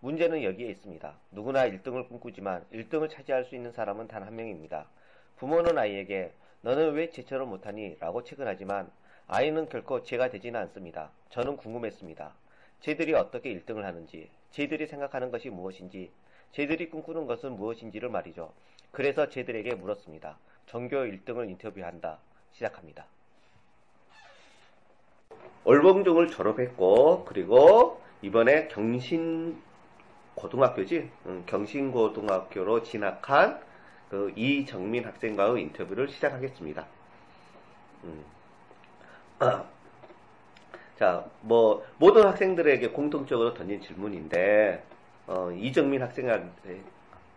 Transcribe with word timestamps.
문제는 0.00 0.44
여기에 0.44 0.68
있습니다. 0.70 1.14
누구나 1.32 1.68
1등을 1.68 2.08
꿈꾸지만 2.08 2.64
1등을 2.72 3.10
차지할 3.10 3.44
수 3.44 3.54
있는 3.56 3.72
사람은 3.72 4.06
단 4.08 4.22
한 4.22 4.36
명입니다. 4.36 4.86
부모는 5.36 5.76
아이에게 5.78 6.32
너는 6.62 6.92
왜 6.94 7.10
제처럼 7.10 7.48
못하니? 7.50 7.96
라고 8.00 8.22
체근하지만 8.24 8.90
아이는 9.26 9.68
결코 9.68 10.02
제가 10.02 10.30
되지는 10.30 10.58
않습니다. 10.60 11.10
저는 11.30 11.56
궁금했습니다. 11.56 12.32
쟤들이 12.80 13.14
어떻게 13.14 13.52
1등을 13.54 13.82
하는지, 13.82 14.30
쟤들이 14.52 14.86
생각하는 14.86 15.30
것이 15.30 15.50
무엇인지, 15.50 16.10
쟤들이 16.52 16.88
꿈꾸는 16.90 17.26
것은 17.26 17.52
무엇인지를 17.56 18.08
말이죠. 18.08 18.52
그래서 18.90 19.28
쟤들에게 19.28 19.74
물었습니다. 19.74 20.38
전교 20.66 20.96
1등을 20.96 21.48
인터뷰한다. 21.50 22.18
시작합니다. 22.52 23.06
월봉중을 25.64 26.28
졸업했고 26.28 27.24
그리고 27.26 28.00
이번에 28.22 28.68
경신 28.68 29.60
고등학교지 30.38 31.10
응, 31.26 31.42
경신고등학교로 31.46 32.84
진학한 32.84 33.60
그 34.08 34.32
이정민 34.36 35.04
학생과의 35.04 35.62
인터뷰를 35.62 36.08
시작하겠습니다. 36.08 36.86
음. 38.04 38.24
자, 40.98 41.24
뭐 41.42 41.84
모든 41.98 42.24
학생들에게 42.26 42.88
공통적으로 42.90 43.54
던진 43.54 43.80
질문인데 43.82 44.82
어, 45.26 45.50
이정민 45.52 46.02
학생한테 46.02 46.80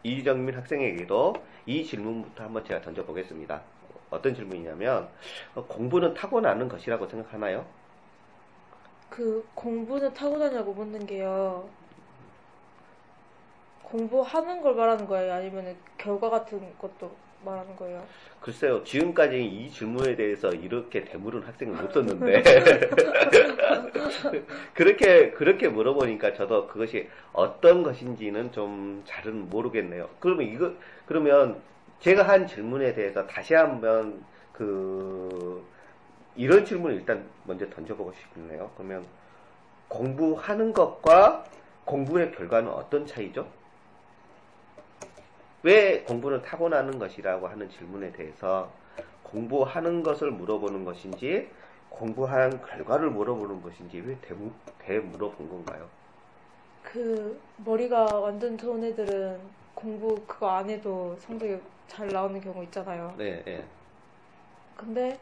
이정민 0.04 0.56
학생에게도 0.56 1.34
이 1.66 1.84
질문부터 1.84 2.44
한번 2.44 2.64
제가 2.64 2.82
던져보겠습니다. 2.82 3.62
어떤 4.10 4.34
질문이냐면 4.34 5.10
어, 5.56 5.66
공부는 5.66 6.14
타고나는 6.14 6.70
것이라고 6.70 7.08
생각하나요? 7.08 7.66
그 9.10 9.46
공부는 9.56 10.14
타고나냐고 10.14 10.74
묻는 10.74 11.06
게요. 11.06 11.70
공부하는 13.92 14.62
걸 14.62 14.76
말하는 14.76 15.06
거예요? 15.06 15.34
아니면 15.34 15.76
결과 15.98 16.30
같은 16.30 16.62
것도 16.80 17.12
말하는 17.44 17.76
거예요? 17.76 18.04
글쎄요, 18.40 18.84
지금까지 18.84 19.44
이 19.44 19.70
질문에 19.70 20.16
대해서 20.16 20.50
이렇게 20.50 21.04
대물은 21.04 21.44
학생은 21.44 21.76
못 21.76 21.92
썼는데. 21.92 22.44
그렇게, 24.74 25.32
그렇게 25.32 25.68
물어보니까 25.68 26.34
저도 26.34 26.68
그것이 26.68 27.10
어떤 27.34 27.84
것인지는 27.84 28.52
좀 28.52 29.04
잘은 29.06 29.50
모르겠네요. 29.50 30.10
그러면 30.20 30.48
이거, 30.48 30.72
그러면 31.06 31.62
제가 32.00 32.24
한 32.24 32.48
질문에 32.48 32.94
대해서 32.94 33.28
다시 33.28 33.54
한번 33.54 34.24
그, 34.54 35.64
이런 36.36 36.64
질문을 36.64 36.96
일단 36.96 37.26
먼저 37.44 37.70
던져보고 37.70 38.14
싶네요. 38.14 38.72
그러면 38.76 39.06
공부하는 39.90 40.72
것과 40.72 41.44
공부의 41.84 42.32
결과는 42.32 42.70
어떤 42.70 43.06
차이죠? 43.06 43.46
왜 45.64 46.02
공부는 46.02 46.42
타고나는 46.42 46.98
것이라고 46.98 47.48
하는 47.48 47.70
질문에 47.70 48.12
대해서 48.12 48.72
공부하는 49.24 50.04
것을 50.04 50.32
물어보는 50.32 50.84
것인지 50.86 51.50
공부한 51.90 52.62
결과를 52.66 53.10
물어보는 53.12 53.62
것인지 53.62 54.00
왜 54.00 54.18
대무, 54.22 54.52
대 54.80 55.00
물어본 55.00 55.50
건가요? 55.50 55.88
그 56.82 57.40
머리가 57.58 58.06
완전 58.20 58.58
좋은 58.58 58.84
애들은 58.84 59.40
공부 59.76 60.16
그거 60.26 60.50
안 60.50 60.70
해도 60.70 61.16
성적이 61.20 61.60
잘 61.88 62.08
나오는 62.08 62.40
경우 62.42 62.64
있잖아요. 62.64 63.14
네, 63.18 63.44
네. 63.44 63.66
근데 64.76 65.20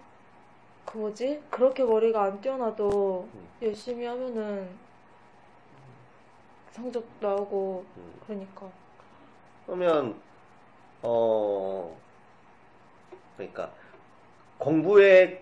그 0.85 0.97
뭐지? 0.97 1.41
그렇게 1.49 1.83
머리가 1.83 2.23
안 2.23 2.41
뛰어나도 2.41 3.27
음. 3.33 3.47
열심히 3.61 4.05
하면은 4.05 4.69
성적 6.71 7.03
나오고 7.19 7.83
음. 7.97 8.13
그러니까 8.25 8.69
그러면 9.65 10.15
어 11.01 11.97
그러니까 13.37 13.71
공부의 14.57 15.41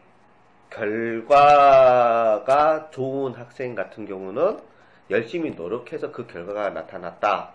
결과가 0.69 2.09
좋은 2.91 3.34
학생 3.34 3.73
같은 3.75 4.06
경우는 4.06 4.59
열심히 5.09 5.51
노력해서 5.51 6.12
그 6.12 6.28
결과가 6.28 6.69
나타났다 6.72 7.53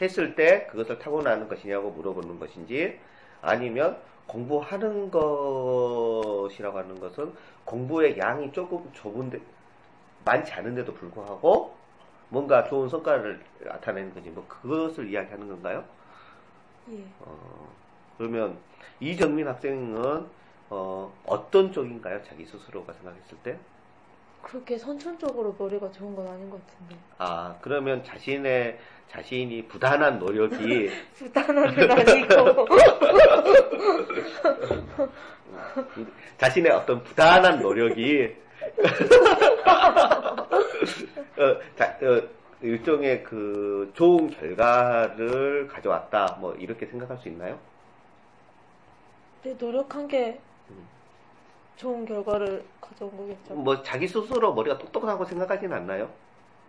했을 0.00 0.34
때 0.34 0.66
그것을 0.66 0.98
타고나는 0.98 1.48
것이냐고 1.48 1.90
물어보는 1.90 2.38
것인지 2.40 2.98
아니면 3.40 3.96
공부하는 4.26 5.10
것이라고 5.10 6.78
하는 6.78 6.98
것은 6.98 7.32
공부의 7.64 8.18
양이 8.18 8.50
조금 8.52 8.90
좁은데 8.92 9.40
많지 10.24 10.52
않은데도 10.52 10.92
불구하고 10.94 11.74
뭔가 12.30 12.64
좋은 12.64 12.88
성과를 12.88 13.40
나타내는 13.60 14.14
건지 14.14 14.30
뭐 14.30 14.44
그것을 14.48 15.10
이야기하는 15.10 15.48
건가요? 15.48 15.84
예. 16.90 17.04
어, 17.20 17.68
그러면 18.18 18.58
이정민 19.00 19.48
학생은 19.48 20.26
어, 20.70 21.12
어떤 21.26 21.72
쪽인가요? 21.72 22.22
자기 22.24 22.44
스스로가 22.44 22.92
생각했을 22.92 23.38
때? 23.42 23.58
그렇게 24.42 24.76
선천적으로 24.76 25.54
머리가 25.58 25.90
좋은 25.90 26.14
건 26.14 26.28
아닌 26.28 26.50
것 26.50 26.60
같은데 26.66 26.96
아, 27.16 27.56
그러면 27.62 28.04
자신의, 28.04 28.78
자신이 29.08 29.66
부단한 29.68 30.18
노력이, 30.18 30.90
부단한 31.14 31.74
건 31.74 31.90
아니고 31.90 32.66
자신의 36.36 36.72
어떤 36.72 37.02
부단한 37.02 37.60
노력이, 37.60 38.36
어, 41.36 41.58
자, 41.76 41.96
어, 42.02 42.22
일종의 42.64 43.22
그 43.24 43.90
좋은 43.94 44.30
결과를 44.30 45.68
가져왔다, 45.68 46.38
뭐, 46.40 46.54
이렇게 46.54 46.86
생각할 46.86 47.18
수 47.18 47.28
있나요? 47.28 47.58
내 49.42 49.54
노력한 49.58 50.08
게 50.08 50.40
음. 50.70 50.86
좋은 51.76 52.06
결과를 52.06 52.64
가져온 52.80 53.14
거겠죠. 53.16 53.54
뭐, 53.54 53.82
자기 53.82 54.08
스스로 54.08 54.54
머리가 54.54 54.78
똑똑하다고 54.78 55.26
생각하지는 55.26 55.76
않나요? 55.76 56.08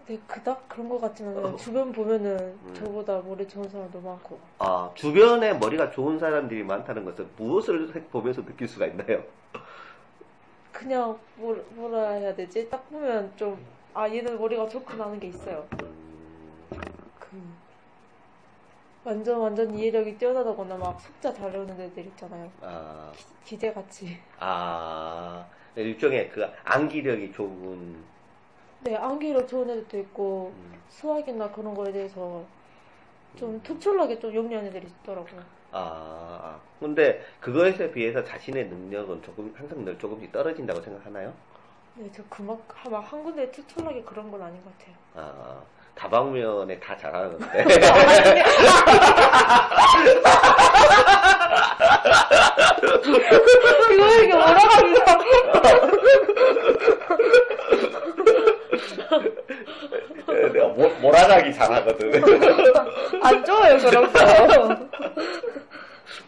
근데 0.06 0.22
그닥 0.28 0.68
그런 0.68 0.90
것 0.90 1.00
같지는 1.00 1.38
않아요. 1.38 1.54
어. 1.54 1.56
주변 1.56 1.94
보면은 1.94 2.38
음. 2.38 2.74
저보다 2.74 3.22
머리 3.22 3.48
좋은 3.48 3.68
사람도 3.70 4.02
많고. 4.02 4.38
아, 4.60 4.92
주변에 4.96 5.54
머리가 5.54 5.92
좋은 5.92 6.20
사람들이 6.20 6.64
많다는 6.64 7.06
것은 7.06 7.28
무엇을 7.38 7.88
보면서 8.12 8.44
느낄 8.44 8.68
수가 8.68 8.86
있나요? 8.88 9.24
그냥 10.74 11.18
뭘, 11.38 11.64
뭐라 11.70 12.10
해야 12.10 12.36
되지? 12.36 12.70
딱 12.70 12.88
보면 12.92 13.32
좀, 13.38 13.58
아, 13.96 14.10
얘는 14.10 14.38
머리가 14.38 14.68
좋구나 14.68 15.06
하는 15.06 15.20
게 15.20 15.28
있어요. 15.28 15.66
음, 15.82 16.78
그, 17.20 17.42
완전, 19.04 19.40
완전 19.40 19.74
이해력이 19.74 20.18
뛰어나다거나 20.18 20.76
막 20.78 21.00
속자 21.00 21.34
잘 21.34 21.52
외우는 21.52 21.80
애들 21.80 22.06
있잖아요. 22.08 22.52
아, 22.62 23.12
기 23.46 23.58
재 23.58 23.72
같이. 23.72 24.18
아, 24.40 25.48
일종의 25.76 26.30
그 26.30 26.44
암기력이 26.66 27.32
좋은, 27.32 28.04
네, 28.82 28.96
암기력 28.96 29.48
좋은 29.48 29.70
애들도 29.70 29.98
있고, 30.00 30.52
음, 30.58 30.82
수학이나 30.90 31.52
그런 31.52 31.74
거에 31.74 31.92
대해서 31.92 32.44
좀 33.38 33.62
특출나게 33.64 34.20
좀 34.20 34.34
영리한 34.36 34.66
애들이 34.66 34.88
있더라고요. 34.88 35.42
아, 35.72 36.60
근데 36.80 37.22
그거에 37.40 37.92
비해서 37.92 38.24
자신의 38.24 38.68
능력은 38.70 39.22
조금, 39.22 39.54
항상 39.56 39.84
늘 39.86 39.98
조금씩 39.98 40.32
떨어진다고 40.32 40.82
생각하나요? 40.82 41.34
네, 41.98 42.10
저 42.16 42.22
그만 42.30 42.58
막 42.92 43.02
한 43.12 43.24
군데 43.24 43.50
투철하게 43.52 44.04
그런 44.04 44.30
건 44.30 44.42
아닌 44.42 44.62
것 44.64 44.72
같아요. 44.78 44.96
아, 45.16 45.62
다방면에 45.96 46.78
다 46.80 46.96
잘하는데. 46.98 47.66
이거 53.94 54.08
이게 54.24 54.34
뭐라가면서 54.34 55.04
내가 60.54 60.68
모, 60.68 60.90
몰아가기 61.02 61.54
잘하거든. 61.54 62.22
안 63.24 63.46
좋아요, 63.46 63.78
그런 63.78 64.12
거. 64.12 64.20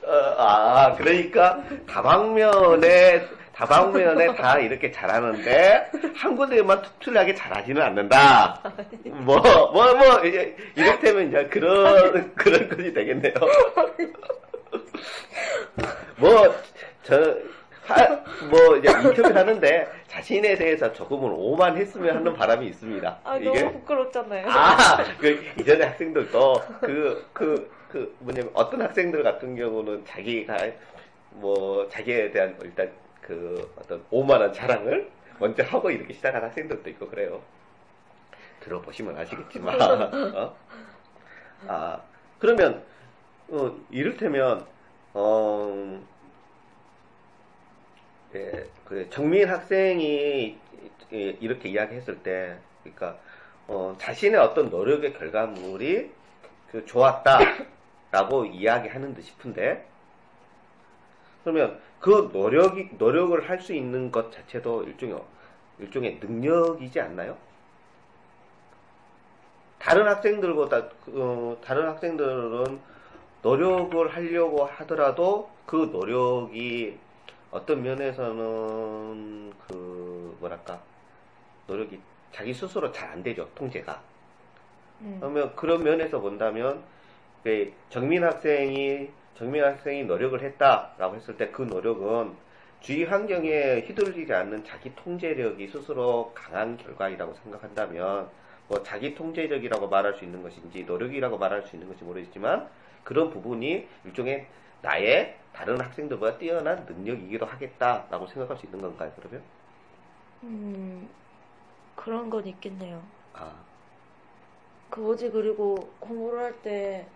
어, 0.06 0.36
아, 0.38 0.96
그러니까 0.98 1.60
다방면에 1.90 3.28
다방면에 3.58 4.36
다 4.36 4.60
이렇게 4.60 4.92
잘하는데 4.92 5.90
한 6.16 6.36
군데만 6.36 6.80
특출나게 6.84 7.34
잘하지는 7.34 7.82
않는다. 7.82 8.62
뭐뭐 9.04 9.72
뭐 9.72 10.26
이제 10.26 10.56
이렇다면 10.76 11.30
이제 11.30 11.48
그런 11.48 12.36
그런 12.36 12.70
것이 12.70 12.94
되겠네요. 12.94 13.34
뭐저뭐 16.18 17.26
이제 18.78 18.92
인터뷰 18.92 19.34
하는데 19.34 19.88
자신에 20.06 20.56
대해서 20.56 20.94
조금은 20.94 21.32
오만 21.32 21.76
했으면 21.78 22.18
하는 22.18 22.36
바람이 22.36 22.68
있습니다. 22.68 23.20
아, 23.24 23.40
너무 23.40 23.72
부끄럽잖아요. 23.74 24.48
아, 24.50 25.04
그 25.20 25.44
이전에 25.60 25.84
학생들도 25.84 26.64
그, 26.82 27.26
그, 27.34 27.72
그, 27.90 28.16
뭐냐면 28.20 28.52
어떤 28.54 28.84
학생들 28.84 29.24
같은 29.24 29.56
경우는 29.56 30.06
자기가 30.06 30.58
뭐 31.32 31.88
자기에 31.90 32.30
대한 32.30 32.56
일단 32.62 32.92
그 33.28 33.70
어떤 33.78 34.04
오만한 34.10 34.54
자랑을 34.54 35.12
먼저 35.38 35.62
하고 35.64 35.92
이렇게 35.92 36.14
시작한 36.14 36.42
학생들도 36.42 36.90
있고 36.92 37.10
그래요. 37.10 37.42
들어보시면 38.62 39.18
아시겠지만, 39.18 39.80
어? 40.36 40.56
아, 41.68 42.02
그러면, 42.40 42.84
어, 43.50 43.76
이를테면, 43.92 44.66
어, 45.14 46.02
예, 48.34 48.66
그 48.86 49.10
정민 49.10 49.50
학생이 49.50 50.58
예, 51.14 51.18
이렇게 51.40 51.70
이야기했을 51.70 52.20
때, 52.24 52.58
그러니까 52.84 53.18
어, 53.68 53.96
자신의 54.00 54.40
어떤 54.40 54.70
노력의 54.70 55.14
결과물이 55.14 56.12
그 56.72 56.86
좋았다라고 56.86 58.46
이야기하는 58.46 59.14
듯 59.14 59.22
싶은데, 59.22 59.86
그러면 61.44 61.80
그 62.00 62.30
노력이 62.32 62.92
노력을 62.98 63.50
할 63.50 63.60
수 63.60 63.74
있는 63.74 64.12
것 64.12 64.32
자체도 64.32 64.84
일종의 64.84 65.22
일종의 65.80 66.20
능력이지 66.22 67.00
않나요? 67.02 67.38
다른 69.80 70.08
학생들보다 70.08 70.90
어, 71.14 71.58
다른 71.64 71.88
학생들은 71.88 72.80
노력을 73.42 74.08
하려고 74.16 74.66
하더라도 74.66 75.50
그 75.66 75.90
노력이 75.92 76.98
어떤 77.52 77.82
면에서는 77.84 79.54
그 79.68 80.38
뭐랄까 80.40 80.82
노력이 81.68 82.00
자기 82.32 82.54
스스로 82.54 82.92
잘 82.92 83.10
안 83.12 83.24
되죠 83.24 83.48
통제가 83.56 84.02
음. 85.02 85.18
그러면 85.20 85.56
그런 85.56 85.84
면에서 85.84 86.20
본다면 86.20 86.84
그 87.44 87.72
정민 87.90 88.24
학생이 88.24 89.10
정민 89.38 89.64
학생이 89.64 90.04
노력을 90.06 90.42
했다라고 90.42 91.16
했을 91.16 91.38
때 91.38 91.52
그 91.52 91.62
노력은 91.62 92.36
주위 92.80 93.04
환경에 93.04 93.82
휘둘리지 93.82 94.34
않는 94.34 94.64
자기 94.64 94.94
통제력이 94.96 95.68
스스로 95.68 96.32
강한 96.36 96.78
결과이라고 96.78 97.34
생각한다면 97.44 98.30
뭐 98.68 98.84
자기 98.84 99.16
통제력이라고 99.16 99.88
말할 99.88 100.16
수 100.16 100.26
있는 100.26 100.44
것인지 100.44 100.84
노력이라고 100.84 101.38
말할 101.38 101.64
수 101.64 101.76
있는 101.76 101.88
것인지 101.88 102.06
모르겠지만 102.06 102.70
그런 103.04 103.30
부분이 103.30 103.88
일종의 104.06 104.48
나의 104.82 105.38
다른 105.54 105.80
학생들보다 105.82 106.38
뛰어난 106.38 106.86
능력이기도 106.86 107.46
하겠다라고 107.46 108.28
생각할 108.28 108.58
수 108.58 108.66
있는 108.66 108.82
건가요, 108.82 109.12
그러면? 109.16 109.44
음, 110.44 111.10
그런 111.96 112.30
건 112.30 112.46
있겠네요. 112.48 113.02
아, 113.34 113.66
그 114.90 115.00
뭐지, 115.00 115.32
그리고 115.32 115.96
공부를 116.00 116.40
할때 116.44 117.08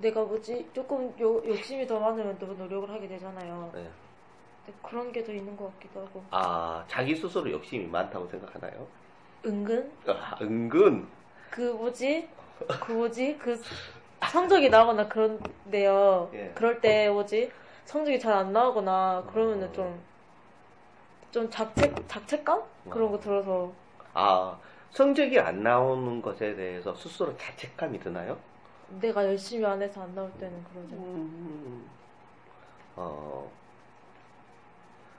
내가 0.00 0.22
뭐지, 0.24 0.70
조금 0.72 1.14
요- 1.20 1.42
욕심이 1.46 1.86
더 1.86 1.98
많으면 2.00 2.38
더 2.38 2.46
노력을 2.46 2.88
하게 2.90 3.08
되잖아요. 3.08 3.70
네. 3.74 3.90
그런 4.82 5.12
게 5.12 5.24
더 5.24 5.32
있는 5.32 5.56
것 5.56 5.72
같기도 5.74 6.00
하고. 6.00 6.22
아, 6.30 6.84
자기 6.88 7.14
스스로 7.16 7.50
욕심이 7.50 7.86
많다고 7.86 8.28
생각하나요? 8.28 8.86
은근? 9.44 9.90
아, 10.06 10.38
은근. 10.42 11.08
그 11.50 11.60
뭐지? 11.72 12.28
그 12.78 12.92
뭐지? 12.92 13.38
그 13.38 13.60
성적이 14.26 14.68
나오거나 14.70 15.08
그런데요. 15.08 16.30
예. 16.34 16.52
그럴 16.54 16.80
때 16.80 17.08
뭐지? 17.10 17.52
성적이 17.84 18.18
잘 18.20 18.32
안 18.34 18.52
나오거나 18.52 19.26
그러면은 19.30 19.68
어. 19.68 19.72
좀, 19.72 20.00
좀 21.30 21.48
자책, 21.50 22.06
자책감? 22.08 22.62
그런 22.88 23.10
거 23.10 23.18
들어서. 23.18 23.72
아, 24.12 24.58
성적이 24.90 25.38
안 25.40 25.62
나오는 25.62 26.20
것에 26.22 26.54
대해서 26.56 26.94
스스로 26.94 27.36
자책감이 27.36 28.00
드나요? 28.00 28.38
내가 28.88 29.24
열심히 29.24 29.64
안 29.64 29.80
해서 29.82 30.02
안 30.02 30.14
나올 30.14 30.30
때는 30.38 30.64
그러죠. 30.64 30.96
음, 30.96 31.88
어, 32.96 33.50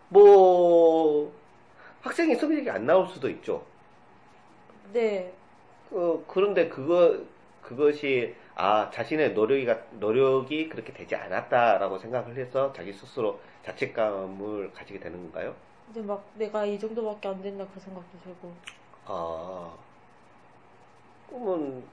뭐, 0.09 1.31
학생이 2.01 2.35
성적이 2.35 2.69
안 2.69 2.85
나올 2.85 3.07
수도 3.07 3.29
있죠. 3.29 3.63
네. 4.93 5.33
어, 5.91 6.23
그런데 6.27 6.67
그거, 6.69 7.19
그것이, 7.61 8.35
아, 8.55 8.89
자신의 8.91 9.33
노력이, 9.33 9.67
노력이 9.99 10.69
그렇게 10.69 10.93
되지 10.93 11.15
않았다라고 11.15 11.97
생각을 11.99 12.35
해서 12.37 12.73
자기 12.73 12.91
스스로 12.91 13.39
자책감을 13.63 14.73
가지게 14.73 14.99
되는 14.99 15.19
건가요? 15.23 15.55
근데 15.85 16.01
막 16.01 16.23
내가 16.35 16.65
이 16.65 16.77
정도밖에 16.77 17.27
안 17.27 17.41
된다 17.41 17.65
그 17.73 17.79
생각도 17.79 18.19
들고. 18.23 18.53
아, 19.05 19.71
그러면 21.27 21.83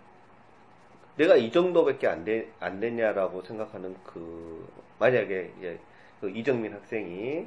내가 1.16 1.36
이 1.36 1.50
정도밖에 1.50 2.06
안, 2.06 2.24
되, 2.24 2.48
안 2.60 2.78
됐냐라고 2.78 3.42
생각하는 3.42 3.96
그, 4.04 4.68
만약에 4.98 5.52
이제 5.58 5.78
그 6.20 6.30
이정민 6.30 6.72
학생이 6.72 7.46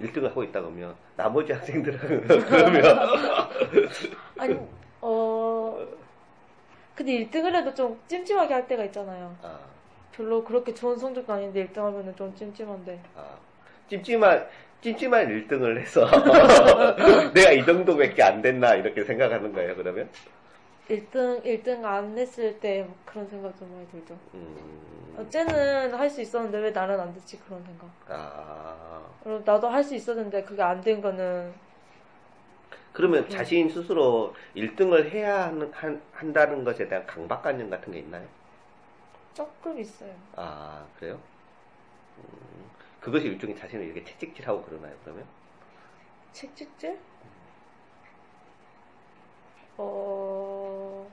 1등을 0.00 0.24
하고 0.24 0.42
있다 0.42 0.60
그러면 0.60 0.94
나머지 1.16 1.52
학생들은 1.52 2.26
그러면 2.26 2.98
아니, 4.38 4.56
어, 5.00 5.86
근데 6.94 7.24
1등을 7.24 7.54
해도 7.54 7.74
좀 7.74 8.00
찜찜하게 8.08 8.54
할 8.54 8.68
때가 8.68 8.84
있잖아요. 8.84 9.36
아, 9.42 9.58
별로 10.12 10.42
그렇게 10.44 10.74
좋은 10.74 10.96
성적도 10.96 11.32
아닌데 11.32 11.66
1등 11.66 11.76
하면은 11.76 12.14
좀 12.16 12.34
찜찜한데. 12.34 13.00
아, 13.14 13.36
찜찜한 13.88 14.48
찜찜한 14.80 15.28
1등을 15.28 15.80
해서 15.80 16.06
내가 17.32 17.52
이 17.52 17.64
정도밖에 17.64 18.22
안 18.22 18.42
됐나 18.42 18.74
이렇게 18.74 19.02
생각하는 19.02 19.52
거예요 19.52 19.74
그러면 19.76 20.10
1등, 20.88 21.44
1등 21.44 21.84
안 21.84 22.16
했을 22.18 22.58
때막 22.60 23.04
그런 23.06 23.26
생각 23.28 23.56
좀 23.56 23.72
많이 23.72 23.88
들죠. 23.88 24.18
음, 24.34 25.16
어, 25.16 25.28
쟤는 25.28 25.94
할 25.94 26.10
수 26.10 26.20
있었는데 26.20 26.58
왜 26.58 26.70
나는 26.70 26.98
안 27.00 27.12
됐지? 27.14 27.38
그런 27.40 27.62
생각. 27.64 27.90
아 28.08 29.02
그리고 29.22 29.42
나도 29.44 29.68
할 29.68 29.82
수 29.84 29.94
있었는데 29.94 30.44
그게 30.44 30.62
안 30.62 30.80
된 30.82 31.00
거는 31.00 31.52
그러면 32.92 33.28
자신 33.28 33.68
스스로 33.68 34.34
1등을 34.54 35.10
해야 35.10 35.46
하는, 35.48 35.70
한, 35.74 36.02
한다는 36.12 36.64
것에 36.64 36.88
대한 36.88 37.06
강박관념 37.06 37.68
같은 37.68 37.92
게 37.92 37.98
있나요? 37.98 38.26
조금 39.34 39.78
있어요. 39.78 40.14
아, 40.32 40.86
그래요? 40.96 41.20
음, 42.18 42.70
그것이 43.00 43.26
일종의 43.28 43.56
자신을 43.56 43.84
이렇게 43.84 44.04
채찍질하고 44.04 44.64
그러나요, 44.64 44.96
그러면? 45.04 45.26
책찍질? 46.32 46.98
어, 49.76 51.10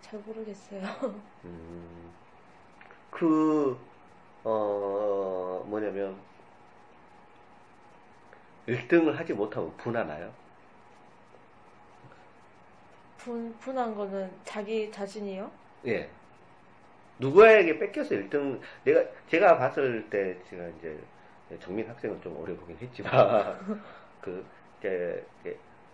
잘 0.00 0.20
모르겠어요. 0.20 0.82
음, 1.44 2.12
그, 3.10 3.78
어, 4.44 5.64
뭐냐면, 5.66 6.16
1등을 8.66 9.14
하지 9.16 9.32
못하면 9.32 9.76
분하나요? 9.76 10.32
분, 13.16 13.56
분한 13.58 13.94
거는 13.94 14.30
자기 14.44 14.90
자신이요? 14.90 15.50
예. 15.86 16.10
누구에게 17.18 17.78
뺏겨서 17.78 18.14
1등, 18.14 18.60
내가, 18.84 19.04
제가 19.28 19.58
봤을 19.58 20.08
때, 20.08 20.38
제가 20.48 20.68
이제, 20.68 20.98
정민 21.60 21.88
학생은 21.88 22.20
좀 22.22 22.36
오래 22.36 22.54
보긴 22.56 22.76
했지만, 22.78 23.12
그, 24.20 24.44
이제 24.78 25.24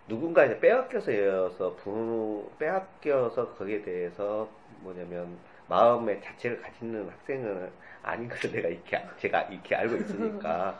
누군가에게 0.08 0.60
빼앗겨서 0.60 1.16
여서, 1.26 1.74
분, 1.76 2.48
빼앗겨서 2.58 3.54
거기에 3.54 3.82
대해서 3.82 4.48
뭐냐면, 4.80 5.38
마음의 5.68 6.22
자체를 6.22 6.60
가지는 6.60 7.08
학생은 7.08 7.70
아닌 8.02 8.28
것을 8.28 8.52
내가 8.52 8.68
이렇게, 8.68 9.02
제가 9.18 9.42
이렇게 9.42 9.74
알고 9.74 9.96
있으니까. 9.96 10.78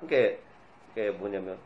그게, 0.00 0.40
그게 0.88 1.10
뭐냐면, 1.10 1.58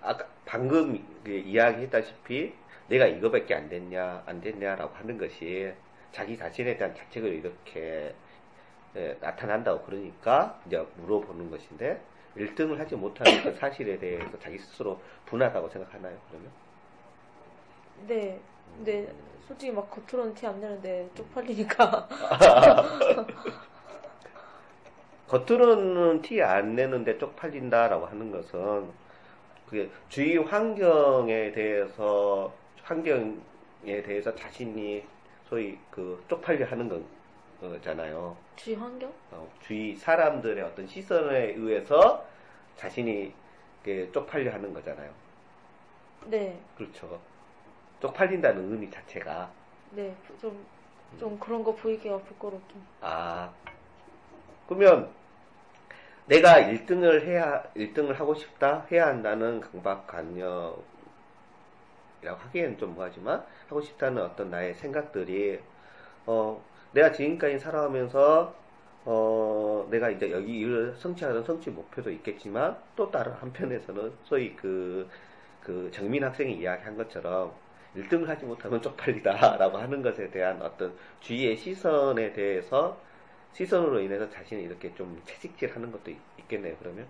아까 0.00 0.26
방금 0.44 1.04
그 1.24 1.30
이야기했다시피, 1.30 2.54
내가 2.88 3.06
이거밖에 3.06 3.54
안 3.54 3.68
됐냐, 3.68 4.22
안 4.26 4.40
됐냐라고 4.40 4.94
하는 4.94 5.18
것이 5.18 5.72
자기 6.12 6.38
자신에 6.38 6.76
대한 6.76 6.94
자책을 6.94 7.32
이렇게 7.32 8.14
예, 8.96 9.16
나타난다고 9.20 9.84
그러니까 9.84 10.58
이제 10.66 10.84
물어보는 10.96 11.50
것인데 11.50 12.00
1등을 12.36 12.76
하지 12.78 12.94
못하는 12.96 13.42
그 13.42 13.52
사실에 13.58 13.98
대해서 13.98 14.38
자기 14.38 14.58
스스로 14.58 15.00
분하다고 15.26 15.68
생각하나요? 15.70 16.18
그러면 16.28 16.50
네. 18.06 18.40
근데 18.76 19.14
솔직히 19.46 19.72
막 19.72 19.90
겉으로는 19.90 20.34
티 20.34 20.46
안 20.46 20.60
내는데 20.60 21.08
쪽팔리니까. 21.14 22.08
겉으로는 25.28 26.22
티 26.22 26.40
안 26.42 26.74
내는데 26.76 27.18
쪽팔린다라고 27.18 28.06
하는 28.06 28.30
것은 28.30 28.92
그게 29.66 29.90
주위 30.08 30.36
환경에 30.36 31.52
대해서 31.52 32.52
환경에 32.82 34.02
대해서 34.04 34.34
자신이 34.34 35.04
소위 35.48 35.78
그 35.90 36.22
쪽팔려 36.28 36.66
하는 36.66 36.88
건- 36.88 37.04
거잖아요. 37.60 38.36
주위 38.56 38.74
환경? 38.76 39.12
어, 39.30 39.48
주위 39.60 39.94
사람들의 39.96 40.62
어떤 40.64 40.86
시선에 40.86 41.52
의해서 41.54 42.24
자신이 42.76 43.32
쪽팔려 44.12 44.52
하는 44.52 44.72
거잖아요. 44.74 45.10
네. 46.26 46.60
그렇죠. 46.76 47.20
쪽팔린다는 48.00 48.72
의미 48.72 48.90
자체가 48.90 49.50
네. 49.92 50.14
좀, 50.40 50.66
좀 51.18 51.38
그런 51.38 51.62
거 51.62 51.74
보이기가 51.74 52.18
부끄럽긴. 52.18 52.82
아 53.00 53.52
그러면 54.68 55.10
내가 56.26 56.54
1등을 56.60 57.24
해야 57.24 57.62
1등을 57.74 58.14
하고 58.14 58.34
싶다 58.34 58.84
해야 58.90 59.06
한다는 59.06 59.60
강박관념 59.60 60.82
이라고 62.22 62.40
하기에는 62.40 62.78
좀 62.78 62.94
뭐하지만 62.94 63.44
하고 63.68 63.80
싶다는 63.80 64.22
어떤 64.22 64.50
나의 64.50 64.74
생각들이 64.74 65.60
어 66.26 66.60
내가 66.96 67.12
지금까지 67.12 67.58
살아오면서 67.58 68.54
어 69.04 69.86
내가 69.90 70.10
이제 70.10 70.30
여기 70.30 70.58
일을 70.60 70.94
성취하는 70.98 71.44
성취 71.44 71.70
목표도 71.70 72.10
있겠지만 72.10 72.76
또 72.96 73.10
다른 73.10 73.32
한편에서는 73.32 74.12
소위 74.24 74.54
그 74.56 75.08
그 75.62 75.90
정민 75.90 76.22
학생이 76.22 76.54
이야기한 76.54 76.96
것처럼 76.96 77.52
1등을 77.96 78.26
하지 78.26 78.44
못하면 78.44 78.80
쪽팔리다라고 78.80 79.78
하는 79.78 80.00
것에 80.00 80.30
대한 80.30 80.62
어떤 80.62 80.96
주위의 81.18 81.56
시선에 81.56 82.32
대해서 82.32 82.96
시선으로 83.52 83.98
인해서 84.00 84.30
자신이 84.30 84.62
이렇게 84.62 84.94
좀 84.94 85.20
채찍질 85.24 85.74
하는 85.74 85.90
것도 85.90 86.12
있, 86.12 86.18
겠네요 86.46 86.76
그러면? 86.78 87.08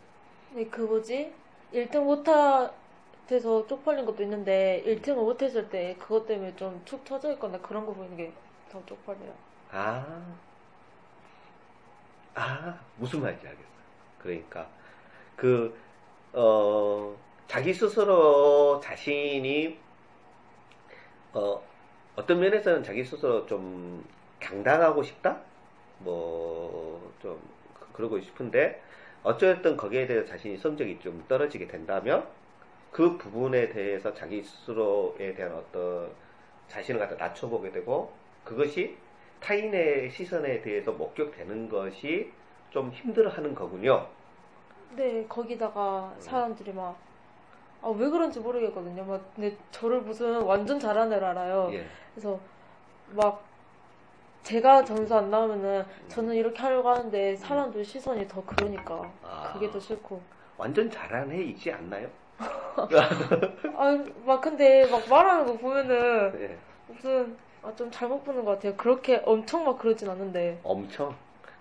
네, 0.55 0.66
그 0.71 0.81
뭐지? 0.81 1.35
1등 1.75 2.05
못해서 2.05 3.66
쪽팔린 3.66 4.07
것도 4.07 4.23
있는데, 4.23 4.83
1등을 4.87 5.16
못했을 5.16 5.69
때 5.69 5.95
그것 5.99 6.26
때문에 6.26 6.57
좀축 6.57 7.05
터져 7.05 7.33
있거나 7.33 7.61
그런 7.61 7.85
거 7.85 7.93
보이는 7.93 8.16
게 8.16 8.33
더 8.71 8.85
쪽팔려요. 8.85 9.35
아, 9.70 10.37
아, 12.35 12.78
무슨 12.96 13.20
말인지 13.23 13.46
알겠어. 13.46 13.68
그러니까, 14.18 14.68
그, 15.37 15.76
어, 16.32 17.16
자기 17.49 17.75
스스로 17.75 18.80
자신이, 18.82 19.78
어, 21.32 21.62
어떤 22.16 22.40
면에서는 22.40 22.82
자기 22.82 23.04
스스로 23.04 23.46
좀 23.46 24.04
당당하고 24.40 25.02
싶다? 25.02 25.40
뭐, 25.99 27.12
좀, 27.20 27.40
그- 27.75 27.92
그러고 27.92 28.20
싶은데, 28.20 28.82
어쨌든 29.23 29.76
거기에 29.76 30.06
대해서 30.06 30.26
자신이 30.28 30.56
성적이 30.58 31.00
좀 31.00 31.25
떨어지게 31.28 31.68
된다면, 31.68 32.28
그 32.90 33.18
부분에 33.18 33.70
대해서 33.70 34.14
자기 34.14 34.42
스스로에 34.42 35.35
대한 35.35 35.54
어떤 35.54 36.11
자신을 36.68 37.00
갖다 37.00 37.16
낮춰보게 37.16 37.73
되고, 37.73 38.12
그것이 38.44 38.99
타인의 39.40 40.11
시선에 40.11 40.61
대해서 40.62 40.93
목격되는 40.93 41.69
것이 41.69 42.33
좀 42.71 42.90
힘들어하는 42.90 43.55
거군요. 43.55 44.07
네, 44.97 45.25
거기다가 45.28 46.14
사람들이 46.19 46.73
막, 46.73 46.97
아, 47.83 47.88
왜 47.88 48.09
그런지 48.09 48.40
모르겠거든요. 48.40 49.05
막, 49.05 49.21
근데 49.35 49.57
저를 49.71 50.00
무슨 50.00 50.43
완전 50.43 50.78
잘하는 50.78 51.12
애를 51.12 51.26
알아요. 51.28 51.71
예. 51.73 51.87
그래서 52.14 52.38
막, 53.12 53.45
제가 54.43 54.85
점수 54.85 55.14
안 55.14 55.31
나오면은 55.31 55.85
저는 56.09 56.35
이렇게 56.35 56.61
하려고 56.61 56.88
하는데 56.88 57.35
사람들 57.37 57.85
시선이 57.85 58.28
더 58.28 58.45
그러니까 58.45 59.11
아. 59.23 59.50
그게 59.52 59.71
더 59.71 59.78
싫고. 59.81 60.21
완전 60.57 60.88
잘하는 60.88 61.35
애 61.35 61.43
있지 61.43 61.71
않나요? 61.71 62.09
아, 62.38 64.05
막 64.25 64.40
근데 64.40 64.88
막 64.90 65.09
말하는 65.09 65.47
거 65.47 65.57
보면은 65.57 66.33
예. 66.40 66.57
무슨 66.87 67.37
아, 67.66 67.73
좀 67.75 67.90
잘못 67.90 68.23
보는 68.23 68.44
것 68.44 68.52
같아요. 68.52 68.76
그렇게 68.76 69.20
엄청 69.25 69.64
막 69.64 69.76
그러진 69.76 70.08
않은데. 70.08 70.61
엄청. 70.62 71.12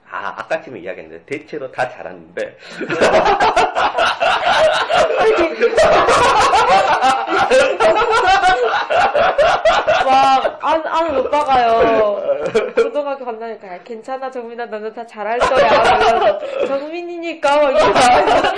아, 0.08 0.36
아까쯤에 0.38 0.82
이야기했는데, 0.82 1.26
대체로 1.26 1.72
다 1.72 1.90
잘하는데, 1.90 2.58
막, 10.06 10.60
안, 10.64 10.86
아는 10.86 11.18
오빠가요. 11.18 12.44
고등학교 12.76 13.26
간다니까, 13.26 13.68
야, 13.68 13.80
괜찮아, 13.84 14.30
정민아, 14.30 14.68
너는 14.68 14.94
다 14.94 15.04
잘할 15.08 15.40
거야. 15.40 16.38
정민이니까, 16.68 17.56
막 17.56 17.72
이러면서. 17.72 18.54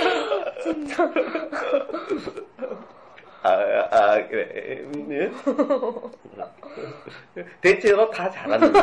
진짜. 0.62 1.10
아, 3.48 3.88
아, 3.90 4.28
그래. 4.28 4.80
음, 4.94 5.08
예? 5.10 5.32
대체로 7.60 8.10
다 8.10 8.28
잘하는데, 8.30 8.80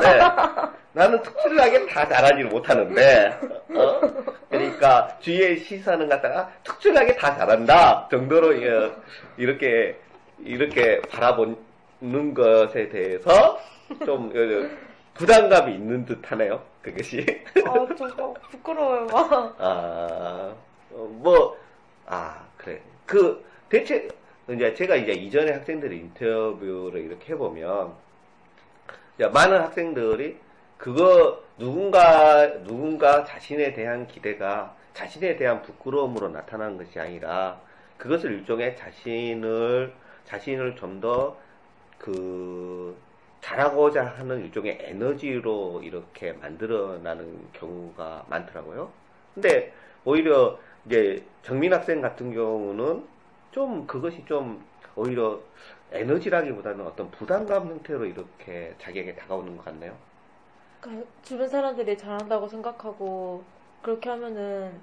나는 0.93 1.21
특출나게 1.21 1.85
다 1.87 2.07
잘하지를 2.07 2.45
못하는데, 2.49 3.39
어? 3.75 4.01
그러니까, 4.49 5.17
주위의 5.19 5.59
시선은 5.59 6.07
갖다가 6.09 6.51
특출나게 6.63 7.15
다 7.15 7.35
잘한다 7.37 8.07
정도로 8.09 8.53
이- 8.53 8.91
이렇게, 9.37 9.97
이렇게 10.39 11.01
바라보는 11.01 12.33
것에 12.33 12.89
대해서 12.89 13.59
좀 14.05 14.29
어, 14.29 14.77
부담감이 15.13 15.73
있는 15.73 16.05
듯 16.05 16.19
하네요. 16.31 16.61
그것이. 16.81 17.25
아, 17.65 17.73
좀막 17.95 18.33
부끄러워요, 18.51 19.05
막. 19.05 19.55
아, 19.59 20.53
어, 20.91 21.07
뭐, 21.21 21.57
아, 22.05 22.37
그래. 22.57 22.79
그, 23.05 23.43
대체, 23.69 24.07
이제 24.49 24.73
제가 24.73 24.95
이제 24.95 25.11
이전에 25.13 25.51
학생들의 25.53 25.97
인터뷰를 25.97 27.01
이렇게 27.01 27.33
해보면, 27.33 27.93
많은 29.33 29.59
학생들이 29.61 30.37
그거 30.77 31.41
누군가, 31.57 32.63
누군가 32.63 33.23
자신에 33.23 33.73
대한 33.73 34.07
기대가 34.07 34.75
자신에 34.93 35.35
대한 35.35 35.61
부끄러움으로 35.61 36.29
나타나는 36.29 36.77
것이 36.77 36.99
아니라 36.99 37.59
그것을 37.97 38.31
일종의 38.33 38.75
자신을, 38.77 39.93
자신을 40.25 40.75
좀 40.75 40.99
더 41.01 41.37
그, 41.97 42.95
잘하고자 43.41 44.05
하는 44.05 44.43
일종의 44.45 44.79
에너지로 44.81 45.81
이렇게 45.83 46.33
만들어나는 46.33 47.47
경우가 47.53 48.25
많더라고요. 48.27 48.91
근데 49.33 49.73
오히려 50.03 50.57
이제 50.85 51.23
정민 51.43 51.73
학생 51.73 52.01
같은 52.01 52.33
경우는 52.33 53.05
좀 53.55 53.87
그것이 53.87 54.25
좀 54.25 54.61
오히려 54.97 55.39
에너지라기보다는 55.93 56.85
어떤 56.85 57.09
부담감 57.09 57.67
형태로 57.67 58.05
이렇게 58.05 58.75
자기에게 58.79 59.15
다가오는 59.15 59.55
것 59.55 59.63
같네요. 59.63 59.95
그러니까 60.81 61.07
주변 61.23 61.47
사람들이 61.47 61.97
잘한다고 61.97 62.49
생각하고, 62.49 63.45
그렇게 63.81 64.09
하면은, 64.09 64.77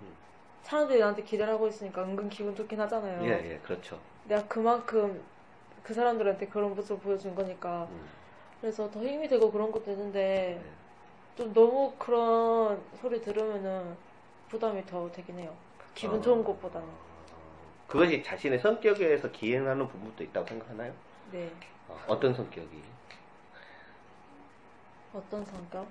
사람들이 0.62 1.00
나한테 1.00 1.22
기대를 1.22 1.52
하고 1.52 1.68
있으니까 1.68 2.02
은근 2.02 2.30
기분 2.30 2.56
좋긴 2.56 2.80
하잖아요. 2.80 3.22
예, 3.24 3.52
예, 3.52 3.58
그렇죠. 3.58 4.00
내가 4.24 4.42
그만큼 4.46 5.20
그 5.82 5.92
사람들한테 5.92 6.46
그런 6.46 6.74
모습을 6.74 6.98
보여준 7.02 7.34
거니까. 7.34 7.86
음, 7.90 8.08
그래서 8.62 8.90
더 8.90 9.04
힘이 9.04 9.28
되고 9.28 9.52
그런 9.52 9.70
것도 9.70 9.90
있는데, 9.90 10.62
네. 10.64 10.70
좀 11.36 11.52
너무 11.52 11.92
그런 11.98 12.80
소리 13.02 13.20
들으면은 13.20 13.94
부담이 14.48 14.86
더 14.86 15.12
되긴 15.12 15.40
해요. 15.40 15.54
기분 15.94 16.20
어. 16.20 16.22
좋은 16.22 16.42
것보다는. 16.42 17.11
그것이 17.92 18.22
자신의 18.22 18.58
성격에서 18.60 19.30
기행하는 19.32 19.86
부분도 19.86 20.24
있다고 20.24 20.46
생각하나요? 20.46 20.94
네. 21.30 21.50
어, 21.88 22.00
어떤 22.06 22.32
성격이? 22.32 22.82
어떤 25.12 25.44
성격? 25.44 25.86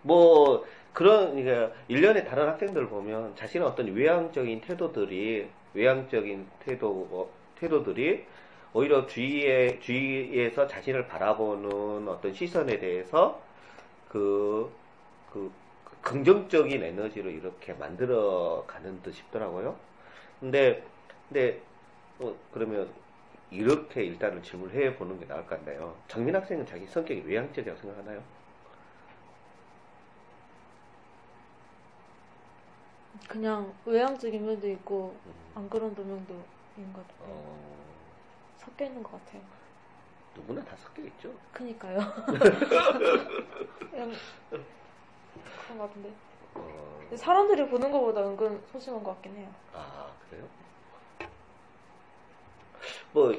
뭐 0.00 0.64
그런 0.94 1.36
이게 1.36 1.70
일련의 1.88 2.24
다른 2.24 2.48
학생들 2.48 2.88
보면 2.88 3.36
자신의 3.36 3.68
어떤 3.68 3.92
외향적인 3.92 4.62
태도들이 4.62 5.50
외향적인 5.74 6.48
태도 6.60 7.06
어, 7.10 7.30
태도들이 7.60 8.24
오히려 8.72 9.06
주위에 9.06 9.80
주위에서 9.80 10.66
자신을 10.66 11.08
바라보는 11.08 12.08
어떤 12.08 12.32
시선에 12.32 12.78
대해서 12.78 13.38
그, 14.08 14.72
그 15.30 15.52
긍정적인 16.00 16.82
에너지로 16.82 17.28
이렇게 17.28 17.74
만들어 17.74 18.64
가는 18.66 19.02
듯 19.02 19.12
싶더라고요. 19.12 19.76
근데 20.40 20.86
근데 21.28 21.62
어, 22.18 22.34
그러면 22.50 22.92
이렇게 23.50 24.04
일단은 24.04 24.42
질문을 24.42 24.74
해 24.74 24.96
보는 24.96 25.18
게 25.20 25.26
나을 25.26 25.46
것 25.46 25.58
같나요? 25.58 25.96
정민 26.08 26.34
학생은 26.34 26.66
자기 26.66 26.86
성격이 26.86 27.22
외향적이라고 27.22 27.80
생각하나요? 27.80 28.22
그냥 33.28 33.72
외향적인 33.84 34.44
면도 34.44 34.68
있고 34.70 35.18
음. 35.26 35.32
안 35.54 35.70
그런 35.70 35.94
도면도 35.94 36.34
있는 36.76 36.92
것 36.92 37.06
같아요. 37.08 37.18
어, 37.30 37.86
섞여 38.58 38.84
있는 38.84 39.02
것 39.02 39.12
같아요. 39.12 39.42
누구나 40.34 40.62
다 40.64 40.76
섞여 40.76 41.02
있죠. 41.02 41.32
그니까요. 41.52 41.98
그냥 43.90 44.12
그런 45.64 45.78
것 45.78 45.88
같은데. 45.88 46.12
어, 46.54 47.16
사람들이 47.16 47.68
보는 47.68 47.90
것보다 47.90 48.26
은근 48.26 48.60
소심한 48.70 49.02
것 49.02 49.14
같긴 49.14 49.36
해요. 49.36 49.48
아 49.72 50.05
그래요? 50.30 50.44
뭐 53.12 53.34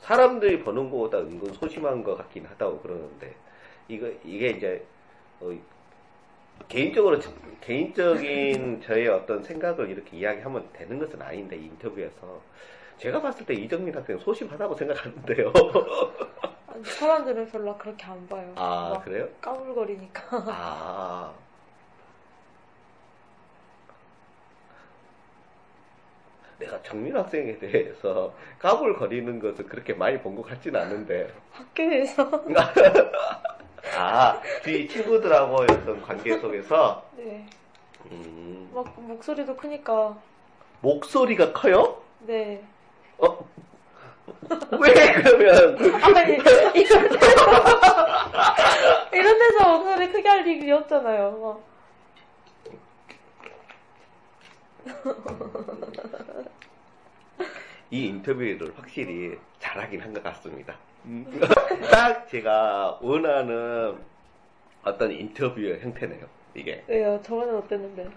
사람들이 0.00 0.60
보는 0.60 0.90
것보다 0.90 1.18
은근 1.18 1.52
소심한 1.54 2.02
것 2.04 2.16
같긴 2.16 2.46
하다고 2.46 2.80
그러는데 2.80 3.34
이거 3.88 4.08
이게 4.24 4.50
이제 4.50 4.86
어, 5.40 5.50
개인적으로 6.68 7.18
저- 7.18 7.32
개인적인 7.60 8.80
저의 8.86 9.08
어떤 9.08 9.42
생각을 9.42 9.90
이렇게 9.90 10.16
이야기하면 10.16 10.68
되는 10.72 10.98
것은 10.98 11.20
아닌데 11.20 11.56
이 11.56 11.64
인터뷰에서 11.66 12.40
제가 12.98 13.20
봤을 13.20 13.44
때 13.44 13.54
이정민 13.54 13.94
학생 13.94 14.18
소심하다고 14.18 14.74
생각하는데요. 14.74 15.52
사람들은 16.84 17.48
별로 17.50 17.76
그렇게 17.76 18.04
안 18.04 18.26
봐요. 18.26 18.52
아막 18.56 19.04
그래요? 19.04 19.28
까불거리니까. 19.40 20.22
아. 20.48 21.34
내가 26.58 26.80
정민 26.82 27.16
학생에 27.16 27.58
대해서 27.58 28.32
까불거리는 28.58 29.38
것을 29.40 29.66
그렇게 29.66 29.92
많이 29.94 30.18
본 30.18 30.36
것 30.36 30.42
같지는 30.46 30.80
않은데. 30.80 31.28
학교에서. 31.52 32.30
아, 33.96 34.40
주위 34.62 34.88
친구들하고 34.88 35.54
어떤 35.62 36.02
관계 36.02 36.36
속에서, 36.38 37.02
네. 37.16 37.46
음, 38.10 38.70
막 38.74 38.92
목소리도 39.00 39.56
크니까. 39.56 40.16
목소리가 40.80 41.52
커요? 41.52 42.02
네. 42.20 42.62
어? 43.18 43.38
왜 44.80 44.92
그러면, 45.12 45.78
아니, 46.02 46.34
이런 46.74 47.08
데서. 47.08 47.36
이런 49.12 49.38
데서 49.38 49.78
목소리 49.78 50.10
크게 50.12 50.28
할 50.28 50.46
일이 50.46 50.70
없잖아요. 50.72 51.30
막. 51.40 51.60
이 57.90 58.06
인터뷰를 58.06 58.72
확실히 58.76 59.38
잘하긴 59.58 60.00
한 60.00 60.12
것 60.12 60.22
같습니다. 60.22 60.76
딱 61.90 62.26
제가 62.28 62.98
원하는 63.00 63.96
어떤 64.82 65.12
인터뷰의 65.12 65.80
형태네요, 65.80 66.26
이게. 66.54 66.82
왜요? 66.88 67.20
저번엔 67.22 67.54
어땠는데? 67.56 68.08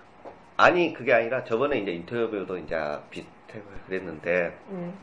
아니 0.57 0.93
그게 0.93 1.13
아니라 1.13 1.43
저번에 1.43 1.79
이제 1.79 1.91
인터뷰도 1.91 2.57
이제 2.57 2.75
비슷하고 3.11 3.63
그랬는데 3.87 4.57
음. 4.69 4.93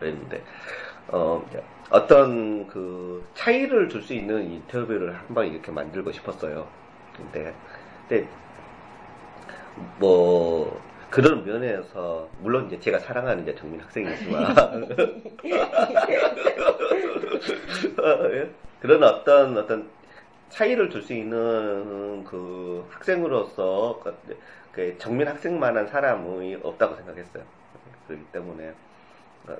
그랬는데 0.00 0.42
어 1.08 1.44
이제 1.48 1.62
어떤 1.90 2.66
그 2.66 3.24
차이를 3.34 3.88
줄 3.88 4.02
수 4.02 4.12
있는 4.14 4.50
인터뷰를 4.50 5.14
한번 5.16 5.46
이렇게 5.46 5.70
만들고 5.70 6.10
싶었어요. 6.12 6.66
근데 7.16 7.54
근데 8.08 8.26
뭐 9.98 10.80
그런 11.10 11.44
면에서 11.44 12.28
물론 12.40 12.66
이제 12.66 12.78
제가 12.80 12.98
사랑하는 12.98 13.42
이제 13.42 13.54
정민 13.54 13.80
학생이지만? 13.80 14.54
그런 18.80 19.02
어떤 19.02 19.56
어떤 19.58 19.88
차이를 20.50 20.90
줄 20.90 21.02
수 21.02 21.12
있는 21.12 22.24
그 22.24 22.86
학생으로서 22.90 24.00
그- 24.02 24.36
그 24.72 24.96
정민 24.98 25.28
학생만한 25.28 25.86
사람이 25.88 26.58
없다고 26.62 26.96
생각했어요. 26.96 27.42
그렇기 28.06 28.24
때문에 28.32 28.72
어, 29.48 29.56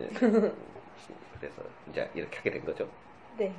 예. 0.00 0.08
그래서 1.40 1.62
이제 1.90 2.08
이렇게 2.14 2.36
하게 2.38 2.50
된 2.50 2.64
거죠. 2.64 2.88
네. 3.36 3.52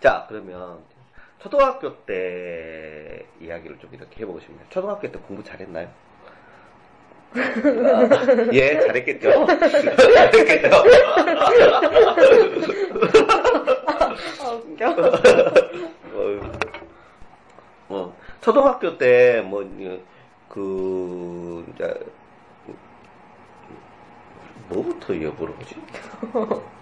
자 0.00 0.26
그러면 0.28 0.80
초등학교 1.42 1.96
때 2.04 3.26
이야기를 3.40 3.78
좀 3.80 3.90
이렇게 3.92 4.20
해보고 4.20 4.38
싶네요. 4.38 4.64
초등학교 4.70 5.10
때 5.10 5.18
공부 5.18 5.42
잘했나요? 5.42 5.88
아, 7.34 7.34
예, 8.52 8.78
잘했겠죠. 8.78 9.46
잘했겠죠. 9.46 10.76
아, 14.40 14.50
웃겨. 14.52 14.90
어, 16.12 16.40
뭐, 17.88 18.16
초등학교 18.40 18.96
때, 18.96 19.40
뭐, 19.40 19.68
그, 20.48 21.66
이제, 21.74 21.92
뭐부터 24.68 25.20
여부를 25.20 25.54
보지? 25.54 25.74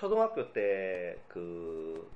초등학교 0.00 0.50
때, 0.54 1.18
그, 1.28 2.10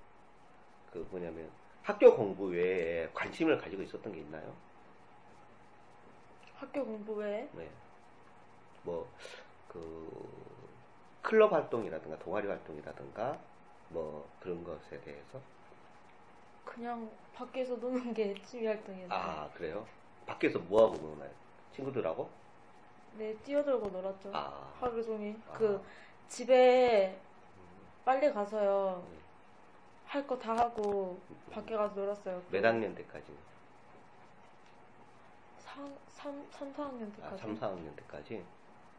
그 0.90 1.06
뭐냐면, 1.10 1.50
학교 1.82 2.16
공부 2.16 2.44
외에 2.46 3.06
관심을 3.12 3.58
가지고 3.58 3.82
있었던 3.82 4.10
게 4.10 4.20
있나요? 4.20 4.54
학교 6.56 6.82
공부 6.82 7.12
외에? 7.12 7.46
네. 7.52 7.68
뭐, 8.84 9.06
그, 9.68 10.10
클럽 11.20 11.52
활동이라든가 11.52 12.18
동아리 12.20 12.48
활동이라든가 12.48 13.38
뭐 13.90 14.26
그런 14.40 14.64
것에 14.64 14.98
대해서. 15.02 15.38
그냥 16.64 17.10
밖에서 17.34 17.76
노는 17.76 18.14
게 18.14 18.32
취미 18.44 18.66
활동이었어요. 18.66 19.18
아, 19.18 19.50
그래요? 19.52 19.86
밖에서 20.24 20.58
뭐 20.58 20.86
하고 20.86 20.96
노나요? 20.96 21.30
친구들하고? 21.74 22.30
네, 23.18 23.36
뛰어들고 23.44 23.90
놀았죠. 23.90 24.30
아, 24.32 24.72
하루 24.80 25.04
종일. 25.04 25.36
아. 25.50 25.52
그, 25.52 25.84
집에 26.30 27.20
빨리 28.04 28.32
가서요. 28.32 29.02
음. 29.06 29.18
할거 30.06 30.38
다 30.38 30.54
하고 30.56 31.18
밖에 31.50 31.76
가서 31.76 31.94
놀았어요. 31.94 32.40
몇 32.50 32.64
학년 32.64 32.94
때까지? 32.94 33.26
3, 35.58 35.96
3, 36.08 36.46
3 36.50 36.72
4학년 36.74 37.10
아, 37.10 37.16
때까지. 37.16 37.42
3, 37.42 37.54
4학년 37.58 37.96
때까지? 37.96 38.44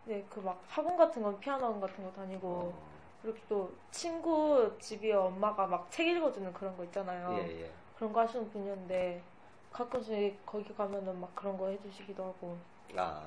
네, 0.05 0.23
그 0.29 0.41
막 0.41 0.61
학원 0.67 0.97
같은 0.97 1.21
건 1.23 1.39
피아노 1.39 1.79
같은 1.79 2.03
거 2.03 2.11
다니고 2.11 2.47
어, 2.47 2.87
그리고 3.21 3.37
또 3.47 3.71
친구 3.91 4.75
집이 4.79 5.11
엄마가 5.11 5.65
막 5.67 5.89
책 5.89 6.07
읽어주는 6.07 6.51
그런 6.53 6.75
거 6.77 6.83
있잖아요. 6.85 7.33
예, 7.39 7.61
예. 7.63 7.71
그런 7.97 8.11
거 8.11 8.19
하시는 8.21 8.49
분이었는데 8.51 9.21
가끔씩 9.71 10.45
거기 10.45 10.73
가면은 10.75 11.19
막 11.19 11.33
그런 11.35 11.57
거 11.57 11.67
해주시기도 11.69 12.23
하고 12.23 12.57
아, 12.95 13.23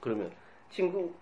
그러면 0.00 0.32
친구, 0.70 1.12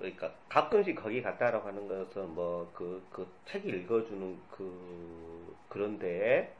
그러니까 0.00 0.32
가끔씩 0.48 0.96
거기 0.96 1.22
갔다라고 1.22 1.68
하는 1.68 1.86
것은 1.88 2.34
뭐 2.34 2.70
그, 2.74 3.02
그 3.12 3.26
책 3.46 3.66
읽어주는 3.66 4.38
그, 4.50 5.56
그런데 5.68 6.56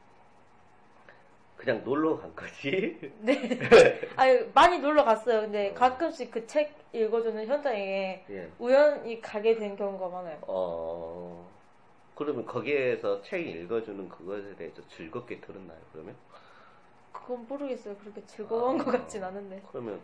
그냥 1.57 1.83
놀러 1.83 2.17
간 2.17 2.35
거지? 2.35 2.99
네. 3.21 3.59
아니 4.17 4.39
많이 4.53 4.79
놀러 4.79 5.03
갔어요. 5.03 5.41
근데 5.41 5.73
가끔씩 5.73 6.31
그 6.31 6.45
책 6.47 6.75
읽어주는 6.93 7.47
현장에 7.47 8.25
예. 8.29 8.51
우연히 8.59 9.21
가게 9.21 9.55
된 9.55 9.75
경우가 9.75 10.09
많아요. 10.09 10.37
어, 10.47 11.49
그러면 12.15 12.45
거기에서 12.45 13.21
책 13.21 13.47
읽어주는 13.47 14.09
그것에 14.09 14.55
대해서 14.55 14.81
즐겁게 14.89 15.39
들었나요, 15.39 15.79
그러면? 15.93 16.15
그건 17.13 17.47
모르겠어요. 17.47 17.95
그렇게 17.97 18.25
즐거운 18.25 18.81
아. 18.81 18.83
것 18.83 18.91
같진 18.91 19.23
않은데. 19.23 19.61
그러면 19.71 20.01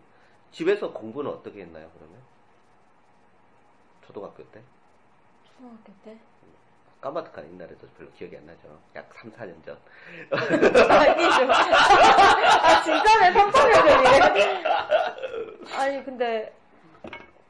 집에서 0.51 0.93
공부는 0.93 1.29
어떻게 1.31 1.61
했나요, 1.61 1.89
그러면? 1.97 2.17
초등학교 4.07 4.43
때? 4.51 4.61
초등학교 5.43 5.91
때? 6.03 6.17
까마득한 7.01 7.45
옛날에도 7.53 7.87
별로 7.97 8.09
기억이 8.11 8.37
안 8.37 8.45
나죠. 8.45 8.79
약 8.95 9.07
3, 9.13 9.31
4년 9.31 9.63
전. 9.63 9.77
아니죠. 10.31 11.51
아, 11.51 12.81
진짜네, 12.83 13.33
3, 13.33 13.51
4년 13.51 13.73
전이네. 13.73 14.63
아니, 15.75 16.03
근데, 16.03 16.55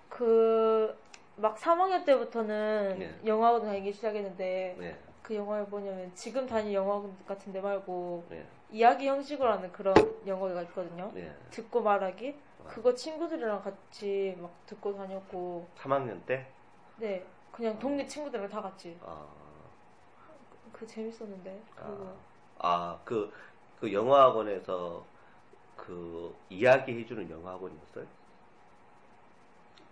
그, 0.09 0.97
막 1.37 1.55
3학년 1.57 2.03
때부터는 2.05 2.99
네. 2.99 3.19
영화학원 3.25 3.61
다니기 3.63 3.93
시작했는데, 3.93 4.75
네, 4.79 4.97
그 5.21 5.35
영화를 5.35 5.65
뭐냐면, 5.65 6.11
지금 6.13 6.45
다니는 6.45 6.73
영화학원 6.73 7.15
같은 7.25 7.53
데 7.53 7.61
말고, 7.61 8.25
네, 8.29 8.45
이야기 8.71 9.07
형식으로 9.07 9.51
하는 9.51 9.71
그런 9.71 9.95
영화가 10.25 10.61
있거든요. 10.63 11.11
네. 11.13 11.33
듣고 11.49 11.81
말하기? 11.81 12.35
그거 12.65 12.93
친구들이랑 12.93 13.61
같이 13.61 14.35
막 14.39 14.51
듣고 14.65 14.93
다녔고, 14.95 15.67
3학년 15.77 16.25
때? 16.25 16.45
네. 16.97 17.25
그냥 17.51 17.79
동네 17.79 18.05
친구들이랑 18.05 18.49
다 18.49 18.61
같이. 18.61 18.97
아, 19.01 19.25
그 20.73 20.85
재밌었는데. 20.85 21.61
그리고, 21.75 22.17
아, 22.59 22.99
그, 23.05 23.31
그 23.79 23.91
영어학원에서 23.91 25.05
그 25.77 26.35
이야기 26.49 26.99
해주는 26.99 27.29
영어학원이었어요? 27.29 28.05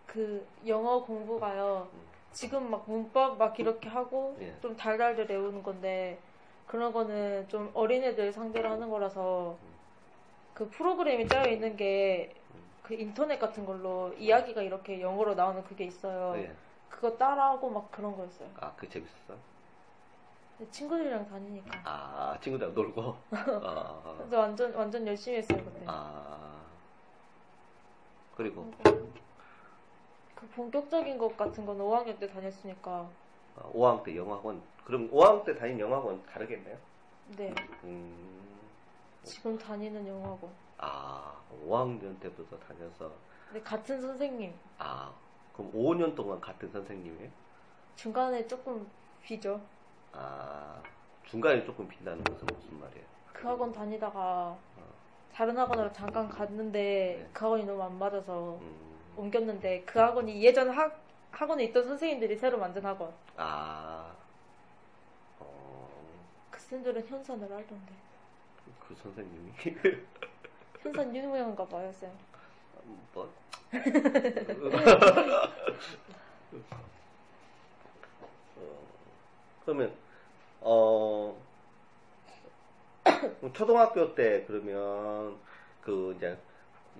그 0.06 0.46
영어 0.68 1.04
공부가요. 1.04 1.88
음. 1.94 2.16
지금 2.32 2.70
막 2.70 2.84
문법 2.86 3.38
막 3.38 3.58
이렇게 3.58 3.88
하고 3.88 4.36
예. 4.42 4.54
좀 4.62 4.76
달달달 4.76 5.26
외우는 5.30 5.64
건데 5.64 6.20
그런 6.76 6.92
거는 6.94 7.48
좀 7.48 7.72
어린애들 7.74 8.34
상대로 8.34 8.70
하는 8.70 8.90
거라서 8.90 9.58
그 10.54 10.70
프로그램이 10.70 11.28
짜여 11.28 11.50
있는 11.52 11.76
게 11.76 12.46
그 12.86 12.94
인터넷 12.94 13.40
같은 13.40 13.66
걸로 13.66 14.14
이야기가 14.14 14.62
이렇게 14.62 15.02
영어로 15.02 15.34
나오는 15.34 15.64
그게 15.64 15.86
있어요. 15.86 16.40
예. 16.40 16.56
그거 16.88 17.18
따라하고 17.18 17.72
막 17.72 17.92
그런 17.92 18.16
거였어요. 18.16 18.48
아, 18.58 18.76
그 18.76 18.88
재밌었어? 18.88 19.36
친구들이랑 20.70 21.28
다니니까. 21.28 21.82
아, 21.84 22.38
친구들하고 22.40 22.80
놀고. 22.80 23.16
아, 23.32 24.16
그래서 24.20 24.40
완전 24.40 24.72
완전 24.76 25.08
열심히 25.08 25.38
했어요 25.38 25.64
그때. 25.66 25.84
아. 25.88 26.62
그리고 28.38 28.72
그 30.36 30.48
본격적인 30.50 31.18
것 31.18 31.36
같은 31.36 31.66
거는 31.66 31.84
5학년 31.84 32.20
때 32.20 32.28
다녔으니까. 32.28 33.10
아, 33.56 33.70
5학년 33.74 34.04
때 34.04 34.16
영어학원. 34.16 34.62
그럼 34.86 35.10
5학년 35.12 35.46
때 35.46 35.56
다닌 35.56 35.80
영어학원 35.80 36.24
다르겠네요? 36.26 36.78
네. 37.38 37.54
음. 37.84 38.42
지금 39.24 39.58
다니는 39.58 40.08
영어고. 40.08 40.52
아, 40.78 41.42
5학년 41.68 42.20
때부터 42.20 42.60
다녀서 42.60 43.12
근데 43.48 43.62
같은 43.62 44.02
선생님. 44.02 44.54
아, 44.78 45.14
그럼 45.54 45.72
5년 45.74 46.16
동안 46.16 46.40
같은 46.42 46.70
선생님이에요? 46.72 47.30
중간에 47.96 48.46
조금 48.46 48.88
비죠. 49.24 49.62
아, 50.12 50.82
중간에 51.24 51.64
조금 51.66 51.88
빈다는 51.88 52.24
것은 52.24 52.46
무슨 52.46 52.80
말이에요? 52.80 53.06
그 53.34 53.48
학원 53.48 53.72
다니다가 53.72 54.58
다른 55.34 55.58
학원으로 55.58 55.92
잠깐 55.92 56.30
갔는데 56.30 57.18
네. 57.20 57.30
그 57.34 57.44
학원이 57.44 57.66
너무 57.66 57.82
안 57.84 57.98
맞아서 57.98 58.58
음, 58.62 58.98
옮겼는데 59.18 59.84
그 59.86 60.00
학원이 60.00 60.42
예전 60.44 60.70
학, 60.70 61.05
학원에 61.36 61.66
있던 61.66 61.84
선생님들이 61.84 62.38
새로 62.38 62.58
만든 62.58 62.84
학원. 62.86 63.14
아, 63.36 64.16
어, 65.40 65.90
그 66.50 66.60
쌤들은 66.60 67.06
현산을 67.08 67.52
알던데. 67.52 67.94
그 68.88 68.96
선생님이 68.96 69.52
현산 70.82 71.14
유명한가 71.14 71.66
봐요, 71.66 71.92
쌤. 71.92 72.10
뭐? 73.14 73.30
어, 78.58 78.88
그러면 79.66 79.94
어 80.62 81.36
초등학교 83.54 84.16
때 84.16 84.46
그러면 84.46 85.38
그 85.82 86.14
이제 86.16 86.38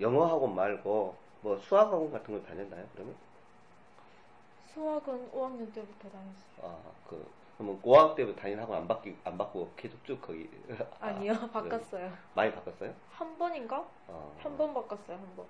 영어 0.02 0.26
학원 0.26 0.56
말고 0.56 1.16
뭐 1.42 1.60
수학 1.60 1.92
학원 1.92 2.12
같은 2.12 2.34
걸 2.34 2.44
다녔나요? 2.44 2.86
그러면 2.94 3.16
수학은 4.76 5.32
5학년 5.32 5.74
때부터 5.74 6.10
다녔어요. 6.10 6.62
아 6.62 6.78
그 7.08 7.26
그러면 7.58 7.82
5학년 7.82 8.16
때부터 8.16 8.42
다닌 8.42 8.60
학원 8.60 8.80
안 8.82 8.88
바뀌 8.88 9.16
안 9.24 9.38
바꾸고 9.38 9.72
계속 9.78 10.04
쭉 10.06 10.20
거기 10.22 10.50
아, 11.00 11.08
아니요, 11.08 11.34
그래요? 11.34 11.52
바꿨어요. 11.52 12.12
많이 12.36 12.52
바꿨어요? 12.54 12.94
한 13.12 13.38
번인가? 13.38 13.88
어, 14.08 14.36
한번 14.40 14.74
바꿨어요, 14.74 15.18
한 15.18 15.36
번. 15.36 15.46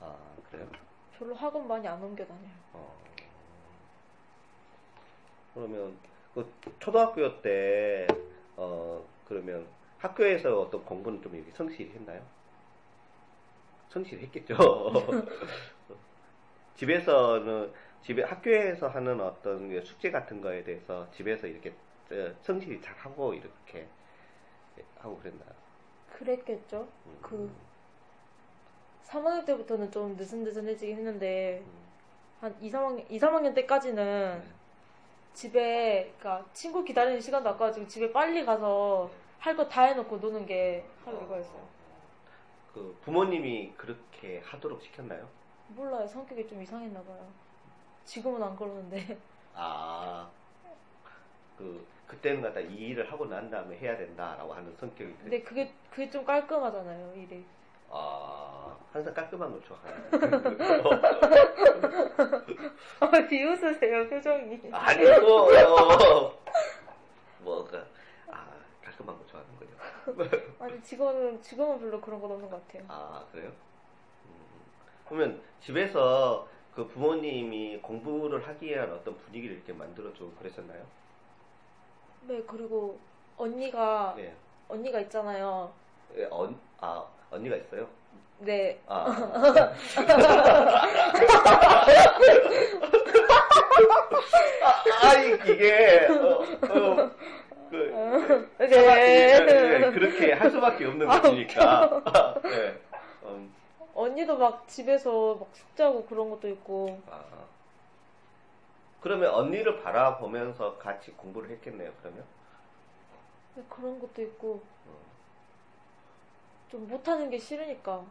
아 0.00 0.16
그래요? 0.50 0.66
별로 1.18 1.34
학원 1.34 1.68
많이 1.68 1.86
안 1.86 2.02
옮겨 2.02 2.24
다녀요. 2.26 2.50
어. 2.72 2.96
그러면 5.54 5.96
그 6.34 6.50
초등학교 6.80 7.42
때 7.42 8.06
어, 8.56 9.04
그러면 9.28 9.66
학교에서 9.98 10.60
어떤 10.60 10.84
공부는 10.84 11.22
좀 11.22 11.34
이렇게 11.34 11.50
성실히 11.52 11.92
했나요? 11.94 12.22
성실히 13.90 14.22
했겠죠. 14.24 14.56
집에서는 16.76 17.72
집에 18.02 18.22
학교에서 18.24 18.88
하는 18.88 19.20
어떤 19.20 19.68
그 19.68 19.80
숙제 19.84 20.10
같은 20.10 20.40
거에 20.40 20.62
대해서 20.64 21.08
집에서 21.12 21.46
이렇게 21.46 21.70
어, 22.10 22.34
성실히 22.42 22.80
잘 22.80 22.94
하고 22.96 23.32
이렇게 23.34 23.86
하고 24.98 25.18
그랬나요? 25.18 25.50
그랬겠죠? 26.12 26.88
음. 27.06 27.18
그 27.22 27.50
3학년 29.04 29.44
때부터는 29.44 29.90
좀 29.90 30.16
느슨느슨해지긴 30.16 30.96
했는데 30.98 31.62
음. 31.64 31.82
한 32.40 32.56
2, 32.60 32.70
3학년, 32.70 33.04
2, 33.10 33.18
3학년 33.18 33.54
때까지는 33.54 34.42
네. 34.44 34.50
집에 35.34 36.12
그러니까 36.18 36.48
친구 36.52 36.84
기다리는 36.84 37.20
시간도 37.20 37.48
아까워지고 37.50 37.86
집에 37.86 38.12
빨리 38.12 38.44
가서 38.44 39.10
할 39.38 39.56
거 39.56 39.68
다 39.68 39.82
해놓고 39.84 40.18
노는 40.18 40.46
게 40.46 40.84
하루 41.04 41.16
이거였어요. 41.24 41.68
그 42.74 42.96
부모님이 43.02 43.72
그렇게 43.76 44.40
하도록 44.44 44.80
시켰나요? 44.82 45.28
몰라요. 45.68 46.06
성격이 46.06 46.46
좀 46.48 46.62
이상했나 46.62 47.02
봐요. 47.02 47.28
지금은 48.04 48.42
안 48.42 48.56
그러는데 48.56 49.16
아, 49.54 50.28
그, 51.56 51.86
그때는 52.06 52.42
갖다 52.42 52.60
이 52.60 52.74
일을 52.74 53.10
하고 53.10 53.26
난 53.26 53.50
다음에 53.50 53.76
해야 53.78 53.96
된다라고 53.96 54.52
하는 54.52 54.74
성격이. 54.76 55.14
근데 55.22 55.42
그게 55.42 55.72
그게 55.90 56.10
좀 56.10 56.24
깔끔하잖아요. 56.24 57.14
일이. 57.14 57.44
아, 57.90 58.74
항상 58.92 59.12
깔끔한 59.12 59.50
걸 59.50 59.60
좋아하는. 59.62 60.10
아, 63.00 63.10
비웃으세요 63.28 64.08
표정이. 64.08 64.60
아니고, 64.72 65.48
뭐가, 67.40 67.84
아, 68.30 68.46
깔끔한 68.82 69.16
걸 69.16 69.26
좋아하는 69.26 69.56
거죠. 69.58 69.72
아니 70.58 70.82
지금은 70.82 71.40
지금은 71.42 71.78
별로 71.80 72.00
그런 72.00 72.20
건 72.20 72.32
없는 72.32 72.50
것 72.50 72.66
같아요. 72.66 72.84
아, 72.88 73.24
그래요? 73.30 73.48
음, 74.26 74.34
그러면 75.08 75.42
집에서 75.60 76.48
그 76.74 76.86
부모님이 76.86 77.78
공부를 77.82 78.46
하기 78.48 78.66
위한 78.66 78.90
어떤 78.92 79.16
분위기를 79.18 79.56
이렇게 79.56 79.72
만들어주고 79.72 80.32
그러셨나요? 80.38 80.80
네 82.28 82.42
그리고 82.46 82.98
언니가 83.36 84.14
네. 84.16 84.32
언니가 84.68 85.00
있잖아요. 85.00 85.72
예, 86.16 86.26
언, 86.30 86.56
아, 86.80 87.04
언니가 87.30 87.56
있어요? 87.56 87.86
네 88.38 88.80
아. 88.86 89.04
아, 95.02 95.14
이- 95.20 95.32
이게, 95.52 96.06
어, 96.10 96.42
어, 96.42 97.10
그, 97.70 98.54
네. 98.58 98.66
예, 98.70 99.90
그렇게 99.90 100.32
할 100.32 100.50
수밖에 100.50 100.86
없는 100.86 101.06
것이니까. 101.06 102.02
네. 102.44 102.74
음, 103.94 103.98
언니도 103.98 104.38
막 104.38 104.66
집에서 104.68 105.34
막 105.34 105.48
숙제하고 105.52 106.04
그런 106.06 106.30
것도 106.30 106.48
있고 106.48 107.00
아. 107.10 107.22
그러면 109.00 109.34
언니를 109.34 109.82
바라보면서 109.82 110.78
같이 110.78 111.10
공부를 111.12 111.50
했겠네요, 111.50 111.92
그러면? 112.00 112.24
네, 113.56 113.62
그런 113.68 114.00
것도 114.00 114.22
있고 114.22 114.62
어. 114.86 114.92
좀 116.70 116.88
못하는 116.88 117.28
게 117.28 117.36
싫으니까 117.38 118.02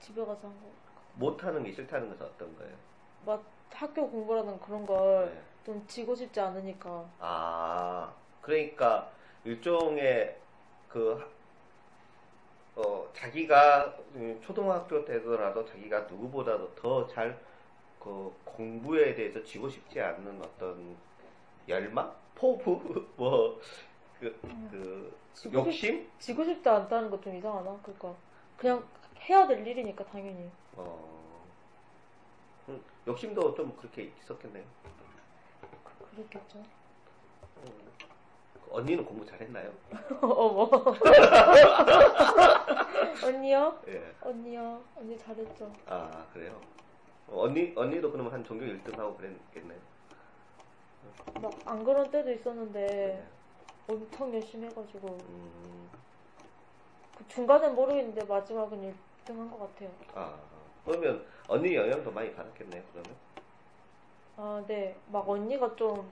집에 0.00 0.24
가서 0.24 0.48
한 0.48 0.60
거. 0.60 0.66
못하는 1.14 1.62
게 1.62 1.72
싫다는 1.72 2.08
것은 2.10 2.26
어떤 2.26 2.56
거예요? 2.58 2.74
막 3.26 3.44
학교 3.72 4.08
공부라는 4.10 4.58
그런 4.60 4.86
걸 4.86 5.26
네. 5.32 5.42
좀 5.64 5.84
지고 5.86 6.14
싶지 6.14 6.40
않으니까 6.40 7.04
아, 7.20 8.12
그러니까 8.40 9.08
일종의 9.44 10.36
그, 10.88 11.22
어, 12.74 13.10
자기가 13.14 13.96
음, 14.14 14.40
초등학교 14.42 15.04
때더라도 15.04 15.64
자기가 15.66 16.00
누구보다도 16.02 16.74
더 16.74 17.06
잘 17.08 17.38
그 17.98 18.32
공부에 18.44 19.14
대해서 19.14 19.42
지고 19.44 19.68
싶지 19.70 20.00
않는 20.00 20.42
어떤 20.42 20.96
열망? 21.68 22.14
포부? 22.34 23.08
뭐, 23.16 23.60
그, 24.20 24.40
그, 24.70 25.20
지고 25.34 25.58
욕심? 25.58 26.10
지고 26.18 26.44
싶지 26.44 26.68
않다는 26.68 27.10
거좀 27.10 27.36
이상하나? 27.36 27.78
그러니까 27.82 28.16
그냥 28.56 28.88
해야 29.28 29.46
될 29.46 29.66
일이니까 29.66 30.04
당연히 30.06 30.50
어, 30.76 31.46
음, 32.68 32.82
욕심도 33.06 33.54
좀 33.54 33.76
그렇게 33.76 34.12
있었겠네요. 34.18 34.64
그랬겠죠. 36.10 36.62
음, 37.64 37.92
언니는 38.72 39.04
공부 39.04 39.24
잘했나요? 39.26 39.70
어머 40.22 40.70
언니요? 43.24 43.78
예. 43.88 44.14
언니요? 44.22 44.82
언니 44.96 45.18
잘했죠. 45.18 45.70
아, 45.86 46.26
그래요? 46.32 46.58
어, 47.28 47.42
언니, 47.42 47.72
언니도 47.76 48.10
그러면 48.10 48.32
한 48.32 48.44
전교 48.44 48.64
1등 48.64 48.98
하고 48.98 49.16
그랬겠네요. 49.16 49.78
막 51.40 51.52
안 51.66 51.84
그런 51.84 52.10
때도 52.10 52.30
있었는데 52.32 52.86
네. 52.86 53.24
엄청 53.88 54.32
열심히 54.34 54.68
해가지고 54.68 55.18
음, 55.28 55.90
그 57.16 57.26
중간엔 57.28 57.74
모르겠는데 57.74 58.24
마지막은 58.24 58.94
1등 59.26 59.38
한 59.38 59.50
것 59.50 59.58
같아요. 59.58 59.90
아, 60.14 60.34
그러면 60.84 61.24
언니 61.48 61.74
영향도 61.74 62.10
많이 62.12 62.32
받았겠네요, 62.34 62.82
그러면? 62.92 63.16
아, 64.36 64.64
네. 64.66 64.96
막 65.06 65.28
언니가 65.28 65.74
좀, 65.76 66.08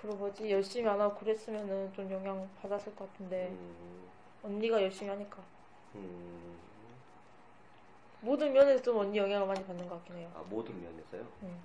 그 0.00 0.06
뭐지, 0.06 0.50
열심히 0.50 0.88
안 0.88 1.00
하고 1.00 1.18
그랬으면은 1.18 1.92
좀 1.92 2.10
영향 2.10 2.48
받았을 2.62 2.94
것 2.94 3.10
같은데, 3.12 3.48
음, 3.48 4.08
언니가 4.44 4.80
열심히 4.80 5.10
하니까. 5.10 5.38
음, 5.96 6.56
모든 8.20 8.52
면에서 8.52 8.82
좀 8.82 8.98
언니 8.98 9.18
영향을 9.18 9.46
많이 9.46 9.64
받는 9.64 9.88
것 9.88 9.96
같긴 9.96 10.16
해요. 10.16 10.30
아, 10.34 10.42
모든 10.48 10.80
면에서요? 10.80 11.26
음. 11.42 11.62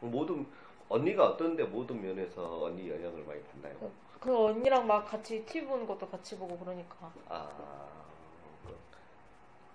모든, 0.00 0.46
언니가 0.88 1.26
어떤데 1.26 1.64
모든 1.64 2.00
면에서 2.00 2.64
언니 2.64 2.88
영향을 2.88 3.24
많이 3.24 3.42
받나요? 3.44 3.90
그 4.20 4.46
언니랑 4.46 4.86
막 4.86 5.04
같이 5.04 5.44
TV 5.44 5.66
보는 5.66 5.86
것도 5.86 6.08
같이 6.08 6.38
보고 6.38 6.56
그러니까. 6.58 7.12
아, 7.28 7.50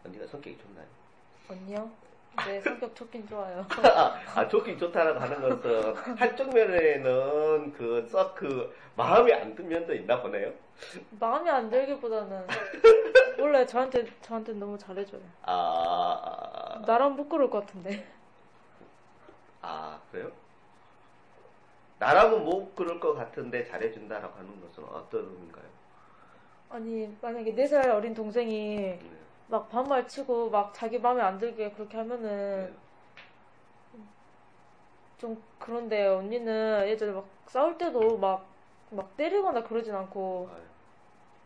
언니가 0.05 0.25
성격이 0.27 0.57
좋나요? 0.57 0.87
언니요? 1.49 2.06
네, 2.45 2.61
성격 2.61 2.95
좋긴 2.95 3.27
좋아요. 3.27 3.65
아, 4.35 4.47
좋긴 4.47 4.77
좋다라고 4.77 5.19
하는 5.19 5.41
것은 5.41 5.95
한쪽 6.17 6.53
면에는 6.53 7.73
그 7.73 8.07
썩그 8.09 8.75
마음에 8.95 9.33
안든 9.33 9.67
면도 9.67 9.93
있나 9.93 10.21
보네요. 10.21 10.53
마음에 11.19 11.49
안 11.49 11.69
들기보다는 11.69 12.45
원래 13.39 13.65
저한테 13.65 14.05
저한테 14.21 14.53
너무 14.53 14.77
잘해줘요. 14.77 15.21
아, 15.43 16.81
나랑 16.85 17.15
부끄러울 17.15 17.49
것 17.49 17.65
같은데. 17.65 18.05
아 19.61 19.99
그래요? 20.11 20.31
나라면 21.99 22.45
못 22.45 22.75
그럴 22.75 22.99
것 22.99 23.15
같은데 23.15 23.65
잘해준다라고 23.65 24.37
하는 24.37 24.61
것은 24.61 24.83
어떤 24.83 25.21
의미인가요? 25.25 25.65
아니 26.69 27.17
만약에 27.21 27.55
4살 27.55 27.89
어린 27.89 28.13
동생이 28.13 28.75
네. 28.77 28.99
막 29.47 29.69
반말 29.69 30.07
치고 30.07 30.49
막 30.49 30.73
자기 30.73 30.99
마음에 30.99 31.21
안 31.21 31.37
들게 31.39 31.71
그렇게 31.71 31.97
하면은 31.97 32.65
네. 32.71 32.73
좀 35.17 35.41
그런데 35.57 36.07
언니는 36.07 36.87
예전에 36.87 37.11
막 37.13 37.25
싸울 37.47 37.77
때도 37.77 38.17
막 38.17 38.57
막 38.89 39.15
때리거나 39.17 39.63
그러진 39.63 39.93
않고 39.93 40.49
아유, 40.53 40.61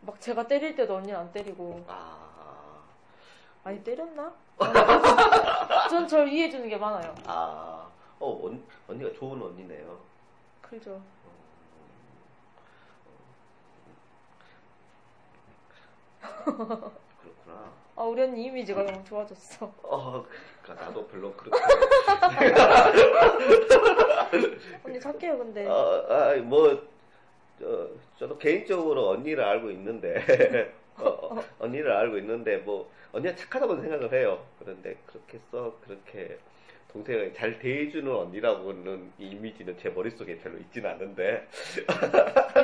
막 0.02 0.20
제가 0.20 0.46
때릴 0.46 0.76
때도 0.76 0.96
언니는 0.96 1.18
안 1.18 1.32
때리고 1.32 1.82
아, 1.88 2.78
아니 3.64 3.82
때렸나? 3.82 4.32
전 5.90 6.06
절 6.06 6.28
이해해주는 6.28 6.68
게 6.68 6.76
많아요. 6.76 7.14
아, 7.26 7.90
어, 8.20 8.40
언, 8.46 8.62
언니가 8.88 9.12
좋은 9.12 9.42
언니네요. 9.42 9.98
그죠? 10.60 11.02
그렇구나. 16.22 17.72
아 17.94 18.04
우리 18.04 18.22
언니 18.22 18.44
이미지가 18.44 18.84
너무 18.84 19.04
좋아졌어. 19.04 19.70
어, 19.82 20.24
그러니까 20.62 20.86
나도 20.86 21.06
별로 21.08 21.30
그렇게. 21.34 21.60
언니 24.84 24.98
착해요 24.98 25.36
근데. 25.38 25.66
어, 25.66 26.06
아, 26.08 26.34
뭐, 26.36 26.82
저, 27.58 27.88
저도 28.18 28.38
개인적으로 28.38 29.10
언니를 29.10 29.44
알고 29.44 29.70
있는데, 29.72 30.72
어, 30.96 31.04
어, 31.04 31.44
언니를 31.58 31.92
알고 31.92 32.16
있는데, 32.18 32.56
뭐, 32.58 32.90
언니가 33.12 33.34
착하다고 33.36 33.76
생각을 33.82 34.10
해요. 34.14 34.42
그런데 34.58 34.96
그렇게 35.06 35.38
써, 35.50 35.76
그렇게 35.84 36.38
동생을 36.92 37.32
잘 37.34 37.58
대해주는 37.58 38.10
언니라고는 38.10 39.12
이 39.18 39.28
이미지는 39.30 39.76
제 39.78 39.90
머릿속에 39.90 40.38
별로 40.38 40.56
있지는 40.58 40.90
않은데, 40.90 41.46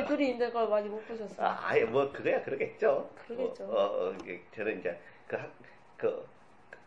둘이 0.06 0.30
있는 0.30 0.50
걸 0.52 0.68
많이 0.68 0.88
못 0.88 1.06
보셨어요. 1.06 1.46
아, 1.46 1.58
아예 1.64 1.84
뭐, 1.84 2.10
그거야 2.10 2.42
그러겠죠. 2.42 3.10
그러겠죠. 3.26 3.64
어, 3.64 3.74
어, 3.74 4.08
어, 4.08 4.16
저는 4.54 4.80
이제, 4.80 4.98
그, 5.28 5.36
학- 5.36 5.52
그, 5.98 6.26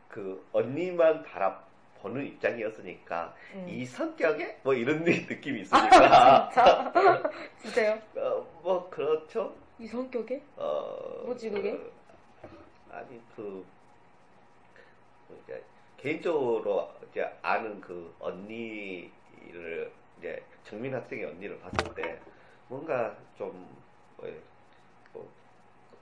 그, 0.10 0.50
언니만 0.52 1.24
바라보는 1.24 2.26
입장이었으니까, 2.26 3.34
음. 3.54 3.68
이 3.70 3.86
성격에? 3.86 4.60
뭐 4.64 4.74
이런 4.74 5.04
느낌이 5.06 5.62
있으니까, 5.62 6.50
진짜? 6.50 6.92
진짜요? 7.62 8.02
어, 8.16 8.46
뭐, 8.64 8.90
그렇죠. 8.90 9.56
이 9.80 9.88
성격에? 9.88 10.42
어, 10.58 11.22
뭐지, 11.26 11.50
그게? 11.52 11.72
그, 11.72 11.94
아니 12.92 13.22
그 13.36 13.66
이제 15.44 15.64
개인적으로 15.98 16.92
이제 17.10 17.24
아는 17.42 17.80
그 17.80 18.14
언니를 18.20 19.92
이제 20.20 20.44
정민 20.64 20.94
학생의 20.94 21.26
언니를 21.26 21.60
봤을 21.60 21.96
때 21.96 22.20
뭔가 22.68 23.16
좀 23.38 23.52
뭐, 24.18 24.30
뭐, 25.14 25.32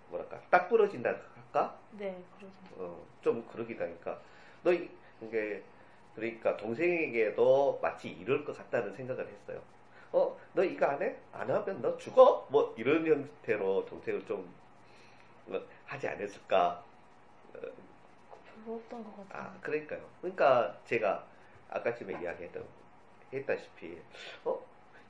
뭐랄까 0.09 0.41
딱 0.49 0.67
부러진다 0.67 1.15
할까? 1.51 1.75
네, 1.91 2.23
그러죠. 2.37 2.55
어, 2.77 3.05
좀 3.21 3.45
그러기도 3.51 3.83
하니까 3.83 4.19
너 4.63 4.71
이- 4.73 4.89
이게 5.21 5.63
그러니까 6.15 6.55
동생에게도 6.57 7.79
마치 7.81 8.09
이럴 8.09 8.43
것 8.45 8.57
같다는 8.57 8.93
생각을 8.95 9.27
했어요. 9.27 9.61
어, 10.11 10.37
너 10.53 10.63
이거 10.63 10.85
안 10.87 11.01
해? 11.01 11.15
안 11.31 11.49
하면 11.49 11.81
너 11.81 11.97
죽어? 11.97 12.47
뭐 12.49 12.73
이런 12.77 13.05
형태로 13.05 13.85
동생을 13.85 14.25
좀 14.25 14.51
어, 15.47 15.59
하지 15.85 16.07
않았을까? 16.07 16.83
별로 17.53 18.75
없던 18.77 19.03
것 19.03 19.29
같아요. 19.29 19.43
아, 19.43 19.57
그러니까요. 19.61 20.01
그러니까 20.21 20.77
제가 20.85 21.25
아까쯤에 21.69 22.21
이야기했던 22.21 22.63
했다시피 23.31 24.01
어 24.43 24.59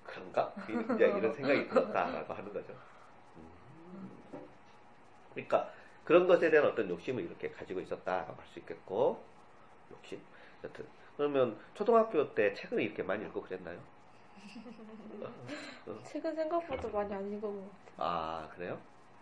그런가? 0.03 0.53
이제 0.93 1.05
이런 1.07 1.33
생각이 1.33 1.67
들었다라고 1.69 2.33
하는 2.33 2.53
거죠. 2.53 2.73
음. 3.37 4.11
그러니까 5.33 5.71
그런 6.09 6.25
것에 6.27 6.49
대한 6.49 6.65
어떤 6.65 6.89
욕심을 6.89 7.23
이렇게 7.23 7.51
가지고 7.51 7.79
있었다라고 7.81 8.33
할 8.41 8.47
수 8.47 8.57
있겠고 8.59 9.23
욕심. 9.91 10.21
여튼 10.63 10.87
그러면 11.17 11.59
초등학교 11.75 12.33
때 12.33 12.53
책을 12.55 12.81
이렇게 12.81 13.03
많이 13.03 13.25
읽고 13.25 13.43
그랬나요? 13.43 13.79
책은 16.03 16.35
생각보다 16.35 16.87
많이 16.89 17.13
안 17.13 17.31
읽어본 17.31 17.61
것 17.61 17.71
같아요. 17.85 17.95
아 17.97 18.49
그래요? 18.55 18.79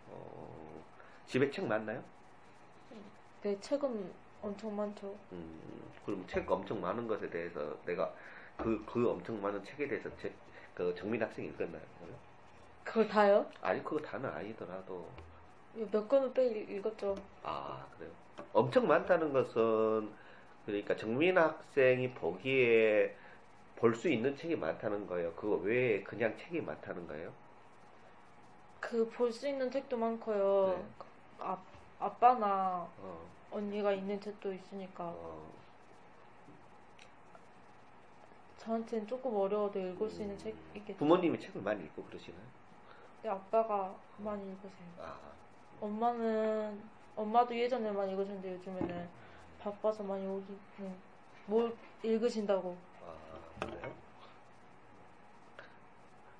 어, 0.08 0.84
집에 1.26 1.52
책 1.52 1.65
많나요? 1.67 2.04
네, 3.41 3.60
책은 3.60 4.13
엄청 4.41 4.76
많죠. 4.76 5.15
음, 5.32 5.91
그럼 6.06 6.26
책 6.28 6.50
엄청 6.50 6.82
많은 6.82 7.08
것에 7.08 7.30
대해서 7.30 7.78
내가 7.86 8.13
그, 8.58 8.84
그 8.86 9.10
엄청 9.10 9.41
많은 9.41 9.63
책에 9.63 9.88
대해서 9.88 10.10
책, 10.17 10.34
그 10.73 10.93
정민 10.95 11.21
학생이 11.21 11.50
읽었나요? 11.50 11.82
그걸 12.84 13.08
다요? 13.08 13.45
아니, 13.62 13.84
그거 13.84 14.00
다는 14.02 14.30
아니더라도. 14.30 15.08
몇 15.73 16.08
권은 16.10 16.34
빼 16.34 16.45
읽- 16.47 16.69
읽었죠. 16.69 17.15
아, 17.43 17.88
그래요? 17.97 18.12
엄청 18.53 18.88
많다는 18.88 19.34
것은, 19.34 20.13
그러니까 20.65 20.95
정민 20.95 21.38
학생이 21.38 22.13
보기에 22.13 23.15
볼 23.75 23.95
수 23.95 24.10
있는 24.10 24.36
책이 24.36 24.56
많다는 24.58 25.08
거예요. 25.08 25.34
그거 25.36 25.56
외에 25.58 26.03
그냥 26.03 26.36
책이 26.38 26.62
많다는 26.62 27.08
거예요? 27.08 27.34
그 28.80 29.08
볼 29.12 29.32
수 29.32 29.47
있는 29.47 29.69
책도 29.69 29.97
많고요. 29.97 30.75
네. 30.77 30.86
아, 31.39 31.63
아빠나 31.99 32.89
어, 32.97 33.30
언니가 33.51 33.91
있는 33.91 34.19
책도 34.19 34.51
있으니까 34.53 35.03
어, 35.06 35.51
저한테는 38.58 39.08
조금 39.08 39.36
어려워도 39.36 39.80
읽을 39.80 40.10
수 40.10 40.21
있는 40.21 40.38
책 40.38 40.56
있겠죠. 40.75 40.97
부모님이 40.97 41.39
책을 41.39 41.62
많이 41.62 41.84
읽고 41.86 42.03
그러시나요? 42.03 42.41
근데 43.21 43.30
아빠가 43.30 43.95
많이 44.17 44.43
읽으세요. 44.51 44.88
아, 44.97 45.17
엄마는 45.80 46.82
엄마도 47.16 47.56
예전에 47.58 47.92
많이 47.92 48.12
읽으셨는데 48.12 48.54
요즘에는 48.54 49.10
바빠서 49.60 50.04
많이 50.04 50.26
오기는 50.26 50.96
뭘 51.46 51.76
읽으신다고. 52.04 52.78
아, 53.02 53.66
그래요? 53.66 53.94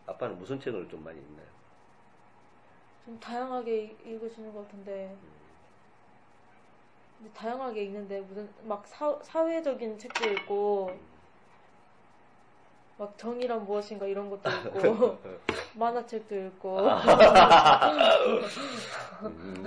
아빠는 0.06 0.38
무슨 0.38 0.60
책을 0.60 0.88
좀 0.90 1.04
많이 1.04 1.20
읽나요? 1.20 1.48
좀 3.06 3.20
다양하게 3.20 3.84
읽- 3.84 4.06
읽으시는 4.06 4.54
것 4.54 4.64
같은데 4.66 5.16
근데 7.18 7.32
다양하게 7.34 7.84
읽는데 7.86 8.22
무슨 8.22 8.54
막 8.64 8.86
사, 8.86 9.18
사회적인 9.24 9.98
책도 9.98 10.30
읽고 10.30 10.92
막 12.98 13.18
정의란 13.18 13.66
무엇인가 13.66 14.06
이런 14.08 14.30
것도 14.30 14.42
읽고 14.50 15.18
만화책도 15.78 16.36
읽고 16.36 16.80
음. 19.24 19.64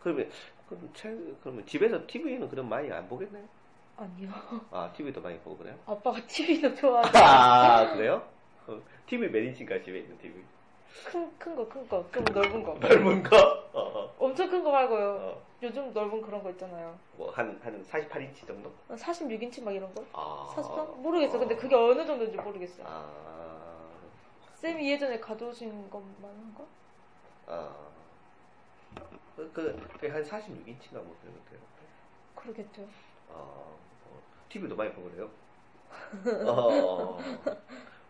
그러면 0.00 0.30
그럼 0.68 0.90
책 0.94 1.16
그러면 1.42 1.66
집에서 1.66 2.06
TV는 2.06 2.48
그럼 2.48 2.68
많이 2.68 2.90
안 2.90 3.08
보겠네요? 3.08 3.44
아니요 3.96 4.30
아 4.70 4.90
TV도 4.96 5.20
많이 5.20 5.38
보고 5.40 5.58
그래요? 5.58 5.78
아빠가 5.86 6.20
TV도 6.26 6.74
좋아하고 6.74 7.18
아 7.18 7.94
그래요? 7.94 8.26
어, 8.66 8.80
TV 9.06 9.28
몇 9.28 9.38
인치인가 9.40 9.82
집에 9.82 9.98
있는 10.00 10.16
TV? 10.18 10.42
큰 11.04 11.30
큰 11.38 11.56
거 11.56 11.66
큰 11.68 11.88
거 11.88 12.04
좀 12.12 12.24
넓은 12.24 12.62
거. 12.64 12.74
넓은 12.74 13.22
거? 13.22 13.36
어, 13.72 14.14
엄청 14.18 14.48
큰 14.50 14.62
거 14.62 14.70
말고요. 14.70 15.16
어, 15.20 15.42
요즘 15.62 15.92
넓은 15.92 16.20
그런 16.22 16.42
거 16.42 16.50
있잖아요. 16.50 16.96
뭐 17.16 17.30
한 17.32 17.58
한 17.62 17.82
48인치 17.84 18.46
정도? 18.46 18.72
46인치 18.90 19.62
막 19.62 19.72
이런 19.72 19.92
거? 19.94 20.04
아. 20.12 20.52
48? 20.54 20.86
모르겠어 21.02 21.38
근데 21.38 21.56
그게 21.56 21.74
어느 21.74 22.04
정도인지 22.04 22.36
모르겠어요. 22.36 22.86
아, 22.86 23.88
쌤이 24.54 24.90
예전에 24.90 25.18
가져오신 25.18 25.90
것만 25.90 26.22
한 26.22 26.54
거? 26.54 26.66
아, 27.46 27.74
그, 29.36 29.50
그, 29.52 29.88
그한 30.00 30.22
46인치나 30.22 30.94
뭐 31.02 31.16
그런 31.20 31.34
것 31.34 31.44
같아요. 31.44 31.60
그러겠죠. 32.36 32.82
아, 33.30 33.34
어, 33.34 33.76
TV도 34.50 34.76
많이 34.76 34.92
보고 34.92 35.10
그래요? 35.10 35.30
어, 36.46 37.18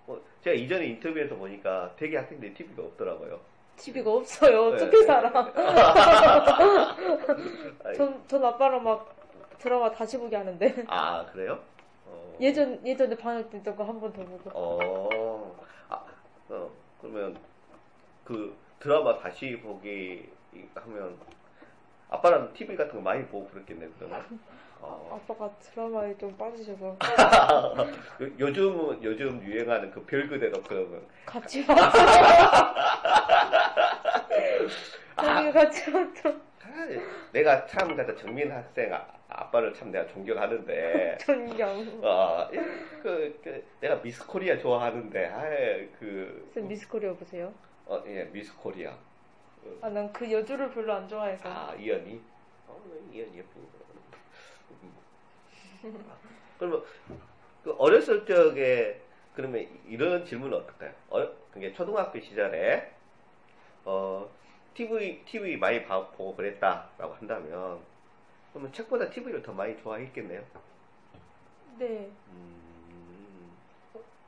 어, 0.07 0.19
제가 0.43 0.55
이전에 0.57 0.87
인터뷰에서 0.87 1.37
보니까 1.37 1.93
되게 1.97 2.17
학생들이 2.17 2.55
TV가 2.55 2.83
없더라고요. 2.83 3.41
TV가 3.77 4.11
없어요 4.13 4.71
네. 4.71 4.77
어떻게 4.77 5.03
살아 5.05 5.31
아이, 7.85 7.95
전, 7.97 8.23
전 8.29 8.45
아빠랑 8.45 8.83
막 8.85 9.15
드라마 9.59 9.91
다시 9.91 10.19
보게 10.19 10.37
하는데 10.37 10.85
아, 10.89 11.25
그래요? 11.33 11.59
어, 12.07 12.37
예전 12.41 12.85
예전에 12.87 13.17
방학 13.17 13.49
때 13.51 13.59
있던 13.59 13.75
거 13.77 13.85
한 13.85 13.99
번 14.01 14.13
더 14.13 14.23
보고 14.25 14.51
어, 14.53 15.57
아, 15.89 16.05
어, 16.51 16.71
그러면 17.01 17.37
그 18.25 18.55
드라마 18.79 19.19
다시 19.19 19.59
보기 19.61 20.29
하면 20.75 21.17
아빠랑 22.13 22.53
TV 22.53 22.77
같은 22.77 22.95
거 22.97 23.01
많이 23.01 23.25
보고 23.27 23.49
그랬겠네 23.49 23.89
그러면. 23.99 24.39
어. 24.81 25.19
아빠가 25.27 25.51
드라마에 25.59 26.17
좀 26.19 26.37
빠지셔서 26.37 26.97
요- 28.21 28.31
요즘은 28.39 29.03
요즘 29.03 29.43
유행하는 29.43 29.91
그 29.91 30.05
별그대로 30.05 30.61
거. 30.63 30.87
같이 31.25 31.65
봤어. 31.65 31.91
저희 35.17 35.53
같이 35.53 35.93
봤어. 35.93 36.31
아, 36.65 36.87
내가 37.33 37.65
참 37.67 37.95
그래서 37.95 38.15
정민 38.17 38.51
학생 38.51 38.93
아, 38.93 39.07
아빠를 39.29 39.73
참 39.75 39.91
내가 39.91 40.07
존경하는데 40.09 41.19
존경. 41.21 42.01
어, 42.03 42.49
그, 43.03 43.41
그 43.43 43.65
내가 43.81 44.01
미스 44.03 44.27
코리아 44.27 44.59
좋아하는데 44.59 45.27
아이 45.27 45.89
그쌤 45.93 46.69
미스 46.69 46.89
코리아 46.89 47.13
보세요. 47.15 47.53
어, 47.87 48.03
예, 48.07 48.25
미스 48.33 48.55
코리아. 48.57 48.93
아, 49.81 49.91
난 49.91 50.13
그 50.13 50.31
여주를 50.31 50.71
별로 50.71 50.93
안 50.95 51.09
좋아해서. 51.09 51.49
아, 51.49 51.75
이연이? 51.75 52.21
어, 52.69 52.81
이연이 53.13 53.39
예쁘니까. 53.39 53.79
그러면, 56.59 56.83
그 57.65 57.73
어렸을 57.79 58.27
적에, 58.27 59.01
그러면 59.35 59.67
이런 59.87 60.25
질문은 60.27 60.59
어떨까요? 60.59 60.93
어, 61.11 61.29
그게 61.53 61.73
초등학교 61.73 62.21
시절에, 62.21 62.93
어, 63.85 64.31
TV, 64.75 65.25
TV 65.27 65.57
많이 65.59 65.85
봐- 65.85 66.09
보고 66.13 66.37
그랬다라고 66.37 67.15
한다면, 67.15 67.81
그러면 68.53 68.73
책보다 68.73 69.11
TV를 69.11 69.43
더 69.43 69.53
많이 69.53 69.77
좋아했겠네요? 69.83 70.43
네. 71.79 72.11
음, 72.29 73.57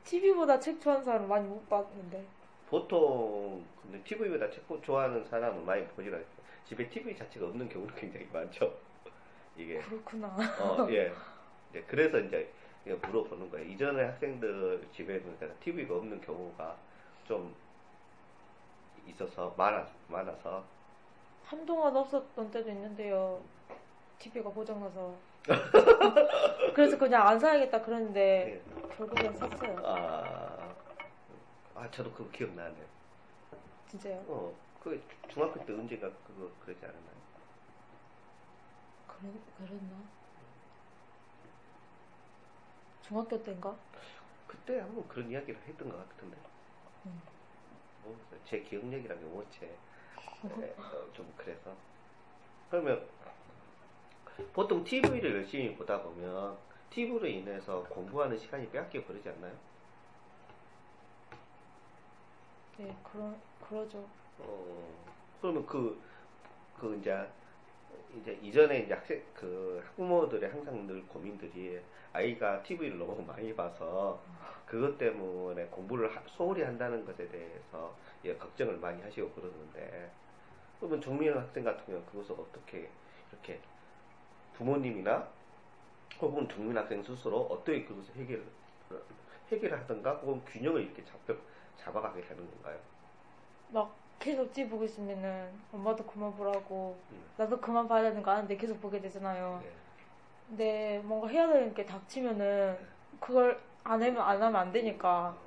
TV보다 0.05 0.59
책 0.61 0.81
좋아하는 0.81 1.05
사람 1.05 1.29
많이 1.29 1.47
못 1.49 1.69
봤는데. 1.69 2.27
보통, 2.75 3.65
근데 3.81 4.03
TV보다 4.03 4.51
책 4.51 4.65
좋아하는 4.83 5.25
사람은 5.27 5.65
많이 5.65 5.87
보질 5.87 6.13
않아요. 6.13 6.27
집에 6.67 6.89
TV 6.89 7.17
자체가 7.17 7.47
없는 7.47 7.69
경우도 7.69 7.95
굉장히 7.95 8.27
많죠. 8.33 8.75
이게. 9.57 9.79
그렇구나. 9.79 10.27
어, 10.61 10.85
예. 10.91 11.13
예, 11.77 11.83
그래서 11.83 12.19
이제 12.19 12.51
물어보는 12.85 13.49
거예요. 13.49 13.71
이전에 13.71 14.03
학생들 14.03 14.89
집에는 14.93 15.39
TV가 15.61 15.95
없는 15.95 16.21
경우가 16.21 16.77
좀 17.29 17.55
있어서 19.07 19.55
많아, 19.57 19.87
많아서. 20.09 20.65
한동안 21.45 21.97
없었던 21.97 22.51
때도 22.51 22.71
있는데요. 22.71 23.41
TV가 24.19 24.51
고장나서. 24.51 25.15
그래서 26.75 26.99
그냥 26.99 27.25
안 27.25 27.39
사야겠다 27.39 27.83
그랬는데 27.83 28.61
예. 28.67 28.97
결국엔 28.97 29.33
샀어요. 29.37 29.77
아, 29.85 30.44
아, 31.75 31.91
저도 31.91 32.13
그거 32.13 32.31
기억나네요. 32.31 32.85
진짜요? 33.91 34.25
어, 34.29 34.55
그 34.83 35.03
중학교 35.29 35.65
때 35.65 35.73
언제가 35.73 36.09
그거 36.27 36.51
그러지 36.65 36.85
않았나요? 36.85 37.25
그랬, 39.09 39.33
그랬나? 39.59 39.97
중학교 43.07 43.43
때인가? 43.43 43.77
그때 44.47 44.81
한번 44.81 45.07
그런 45.09 45.31
이야기를 45.31 45.61
했던 45.67 45.89
것 45.89 45.97
같은데. 46.09 46.37
음. 47.07 47.21
뭐, 48.03 48.17
제 48.45 48.61
기억력이란 48.61 49.19
게 49.19 49.25
뭐지? 49.25 49.59
예, 49.63 50.75
어, 50.79 51.13
좀 51.13 51.33
그래서. 51.37 51.75
그러면 52.71 53.07
보통 54.53 54.83
TV를 54.85 55.37
열심히 55.37 55.75
보다 55.77 56.03
보면 56.03 56.57
TV로 56.91 57.27
인해서 57.27 57.83
공부하는 57.85 58.39
시간이 58.39 58.71
빼앗겨 58.71 59.05
버리지 59.05 59.29
않나요? 59.29 59.55
네, 62.77 62.95
그러, 63.03 63.35
그러죠. 63.61 64.09
어, 64.39 65.07
그러면 65.41 65.65
그, 65.67 66.01
그 66.79 66.97
이제, 67.01 67.29
이제 68.21 68.39
이전에 68.43 68.81
이제 68.81 68.95
학생, 68.95 69.23
그 69.35 69.83
학부모들의 69.85 70.51
항상 70.51 70.87
늘 70.87 71.07
고민들이 71.09 71.81
아이가 72.13 72.63
TV를 72.63 72.99
너무 72.99 73.23
많이 73.25 73.55
봐서 73.55 74.23
그것 74.67 74.99
때문에 74.99 75.67
공부를 75.67 76.15
하- 76.17 76.23
소홀히 76.29 76.63
한다는 76.63 77.05
것에 77.05 77.29
대해서 77.29 77.97
예, 78.25 78.37
걱정을 78.37 78.79
많이 78.79 79.03
하시고 79.03 79.31
그러는데 79.33 80.13
그러면 80.79 81.01
정민 81.01 81.35
학생 81.37 81.65
같은 81.65 81.85
경우는 81.87 82.07
그것을 82.07 82.35
어떻게 82.39 82.91
이렇게 83.33 83.61
부모님이나 84.55 85.29
혹은 86.21 86.49
정민 86.49 86.77
학생 86.79 87.03
스스로 87.03 87.43
어떻게 87.43 87.85
그것을 87.85 88.15
해결, 88.17 88.45
해결을 89.51 89.79
하든가 89.81 90.15
혹은 90.17 90.45
균형을 90.45 90.83
이렇게 90.83 91.05
잡, 91.05 91.19
잡아가게 91.77 92.23
하는 92.29 92.47
건가요? 92.51 92.81
막 93.69 93.99
계속 94.19 94.53
TV 94.53 94.71
보고 94.71 94.85
있으면은 94.85 95.61
엄마도 95.73 96.07
그만 96.07 96.35
보라고 96.35 97.05
음. 97.11 97.25
나도 97.37 97.61
그만 97.61 97.89
봐야 97.89 98.03
되는 98.03 98.23
거 98.23 98.31
아는데 98.31 98.57
계속 98.57 98.81
보게 98.81 99.01
되잖아요. 99.01 99.63
네. 99.63 99.71
근데 100.49 101.01
뭔가 101.05 101.29
해야 101.29 101.49
되는 101.49 101.75
게 101.75 101.87
닥치면은 101.87 102.79
그걸 103.21 103.61
안 103.85 104.03
하면 104.03 104.19
안 104.23 104.43
하면 104.43 104.57
안 104.57 104.73
되니까 104.73 105.39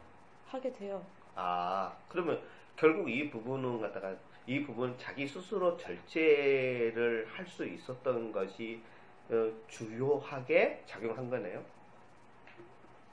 하게 0.46 0.74
돼요. 0.74 1.06
아, 1.36 1.98
그러면 2.10 2.42
결국 2.76 3.10
이 3.10 3.30
부분은 3.30 3.80
갖다가 3.82 4.16
이 4.46 4.64
부분 4.64 4.98
자기 4.98 5.28
스스로 5.28 5.78
절제를 5.78 7.28
할 7.32 7.46
수 7.48 7.66
있었던 7.66 8.32
것이 8.32 8.84
어, 9.30 9.52
주요하게 9.68 10.84
작용한 10.86 11.30
거네요. 11.30 11.64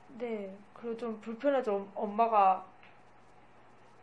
네, 0.07 0.57
그리고 0.73 0.95
좀 0.97 1.19
불편하죠. 1.21 1.75
엄- 1.75 1.91
엄마가 1.95 2.74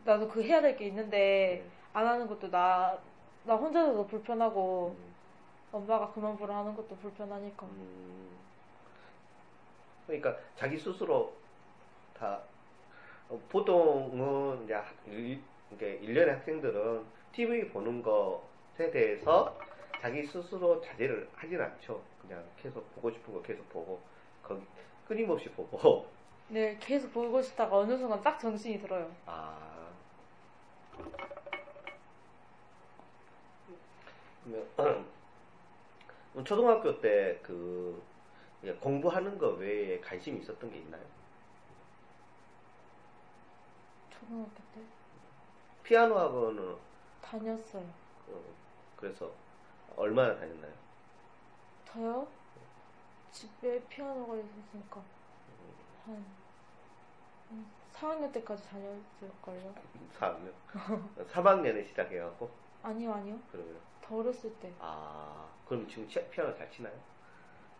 나도 0.04 0.28
그 0.28 0.42
해야 0.42 0.60
될 0.60 0.76
게 0.76 0.86
있는데 0.88 1.64
안 1.92 2.06
하는 2.06 2.26
것도 2.26 2.50
나, 2.50 2.98
나 3.44 3.54
혼자서도 3.56 4.06
불편하고 4.06 4.96
음, 4.98 5.14
엄마가 5.72 6.12
그만 6.12 6.36
보라 6.36 6.58
하는 6.58 6.74
것도 6.76 6.96
불편하니까. 6.98 7.66
음. 7.66 8.38
그러니까 10.06 10.36
자기 10.56 10.76
스스로 10.78 11.32
다 12.14 12.40
어, 13.28 13.40
보통은 13.50 14.64
이제 14.64 14.74
학- 14.74 14.94
일, 15.06 15.42
이게 15.72 15.94
일련의 15.96 16.34
학생들은 16.36 17.04
TV 17.32 17.68
보는 17.70 18.02
것에 18.02 18.90
대해서 18.92 19.58
자기 20.00 20.24
스스로 20.26 20.80
자제를 20.82 21.30
하진 21.34 21.60
않죠. 21.60 22.02
그냥 22.22 22.44
계속 22.56 22.94
보고 22.94 23.10
싶은 23.10 23.32
거 23.34 23.42
계속 23.42 23.68
보고 23.70 24.00
거기 24.42 24.62
끊임없이 25.06 25.48
보고 25.50 26.06
네, 26.48 26.76
계속 26.80 27.12
보고 27.12 27.40
싶다가 27.42 27.78
어느 27.78 27.96
순간 27.96 28.20
딱 28.22 28.38
정신이 28.38 28.80
들어요. 28.80 29.10
아. 29.26 29.71
그럼 34.76 35.06
초등학교 36.44 37.00
때 37.00 37.40
그 37.42 38.02
공부하는 38.80 39.38
거 39.38 39.48
외에 39.50 40.00
관심이 40.00 40.40
있었던 40.40 40.70
게 40.70 40.78
있나요? 40.78 41.02
초등학교 44.10 44.54
때 44.74 44.80
피아노 45.82 46.16
학원은 46.16 46.76
다녔어요. 47.20 47.82
어, 48.28 48.40
그래서 48.96 49.32
얼마나 49.96 50.34
다녔나요? 50.36 50.72
저요? 51.86 52.28
집에 53.32 53.82
피아노가 53.88 54.36
있었으니까 54.36 55.02
한, 56.06 56.14
한 56.14 56.24
4학년 57.94 58.32
때까지 58.32 58.62
다녔을걸요? 58.68 59.74
4학년. 60.18 60.52
3학년에 61.30 61.86
시작해갖고 61.88 62.50
아니요, 62.82 63.12
아니요. 63.12 63.38
그러면 63.50 63.76
더 64.02 64.16
어렸을 64.18 64.52
때. 64.56 64.72
아 64.80 65.46
그럼 65.68 65.86
지금 65.88 66.08
치- 66.08 66.24
피아노 66.30 66.54
잘 66.56 66.70
치나요? 66.70 66.92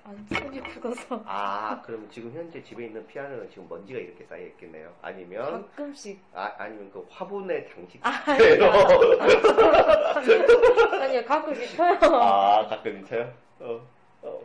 안 0.04 0.26
손이 0.28 0.60
굳어서. 0.60 1.22
아 1.24 1.80
그럼 1.82 2.08
지금 2.10 2.32
현재 2.32 2.62
집에 2.62 2.86
있는 2.86 3.06
피아노는 3.06 3.48
지금 3.50 3.68
먼지가 3.68 3.98
이렇게 4.00 4.24
쌓여 4.24 4.44
있겠네요. 4.46 4.92
아니면 5.00 5.62
가끔씩. 5.68 6.20
아, 6.34 6.52
아니면 6.58 6.90
그 6.92 7.06
화분의 7.08 7.68
장식 7.70 8.00
아, 8.04 8.36
대로 8.36 8.64
아니요, 11.00 11.24
가끔씩 11.24 11.76
쳐요. 11.76 11.98
아 12.20 12.66
가끔 12.66 12.98
있어요? 13.02 13.32
어, 13.60 13.80
어, 14.22 14.40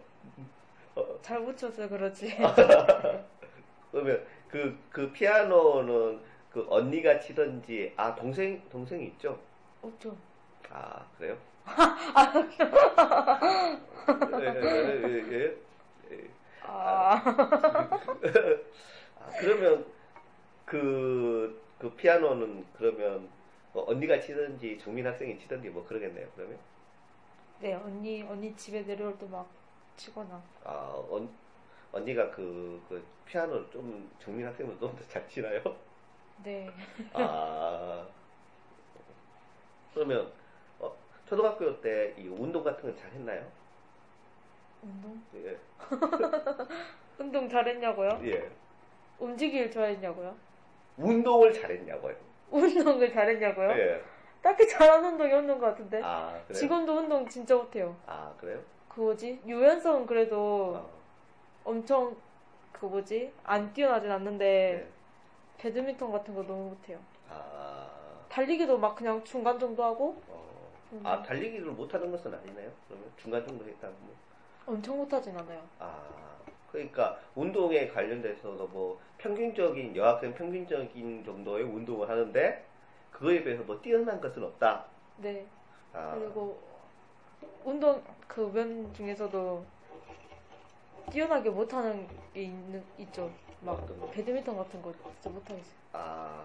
어. 0.95 1.19
잘 1.21 1.43
붙여서 1.43 1.87
그러지. 1.89 2.37
그러면 3.91 4.25
그, 4.47 4.77
그 4.91 5.11
피아노는 5.11 6.21
그 6.51 6.65
언니가 6.69 7.19
치던지 7.19 7.93
아 7.97 8.15
동생 8.15 8.61
동생이 8.69 9.05
있죠? 9.07 9.39
없죠. 9.81 10.15
아 10.69 11.05
그래요? 11.17 11.37
예, 14.37 14.43
예, 14.43 15.03
예, 15.03 15.31
예, 15.31 15.57
예. 16.11 16.29
아, 16.61 17.21
아, 19.15 19.33
그러면 19.35 19.85
그, 20.65 21.61
그 21.79 21.89
피아노는 21.95 22.65
그러면 22.73 23.29
뭐 23.73 23.85
언니가 23.89 24.19
치든지 24.19 24.77
정민 24.79 25.05
학생이 25.07 25.39
치든지 25.39 25.69
뭐 25.69 25.85
그러겠네요. 25.87 26.27
그러면 26.35 26.59
네, 27.59 27.73
언니, 27.75 28.21
언니 28.23 28.55
집에 28.55 28.83
내려올 28.85 29.17
때 29.17 29.25
막 29.27 29.47
치거나. 29.95 30.43
아 30.63 31.03
언, 31.09 31.29
언니가 31.91 32.29
그, 32.31 32.81
그 32.89 33.03
피아노를 33.25 33.67
좀 33.71 34.09
정민 34.19 34.45
학생보다 34.47 34.79
좀 34.79 34.95
더 34.95 35.03
잘 35.09 35.27
치나요? 35.27 35.61
네. 36.43 36.69
아 37.13 38.05
그러면 39.93 40.31
어, 40.79 40.95
초등학교 41.25 41.79
때 41.81 42.13
이 42.17 42.27
운동 42.27 42.63
같은 42.63 42.91
거잘 42.93 43.11
했나요? 43.11 43.45
운동? 44.83 45.21
예. 45.35 45.57
운동 47.19 47.49
잘했냐고요? 47.49 48.09
예. 48.23 48.49
움직이길 49.19 49.71
좋아했냐고요? 49.71 50.35
운동을 50.97 51.51
잘했냐고요. 51.53 52.15
운동을 52.51 53.11
잘했냐고요? 53.11 53.71
예. 53.71 54.03
딱히 54.41 54.67
잘하는 54.67 55.13
운동이 55.13 55.33
없는 55.33 55.57
것 55.59 55.65
같은데. 55.67 56.01
아, 56.03 56.39
그래요? 56.47 56.59
지금도 56.59 56.93
운동 56.97 57.27
진짜 57.27 57.55
못해요. 57.55 57.95
아, 58.05 58.33
그래요? 58.39 58.61
그 58.87 59.01
뭐지? 59.01 59.41
유연성은 59.45 60.05
그래도 60.05 60.75
어. 60.77 60.96
엄청 61.71 62.15
그 62.71 62.85
뭐지? 62.85 63.33
안 63.43 63.73
뛰어나진 63.73 64.09
않는데 64.09 64.85
네. 64.85 64.91
배드민턴 65.57 66.11
같은 66.13 66.33
거 66.33 66.41
너무 66.43 66.69
못해요. 66.69 66.97
아. 67.29 67.89
달리기도 68.29 68.77
막 68.77 68.95
그냥 68.95 69.21
중간 69.25 69.59
정도 69.59 69.83
하고 69.83 70.21
어. 70.29 70.47
음. 70.93 71.01
아, 71.03 71.21
달리기를 71.21 71.71
못하는 71.71 72.09
것은 72.09 72.33
아니네요. 72.33 72.71
그러면 72.87 73.11
중간 73.17 73.45
정도 73.45 73.65
했다고. 73.65 73.93
뭐. 73.99 74.15
엄청 74.67 74.97
못하진 74.97 75.37
않아요. 75.37 75.61
아, 75.79 76.01
그러니까 76.71 77.19
운동에 77.35 77.87
관련돼서도 77.89 78.67
뭐 78.67 78.99
평균적인 79.17 79.93
여학생 79.95 80.33
평균적인 80.33 81.25
정도의 81.25 81.63
운동을 81.65 82.07
하는데 82.09 82.65
그거에 83.11 83.43
비해서 83.43 83.63
뭐 83.63 83.81
뛰어난 83.81 84.21
것은 84.21 84.41
없다. 84.43 84.85
네. 85.17 85.45
아, 85.91 86.15
그리고 86.17 86.61
운동 87.65 88.01
그 88.27 88.41
면 88.53 88.93
중에서도 88.93 89.65
뛰어나게 91.11 91.49
못하는 91.49 92.07
게 92.33 92.41
있는 92.43 92.83
있죠. 92.99 93.31
막 93.61 93.73
어떤 93.73 93.99
거? 93.99 94.07
배드민턴 94.11 94.57
같은 94.57 94.81
거 94.81 94.91
진짜 94.91 95.29
못하겠어요. 95.29 95.73
아, 95.93 96.43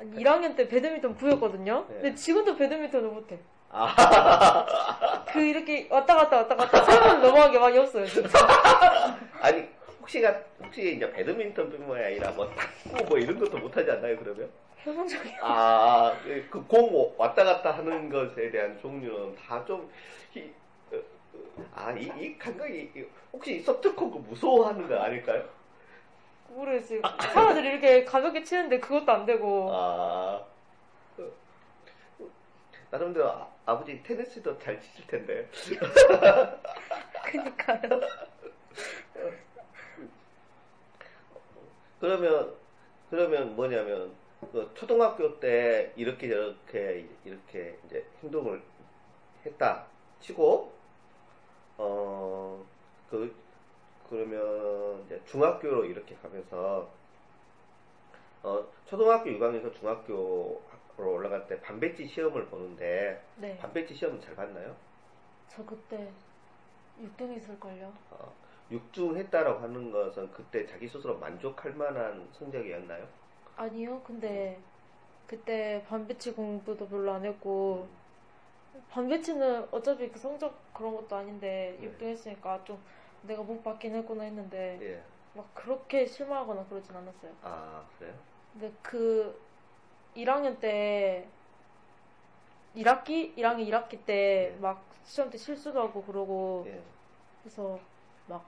아니, 0.00 0.10
1학년 0.22 0.56
때 0.56 0.68
배드민턴 0.68 1.14
부였거든요. 1.16 1.84
네. 1.88 1.94
근데 1.94 2.14
지금도 2.14 2.56
배드민턴을 2.56 3.10
못해. 3.10 3.38
아, 3.70 5.24
그 5.28 5.40
이렇게 5.40 5.88
왔다 5.90 6.14
갔다 6.14 6.36
왔다 6.38 6.56
갔다 6.56 6.84
세번 6.84 7.20
넘어간 7.20 7.52
게 7.52 7.58
많이 7.58 7.76
없어요. 7.78 8.06
진짜. 8.06 8.38
아니 9.40 9.68
혹시가 10.00 10.40
혹시 10.62 10.94
이제 10.96 11.10
배드민턴뿐만 11.12 12.02
아니라 12.04 12.30
뭐 12.30 12.48
탁구 12.54 13.04
뭐 13.08 13.18
이런 13.18 13.38
것도 13.38 13.58
못하지 13.58 13.90
않나요? 13.90 14.16
그러면? 14.18 14.48
해본 14.86 15.08
적이 15.08 15.30
아, 15.42 16.14
그 16.48 16.62
공 16.68 17.12
왔다 17.18 17.42
갔다 17.44 17.72
하는 17.72 18.08
것에 18.08 18.50
대한 18.52 18.78
종류는 18.80 19.34
다 19.34 19.64
좀, 19.64 19.90
아, 21.74 21.92
이, 21.92 22.10
이 22.18 22.38
감각이, 22.38 22.92
이- 22.96 23.06
혹시 23.32 23.60
서트코크 23.60 24.18
무서워하는 24.18 24.88
거 24.88 24.96
아닐까요? 24.96 25.48
모르겠어요. 26.48 27.02
사람들이 27.20 27.68
이렇게 27.68 28.04
가볍게 28.04 28.42
치는데 28.42 28.78
그것도 28.80 29.12
안 29.12 29.26
되고. 29.26 29.70
아, 29.72 30.44
어, 31.18 31.30
나름대로 32.90 33.30
아, 33.30 33.48
아버지 33.66 34.02
테니스도 34.02 34.58
잘 34.58 34.80
치실 34.80 35.06
텐데. 35.06 35.48
그니까요. 37.24 38.00
그러면, 42.00 42.54
그러면 43.10 43.56
뭐냐면, 43.56 44.12
그 44.52 44.70
초등학교 44.74 45.40
때 45.40 45.92
이렇게 45.96 46.28
저렇게, 46.28 47.06
이렇게 47.24 47.78
이제 47.86 48.06
행동을 48.22 48.62
했다 49.44 49.86
치고, 50.20 50.72
어, 51.78 52.64
그, 53.10 53.34
그러면 54.08 55.02
이제 55.06 55.20
중학교로 55.26 55.84
이렇게 55.84 56.14
가면서, 56.16 56.88
어, 58.42 58.64
초등학교 58.86 59.30
6학년에서 59.30 59.74
중학교로 59.74 60.62
올라갈 60.96 61.46
때 61.46 61.60
반배지 61.60 62.06
시험을 62.06 62.46
보는데, 62.46 63.22
네. 63.36 63.56
반배지 63.58 63.94
시험은 63.94 64.20
잘 64.20 64.34
봤나요? 64.36 64.76
저 65.48 65.64
그때 65.64 66.10
6등 67.00 67.30
했을걸요. 67.32 67.92
어, 68.10 68.32
6중 68.70 69.16
했다라고 69.16 69.60
하는 69.60 69.90
것은 69.90 70.30
그때 70.32 70.66
자기 70.66 70.88
스스로 70.88 71.18
만족할 71.18 71.74
만한 71.74 72.28
성적이었나요? 72.32 73.06
아니요. 73.56 74.02
근데 74.04 74.58
그때 75.26 75.84
반배치 75.88 76.32
공부도 76.32 76.88
별로 76.88 77.12
안 77.12 77.24
했고 77.24 77.88
반배치는 78.90 79.68
어차피 79.70 80.10
그 80.10 80.18
성적 80.18 80.58
그런 80.72 80.94
것도 80.96 81.16
아닌데 81.16 81.76
네. 81.80 81.88
6등 81.88 82.06
했으니까 82.06 82.62
좀 82.64 82.82
내가 83.22 83.42
못 83.42 83.62
받긴 83.62 83.94
했구나 83.94 84.24
했는데 84.24 84.78
예. 84.80 85.02
막 85.34 85.52
그렇게 85.54 86.06
실망하거나 86.06 86.64
그러진 86.66 86.94
않았어요. 86.94 87.32
아, 87.42 87.84
그래요? 87.98 88.14
근데 88.52 88.72
그 88.82 89.40
1학년 90.14 90.58
때 90.58 91.28
1학기? 92.74 93.34
1학년 93.36 93.66
1학기 93.68 94.04
때 94.04 94.52
네. 94.54 94.60
막 94.60 94.82
시험 95.04 95.30
때 95.30 95.38
실수도 95.38 95.80
하고 95.80 96.02
그러고 96.02 96.64
예. 96.66 96.82
그래서 97.42 97.78
막 98.26 98.44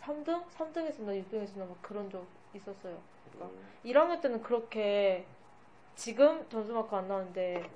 3등? 0.00 0.44
3등 0.50 0.86
했었나 0.86 1.12
6등 1.12 1.40
했었나 1.40 1.64
막 1.64 1.76
그런 1.82 2.10
적 2.10 2.26
있었어요. 2.54 2.98
음, 3.40 3.68
1학년 3.84 4.20
때는 4.20 4.42
그렇게 4.42 5.26
지금 5.94 6.48
점수 6.48 6.72
만큼 6.72 6.98
안 6.98 7.08
나는데 7.08 7.68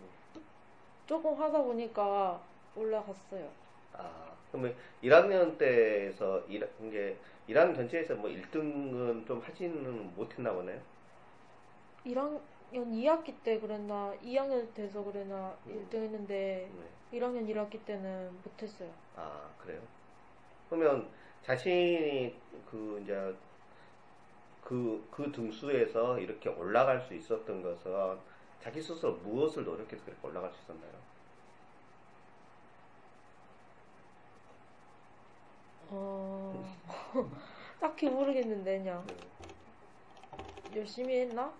조금 1.06 1.34
하다 1.34 1.62
보니까 1.62 2.40
올라갔어요. 2.76 3.48
아, 3.94 4.32
그러면 4.50 4.74
1학년 5.02 5.58
때에서 5.58 6.40
일, 6.48 6.68
이제 6.86 7.16
1학년 7.48 7.74
전체에서 7.74 8.14
뭐 8.14 8.30
1등은 8.30 9.26
좀 9.26 9.40
하지는 9.40 10.14
못했나 10.14 10.52
보네요. 10.52 10.80
1학년 12.06 12.40
2학기 12.72 13.34
때 13.44 13.58
그랬나 13.60 14.14
2학년 14.22 14.72
돼서 14.74 15.02
그랬나 15.04 15.54
1등 15.68 15.94
했는데 15.94 16.68
네. 17.10 17.18
1학년 17.18 17.46
1학기 17.48 17.84
때는 17.84 18.30
못했어요. 18.42 18.90
아, 19.16 19.48
그래요? 19.58 19.80
그러면 20.70 21.08
자신이 21.42 22.34
그 22.70 23.00
이제 23.02 23.34
그, 24.62 25.06
그 25.10 25.30
등수에서 25.30 26.18
이렇게 26.18 26.48
올라갈 26.48 27.00
수 27.02 27.14
있었던 27.14 27.62
것은 27.62 28.16
자기 28.62 28.80
스스로 28.80 29.14
무엇을 29.14 29.64
노력해서 29.64 30.04
그렇게 30.04 30.26
올라갈 30.26 30.52
수 30.52 30.60
있었나요? 30.62 30.92
어... 35.90 36.74
딱히 37.80 38.08
모르겠는데 38.08 38.78
그냥 38.78 39.04
네. 39.06 39.16
열심히 40.76 41.20
했나? 41.20 41.52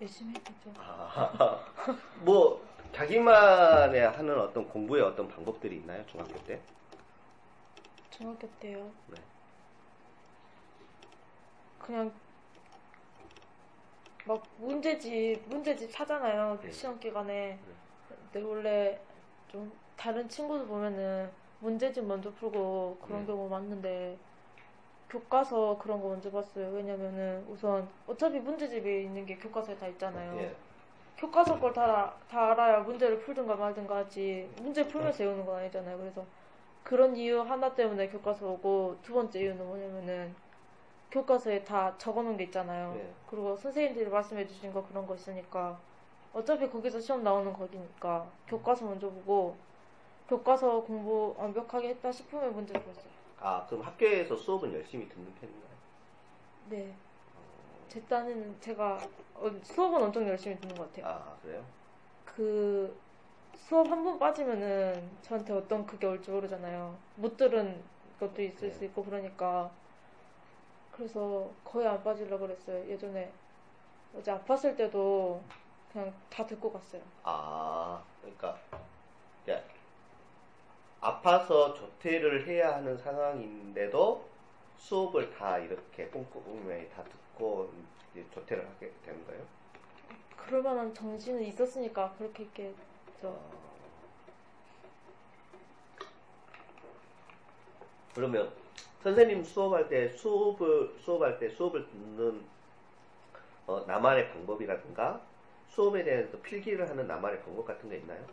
열심히 0.00 0.34
했겠죠. 0.34 0.72
아, 0.78 1.62
뭐 2.24 2.66
자기만의 2.92 4.08
하는 4.08 4.40
어떤 4.40 4.66
공부의 4.68 5.02
어떤 5.02 5.28
방법들이 5.28 5.76
있나요? 5.76 6.04
중학교 6.06 6.34
때? 6.44 6.60
중학교 8.10 8.48
때요. 8.58 8.90
네. 9.08 9.16
그냥 11.78 12.12
막 14.24 14.42
문제집 14.56 15.48
문제집 15.48 15.90
사잖아요. 15.90 16.58
그 16.60 16.66
네. 16.66 16.72
시험 16.72 16.98
기간에. 16.98 17.58
근데 18.32 18.42
원래 18.46 19.00
좀 19.48 19.72
다른 19.96 20.28
친구들 20.28 20.66
보면은 20.66 21.30
문제집 21.60 22.04
먼저 22.04 22.32
풀고 22.34 22.98
그런 23.02 23.20
네. 23.20 23.26
경우 23.26 23.48
많는데 23.48 24.18
교과서 25.08 25.78
그런 25.78 26.00
거 26.02 26.08
먼저 26.08 26.30
봤어요. 26.30 26.70
왜냐면은 26.72 27.44
우선 27.48 27.88
어차피 28.06 28.40
문제집에 28.40 29.02
있는 29.04 29.26
게 29.26 29.36
교과서에 29.38 29.76
다 29.78 29.86
있잖아요. 29.88 30.32
예. 30.38 30.56
교과서 31.16 31.58
걸 31.60 31.72
다 31.74 32.18
다 32.28 32.52
알아야 32.52 32.80
문제를 32.80 33.20
풀든가 33.20 33.56
말든가 33.56 33.96
하지 33.98 34.50
문제 34.56 34.86
풀면서 34.88 35.24
외우는 35.24 35.44
건 35.46 35.56
아니잖아요. 35.60 35.98
그래서 35.98 36.26
그런 36.82 37.16
이유 37.16 37.40
하나 37.42 37.74
때문에 37.74 38.08
교과서 38.08 38.48
오고 38.50 39.00
두 39.02 39.14
번째 39.14 39.40
이유는 39.40 39.66
뭐냐면은 39.66 40.34
교과서에 41.12 41.62
다 41.62 41.96
적어놓은 41.98 42.36
게 42.38 42.44
있잖아요. 42.44 42.94
예. 42.98 43.12
그리고 43.26 43.56
선생님들이 43.56 44.08
말씀해 44.10 44.46
주신 44.48 44.72
거 44.72 44.84
그런 44.86 45.06
거 45.06 45.14
있으니까 45.14 45.78
어차피 46.32 46.68
거기서 46.68 46.98
시험 47.00 47.22
나오는 47.22 47.52
거니까 47.52 48.26
교과서 48.48 48.84
먼저 48.86 49.08
보고 49.10 49.56
교과서 50.28 50.82
공부 50.82 51.34
완벽하게 51.38 51.90
했다 51.90 52.10
싶으면 52.10 52.54
문제를 52.54 52.80
풀었어요. 52.82 53.12
아, 53.40 53.66
그럼 53.68 53.82
학교에서 53.84 54.34
수업은 54.36 54.72
열심히 54.72 55.08
듣는 55.08 55.26
편인가요? 55.34 55.72
네. 56.70 56.94
제 57.88 58.00
딴에는 58.02 58.60
제가 58.60 58.98
어, 59.34 59.50
수업은 59.62 60.02
엄청 60.02 60.26
열심히 60.26 60.58
듣는 60.60 60.74
것 60.76 60.90
같아요. 60.94 61.14
아, 61.14 61.36
그래요? 61.42 61.62
그 62.24 62.98
수업 63.54 63.86
한 63.90 64.02
번 64.02 64.18
빠지면은 64.18 65.10
저한테 65.20 65.52
어떤 65.52 65.84
그게 65.86 66.06
올지 66.06 66.30
모르잖아요. 66.30 66.96
못 67.16 67.36
들은 67.36 67.84
것도 68.18 68.40
있을 68.42 68.68
네. 68.68 68.74
수 68.74 68.84
있고 68.86 69.04
그러니까 69.04 69.70
그래서 71.02 71.50
거의 71.64 71.84
안 71.84 72.00
빠지려고 72.04 72.46
그랬어요. 72.46 72.88
예전에 72.88 73.32
어제 74.16 74.30
아팠을 74.30 74.76
때도 74.76 75.42
그냥 75.92 76.14
다 76.30 76.46
듣고 76.46 76.72
갔어요. 76.72 77.02
아, 77.24 78.00
그러니까 78.20 78.56
야, 79.50 79.60
아파서 81.00 81.74
조퇴를 81.74 82.46
해야 82.46 82.76
하는 82.76 82.96
상황인데도 82.96 84.24
수업을 84.78 85.34
다 85.34 85.58
이렇게 85.58 86.06
꼼꼼히 86.06 86.88
다 86.90 87.02
듣고 87.02 87.72
조퇴를 88.32 88.64
하게 88.64 88.92
되는 89.04 89.26
거예요? 89.26 89.42
그럴 90.36 90.62
만한 90.62 90.94
정신은 90.94 91.42
있었으니까 91.42 92.14
그렇게 92.16 92.44
했겠죠. 92.44 93.40
그러면 98.14 98.61
선생님 99.02 99.42
수업할 99.42 99.88
때 99.88 100.08
수업을 100.10 100.94
수업할 100.98 101.38
때 101.38 101.48
수업을 101.48 101.86
듣는 101.88 102.40
어, 103.66 103.84
나만의 103.86 104.30
방법이라든가 104.30 105.20
수업에 105.68 106.04
대해서 106.04 106.38
필기를 106.40 106.88
하는 106.88 107.06
나만의 107.06 107.42
방법 107.42 107.66
같은 107.66 107.88
게 107.88 107.96
있나요? 107.96 108.24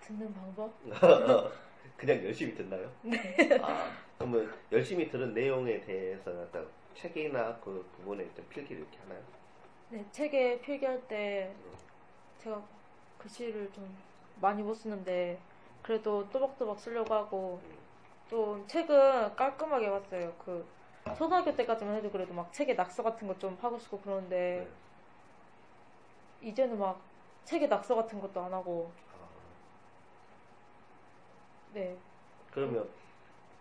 듣는 0.00 0.32
방법? 0.32 0.72
그냥 1.96 2.24
열심히 2.24 2.54
듣나요? 2.54 2.90
네. 3.02 3.18
아, 3.60 3.90
그러면 4.18 4.52
열심히 4.70 5.08
들은 5.10 5.34
내용에 5.34 5.80
대해서 5.80 6.30
어떤 6.30 6.66
책이나 6.94 7.58
그 7.62 7.84
부분에 7.96 8.28
좀 8.34 8.44
필기를 8.48 8.82
이렇게 8.82 8.98
하나요? 8.98 9.20
네, 9.90 10.04
책에 10.10 10.60
필기할 10.60 11.06
때 11.08 11.54
제가 12.38 12.62
글씨를 13.18 13.70
좀 13.72 13.96
많이 14.40 14.62
못 14.62 14.74
쓰는데 14.74 15.38
그래도 15.82 16.28
또박또박 16.30 16.78
쓰려고 16.78 17.12
하고 17.14 17.60
또 18.30 18.64
책은 18.66 19.34
깔끔하게 19.36 19.90
봤어요. 19.90 20.32
그 20.44 20.66
초등학교 21.16 21.54
때까지만 21.54 21.96
해도 21.96 22.10
그래도 22.10 22.32
막 22.32 22.52
책에 22.52 22.74
낙서 22.74 23.02
같은 23.02 23.26
거 23.28 23.34
좀 23.38 23.56
하고 23.60 23.78
싶고 23.78 24.00
그러는데 24.00 24.66
네. 26.40 26.48
이제는 26.48 26.78
막 26.78 27.00
책에 27.44 27.66
낙서 27.66 27.94
같은 27.96 28.20
것도 28.20 28.40
안 28.40 28.52
하고 28.52 28.92
아, 29.12 29.26
네 31.74 31.96
그러면 32.52 32.88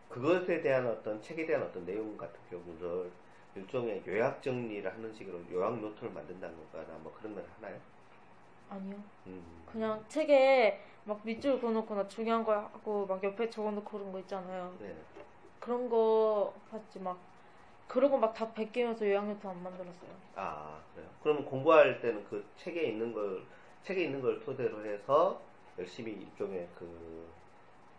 그것에 0.10 0.62
대한 0.62 0.86
어떤 0.88 1.22
책에 1.22 1.46
대한 1.46 1.64
어떤 1.64 1.86
내용 1.86 2.16
같은 2.18 2.40
경우를 2.50 3.12
일종의 3.56 4.04
요약 4.08 4.42
정리를 4.42 4.92
하는 4.92 5.14
식으로 5.14 5.42
요약 5.52 5.80
노트를 5.80 6.12
만든다거나 6.12 6.98
뭐 7.02 7.14
그런 7.18 7.34
걸 7.36 7.46
하나요? 7.56 7.80
아니요 8.70 8.96
음. 9.28 9.64
그냥 9.72 10.04
책에 10.08 10.80
막 11.06 11.20
밑줄 11.24 11.60
그어놓거나 11.60 12.08
중요한 12.08 12.44
거 12.44 12.54
하고 12.54 13.06
막 13.08 13.24
옆에 13.24 13.50
적어놓고 13.50 13.90
그런 14.00 14.12
거 14.12 14.20
있잖아요. 14.20 14.76
네. 14.80 14.96
그런 15.60 15.90
거 15.90 16.54
봤지 16.70 17.00
막 17.00 17.18
그러고 17.88 18.18
막 18.18 18.34
다 18.34 18.52
베끼면서 18.54 19.06
요약노트 19.08 19.46
안 19.48 19.62
만들었어요. 19.64 20.12
아 20.36 20.80
그래요. 20.94 21.10
그러면 21.24 21.46
공부할 21.46 22.00
때는 22.02 22.24
그 22.30 22.46
책에 22.56 22.84
있는 22.84 23.14
걸 23.14 23.46
책에 23.84 24.06
있는 24.06 24.22
걸 24.22 24.40
토대로 24.40 24.86
해서 24.86 25.42
열심히 25.78 26.14
일종의 26.14 26.70
그, 26.76 27.30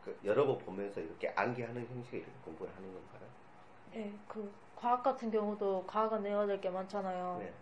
그 0.05 0.19
여러 0.25 0.47
번 0.47 0.59
보면서 0.59 1.01
이렇게 1.01 1.29
암기하는 1.31 1.87
형식의 1.87 2.21
이렇게 2.21 2.33
공부를 2.45 2.75
하는 2.77 2.93
건가요? 2.95 3.29
네, 3.93 4.13
그 4.29 4.53
과학 4.77 5.03
같은 5.03 5.31
경우도 5.31 5.85
과학은 5.87 6.23
외워야 6.23 6.47
될 6.47 6.61
게 6.61 6.71
많잖아요. 6.71 7.39
네. 7.41 7.53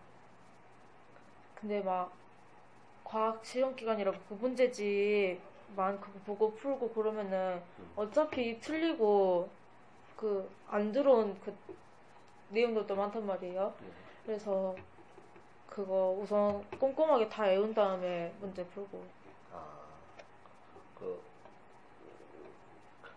근데 1.55 1.81
막 1.83 2.13
과학 3.11 3.45
시험 3.45 3.75
기간이라고 3.75 4.17
그 4.29 4.35
문제집만 4.35 6.01
그거 6.01 6.19
보고 6.25 6.55
풀고 6.55 6.91
그러면은 6.93 7.61
음. 7.79 7.93
어차피 7.97 8.61
틀리고 8.61 9.49
그 10.17 10.61
안 10.71 10.93
들어온 10.93 11.37
그 11.41 11.53
내용들도 12.51 12.95
많단 12.95 13.27
말이에요. 13.27 13.75
네. 13.81 13.87
그래서 14.25 14.75
그거 15.69 16.17
우선 16.21 16.65
꼼꼼하게 16.79 17.29
다 17.29 17.45
외운 17.45 17.75
다음에 17.75 18.33
문제 18.41 18.65
풀고 18.67 19.05
아, 19.53 19.65
그, 20.97 21.21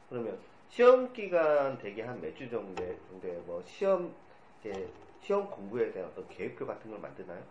그러면 0.10 0.40
시험 0.70 1.14
기간 1.14 1.78
되게 1.78 2.02
한몇 2.02 2.36
주 2.36 2.50
정도, 2.50 2.84
정도에 3.10 3.34
뭐 3.46 3.62
시험, 3.66 4.14
이제 4.60 4.90
시험 5.22 5.50
공부에 5.50 5.92
대한 5.92 6.10
어떤 6.10 6.28
계획표 6.30 6.66
같은 6.66 6.90
걸 6.90 7.00
만드나요? 7.00 7.42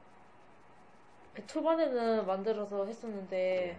초반에는 1.47 2.27
만들어서 2.27 2.87
했었는데 2.87 3.79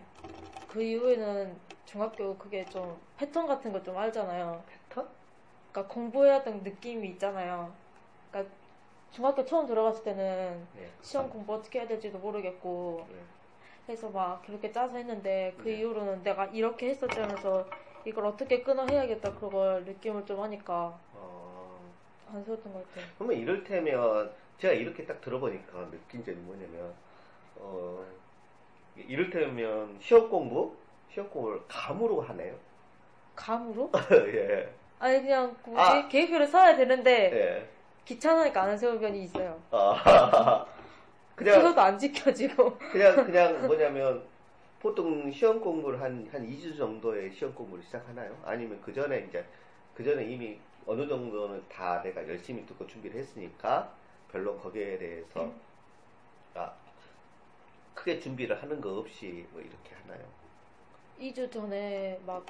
그 0.67 0.81
이후에는 0.81 1.55
중학교 1.85 2.37
그게 2.37 2.67
좀 2.69 2.99
패턴 3.17 3.45
같은 3.47 3.71
거좀 3.71 3.95
알잖아요. 3.97 4.63
패턴? 4.67 5.07
그러니까 5.71 5.93
공부해야 5.93 6.43
되는 6.43 6.63
느낌이 6.63 7.09
있잖아요. 7.09 7.73
그러니까 8.31 8.53
중학교 9.11 9.45
처음 9.45 9.67
들어갔을 9.67 10.03
때는 10.03 10.67
네. 10.75 10.89
시험 11.01 11.29
공부 11.29 11.53
어떻게 11.53 11.79
해야 11.79 11.87
될지도 11.87 12.17
모르겠고 12.17 13.07
네. 13.11 13.19
해서 13.89 14.09
막 14.09 14.43
그렇게 14.45 14.71
짜서 14.71 14.97
했는데 14.97 15.53
그 15.57 15.69
네. 15.69 15.77
이후로는 15.79 16.23
내가 16.23 16.45
이렇게 16.45 16.89
했었지 16.89 17.19
하면서 17.19 17.67
이걸 18.05 18.25
어떻게 18.25 18.63
끊어 18.63 18.85
해야겠다 18.85 19.33
그걸 19.35 19.83
느낌을 19.85 20.25
좀 20.25 20.41
하니까 20.41 20.97
어, 21.13 21.79
안 22.31 22.43
세웠던 22.43 22.73
것 22.73 22.87
같아요. 22.89 23.05
그러면 23.17 23.37
이를테면 23.37 24.33
제가 24.57 24.73
이렇게 24.73 25.05
딱 25.05 25.21
들어보니까 25.21 25.91
느낀 25.91 26.23
점이 26.23 26.37
뭐냐면 26.37 26.93
어 27.57 28.05
이를테면 28.95 29.97
시험 29.99 30.29
공부 30.29 30.75
시험 31.11 31.29
공부를 31.29 31.61
감으로 31.67 32.21
하네요. 32.21 32.55
감으로? 33.35 33.91
예. 34.33 34.73
아니 34.99 35.21
그냥 35.21 35.55
굳이 35.63 35.77
아. 35.79 36.07
계획표를 36.07 36.47
써야 36.47 36.75
되는데 36.75 37.31
예. 37.33 37.69
귀찮으니까 38.05 38.61
안 38.63 38.77
세운 38.77 38.99
면이 38.99 39.23
있어요. 39.23 39.59
아, 39.71 40.65
그냥 41.35 41.61
그것도 41.61 41.81
안 41.81 41.97
지켜지고 41.97 42.77
그냥 42.77 43.15
그냥 43.25 43.65
뭐냐면 43.67 44.23
보통 44.81 45.31
시험 45.31 45.59
공부를 45.61 46.01
한 46.01 46.27
한 46.31 46.45
2주 46.45 46.77
정도의 46.77 47.31
시험 47.31 47.53
공부를 47.55 47.83
시작하나요? 47.83 48.37
아니면 48.45 48.79
그 48.83 48.93
전에 48.93 49.25
이제 49.29 49.45
그 49.95 50.03
전에 50.03 50.25
이미 50.25 50.59
어느 50.85 51.07
정도는 51.07 51.63
다 51.69 52.01
내가 52.03 52.27
열심히 52.27 52.65
듣고 52.65 52.85
준비를 52.87 53.19
했으니까 53.19 53.89
별로 54.31 54.57
거기에 54.57 54.97
대해서 54.97 55.43
음. 55.45 55.53
아 56.55 56.71
크게 57.93 58.19
준비를 58.19 58.61
하는 58.61 58.81
거 58.81 58.97
없이 58.99 59.45
뭐 59.51 59.61
이렇게 59.61 59.95
하나요? 60.01 60.25
2주 61.19 61.51
전에 61.51 62.19
막 62.25 62.45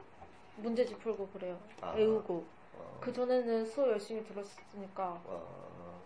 문제집 0.57 0.99
풀고 0.99 1.27
그래요. 1.29 1.59
아. 1.81 1.91
외우고 1.91 2.45
어, 2.75 2.97
그 3.01 3.11
전에는 3.11 3.65
수업 3.65 3.89
열심히 3.89 4.23
들었으니까 4.25 5.21
어, 5.25 6.01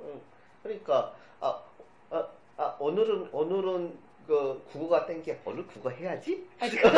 음, 0.00 0.20
그러니까 0.62 1.14
아, 1.40 1.62
아, 2.10 2.28
아 2.56 2.76
오늘은 2.78 3.30
오늘은 3.32 3.98
그 4.26 4.62
국어가 4.70 5.04
땡겨 5.06 5.34
오늘 5.44 5.66
국어 5.66 5.90
해야지? 5.90 6.46
아니 6.60 6.70
그건, 6.70 6.92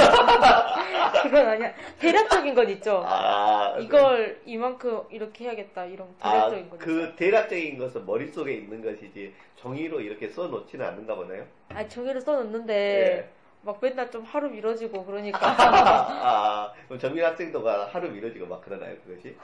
그건 1.22 1.46
아니야. 1.48 1.72
대략적인 1.98 2.54
건 2.54 2.68
있죠. 2.70 3.02
아 3.06 3.76
이걸 3.78 4.40
이만큼 4.44 5.02
이렇게 5.10 5.44
해야겠다 5.44 5.84
이런 5.86 6.14
대략적인 6.18 6.70
건 6.70 6.78
있죠. 6.78 6.82
아, 6.82 6.84
그 6.84 7.14
대략적인 7.16 7.78
것은 7.78 8.06
머릿속에 8.06 8.52
있는 8.54 8.82
것이지 8.82 9.34
종이로 9.56 10.00
이렇게 10.00 10.28
써놓지는 10.28 10.84
않는가 10.84 11.14
보네요. 11.14 11.46
아니 11.70 11.88
종이를 11.88 12.20
써놓는데 12.20 12.74
예. 12.74 13.28
막 13.62 13.78
맨날 13.80 14.10
좀 14.10 14.22
하루 14.22 14.50
미뤄지고 14.50 15.06
그러니까 15.06 15.38
아, 15.48 16.72
그럼 16.86 16.98
정민 16.98 17.24
학생도가 17.24 17.86
하루 17.86 18.10
미뤄지고 18.10 18.46
막 18.46 18.60
그러나요, 18.60 18.94
그것이? 19.06 19.34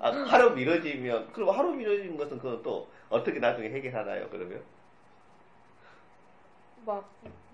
아, 0.00 0.10
하루 0.26 0.50
미뤄지면, 0.52 1.30
그럼 1.32 1.50
하루 1.50 1.70
미뤄진 1.70 2.16
것은 2.16 2.38
그건 2.38 2.62
또 2.62 2.88
어떻게 3.10 3.38
나중에 3.38 3.68
해결하나요, 3.68 4.28
그러면? 4.30 4.62
막, 6.84 7.04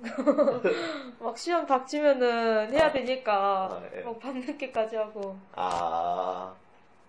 막 1.18 1.38
시험 1.38 1.66
닥치면은 1.66 2.72
해야 2.72 2.92
되니까 2.92 3.32
아, 3.34 3.82
예. 3.94 4.00
막 4.00 4.18
밤늦게까지 4.20 4.96
하고 4.96 5.36
아, 5.54 6.52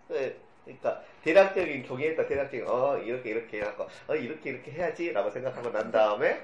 네, 0.08 0.36
그러니까 0.64 1.02
대략적인 1.24 1.84
종이에다 1.86 2.26
대략적인, 2.26 2.66
어, 2.68 2.98
이렇게 2.98 3.30
이렇게 3.32 3.62
하고, 3.62 3.88
어, 4.08 4.16
이렇게 4.16 4.52
이렇게 4.52 4.72
해야지라고 4.72 5.30
생각하고 5.30 5.70
난 5.72 5.92
다음에, 5.92 6.42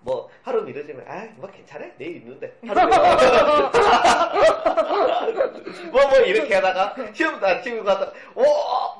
뭐, 0.00 0.30
하루 0.42 0.62
미뤄지면, 0.62 1.04
아, 1.08 1.26
뭐 1.36 1.50
괜찮아? 1.50 1.84
내일 1.98 2.16
있는데. 2.16 2.54
하루 2.66 2.86
미뤄. 2.86 3.02
뭐, 5.90 6.06
뭐, 6.08 6.18
이렇게 6.20 6.54
하다가, 6.54 6.94
시험도 7.12 7.44
안 7.46 7.62
치고 7.62 7.82
가서, 7.82 8.12
오, 8.34 8.42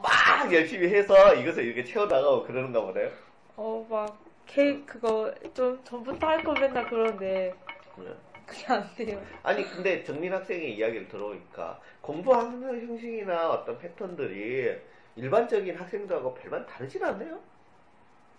막 0.03 0.53
열심히 0.53 0.89
해서 0.89 1.35
이것을 1.35 1.65
이렇게 1.65 1.85
채워 1.85 2.07
나가고 2.07 2.43
그러는가 2.45 2.81
보네요. 2.81 3.09
어막 3.57 4.17
케이크 4.47 4.85
그거 4.87 5.33
좀 5.55 5.83
전부터 5.85 6.27
할 6.27 6.43
거 6.43 6.53
맨날 6.55 6.89
네. 7.99 8.15
그게 8.47 8.67
안 8.73 8.95
돼요. 8.95 9.21
아니, 9.43 9.65
근데 9.69 10.05
정민 10.05 10.33
학생의 10.33 10.77
이야기를 10.77 11.09
들어보니까, 11.09 11.81
공부하는 12.01 12.87
형식이나 12.89 13.51
어떤 13.51 13.79
패턴들이 13.79 14.81
일반적인 15.17 15.75
학생들하고 15.77 16.35
별반 16.35 16.65
다르진 16.67 17.03
않네요. 17.03 17.41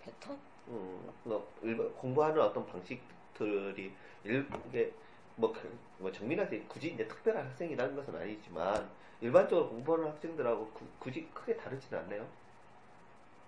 패턴? 0.00 0.38
음, 0.68 1.12
뭐, 1.24 1.52
일반, 1.62 1.92
공부하는 1.94 2.40
어떤 2.40 2.66
방식들이, 2.66 3.94
일, 4.24 4.48
이게, 4.68 4.92
뭐, 5.34 5.52
그, 5.52 5.78
뭐, 5.98 6.10
정민 6.12 6.38
학생이 6.40 6.64
굳이 6.68 6.88
이제 6.92 7.06
특별한 7.06 7.46
학생이라는 7.48 7.96
것은 7.96 8.14
아니지만, 8.16 8.90
일반적으로 9.20 9.68
공부하는 9.70 10.08
학생들하고 10.12 10.70
구- 10.72 10.86
굳이 10.98 11.28
크게 11.34 11.56
다르진 11.56 11.94
않네요. 11.96 12.26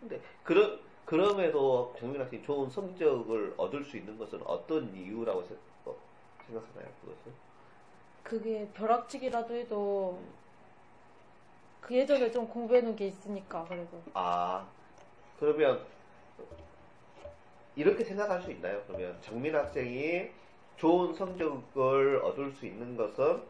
근데, 0.01 0.21
그러, 0.43 0.79
그럼에도 1.05 1.95
정민 1.99 2.21
학생이 2.21 2.43
좋은 2.45 2.71
성적을 2.71 3.55
얻을 3.57 3.85
수 3.85 3.97
있는 3.97 4.17
것은 4.17 4.41
어떤 4.45 4.95
이유라고 4.95 5.43
세- 5.43 5.57
어, 5.87 5.95
생각하나요, 6.47 6.87
그것은? 7.01 7.33
그게 8.23 8.69
벼락치기라도 8.75 9.55
해도 9.55 10.21
그 11.81 11.97
예전에 11.97 12.31
좀 12.31 12.47
공부해 12.47 12.81
놓은 12.83 12.95
게 12.95 13.07
있으니까 13.09 13.65
그래도 13.65 14.01
아, 14.15 14.67
그러면 15.41 15.85
이렇게 17.75 18.05
생각할 18.05 18.43
수 18.43 18.51
있나요? 18.53 18.83
그러면 18.87 19.17
정민 19.23 19.55
학생이 19.57 20.29
좋은 20.77 21.15
성적을 21.15 22.19
얻을 22.25 22.53
수 22.53 22.67
있는 22.67 22.97
것은 22.97 23.43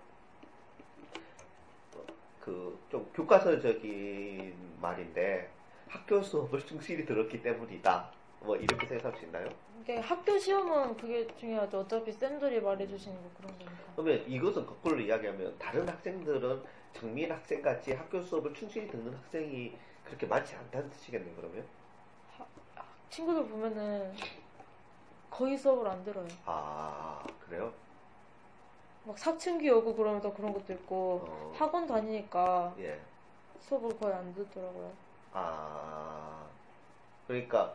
그 2.41 2.79
좀 2.91 3.09
교과서적인 3.15 4.79
말인데 4.81 5.49
학교 5.91 6.23
수업을 6.23 6.65
충실히 6.65 7.05
들었기 7.05 7.43
때문이다. 7.43 8.11
뭐 8.41 8.57
이렇게 8.57 8.87
생각할 8.87 9.19
수 9.19 9.25
있나요? 9.25 9.49
이게 9.81 9.99
학교 9.99 10.39
시험은 10.39 10.97
그게 10.97 11.27
중요하죠. 11.37 11.81
어차피 11.81 12.13
쌤들이 12.13 12.61
말해주시는 12.61 13.17
거 13.17 13.31
그런 13.37 13.59
거니까. 13.59 13.73
그러면 13.97 14.25
이것은 14.29 14.65
거꾸로 14.65 15.01
이야기하면 15.01 15.59
다른 15.59 15.89
학생들은 15.89 16.63
정민 16.93 17.31
학생 17.31 17.61
같이 17.61 17.93
학교 17.93 18.23
수업을 18.23 18.55
충실히 18.55 18.89
듣는 18.89 19.13
학생이 19.15 19.77
그렇게 20.05 20.27
많지 20.27 20.55
않다는 20.55 20.89
뜻이겠네요. 20.91 21.35
그러면 21.37 21.65
친구들 23.11 23.47
보면은 23.49 24.15
거의 25.29 25.59
수업을 25.59 25.87
안 25.89 26.05
들어요. 26.05 26.29
아 26.45 27.23
그래요? 27.45 27.73
막 29.05 29.19
사춘기 29.19 29.69
오고 29.71 29.95
그러면서 29.97 30.33
그런 30.33 30.53
것도 30.53 30.73
있고 30.75 31.25
어, 31.27 31.53
학원 31.57 31.87
다니니까 31.87 32.75
예. 32.79 33.01
수업을 33.61 33.99
거의 33.99 34.15
안 34.15 34.33
듣더라고요. 34.35 35.10
아, 35.33 36.47
그러니까 37.27 37.75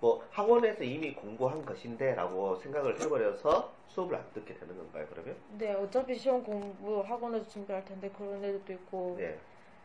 뭐 0.00 0.24
학원에서 0.30 0.84
이미 0.84 1.14
공부한 1.14 1.64
것인데라고 1.64 2.56
생각을 2.56 3.00
해버려서 3.00 3.72
수업을 3.88 4.16
안 4.16 4.32
듣게 4.32 4.54
되는 4.54 4.76
건가요? 4.76 5.06
그러면? 5.10 5.36
근데 5.48 5.72
어차피 5.72 6.14
시험 6.14 6.42
공부 6.42 7.00
학원에서 7.00 7.48
준비할 7.48 7.84
텐데 7.84 8.10
그런 8.10 8.44
애들도 8.44 8.72
있고 8.74 9.16
네. 9.18 9.38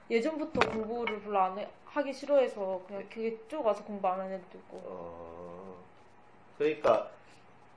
예전부터 0.09 0.71
공부를 0.71 1.21
별로 1.21 1.39
안 1.39 1.57
해- 1.57 1.69
하기 1.85 2.11
싫어해서 2.13 2.83
그냥 2.87 3.07
그게 3.09 3.37
쭉 3.47 3.65
와서 3.65 3.83
공부 3.83 4.07
안 4.07 4.19
하는 4.19 4.33
애들도 4.35 4.57
있고 4.57 4.81
어, 4.83 5.85
그러니까 6.57 7.11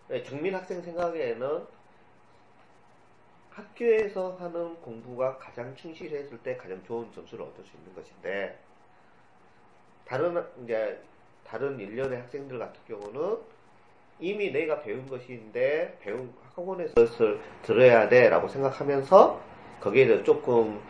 네, 0.08 0.22
정민 0.22 0.54
학생 0.54 0.82
생각에는 0.82 1.66
학교에서 3.50 4.34
하는 4.36 4.80
공부가 4.80 5.38
가장 5.38 5.74
충실했을 5.76 6.42
때 6.42 6.56
가장 6.56 6.82
좋은 6.82 7.12
점수를 7.12 7.44
얻을 7.44 7.64
수 7.64 7.76
있는 7.76 7.94
것인데 7.94 8.63
다른 10.06 10.42
이제 10.62 10.98
다른 11.46 11.78
일련의 11.78 12.20
학생들 12.20 12.58
같은 12.58 12.80
경우는 12.86 13.38
이미 14.20 14.50
내가 14.52 14.80
배운 14.80 15.08
것인데 15.08 15.98
배운 16.00 16.32
학원에서 16.54 16.94
그것을 16.94 17.40
들어야 17.62 18.08
돼라고 18.08 18.48
생각하면서 18.48 19.40
거기에 19.80 20.06
대해서 20.06 20.24
조금 20.24 20.80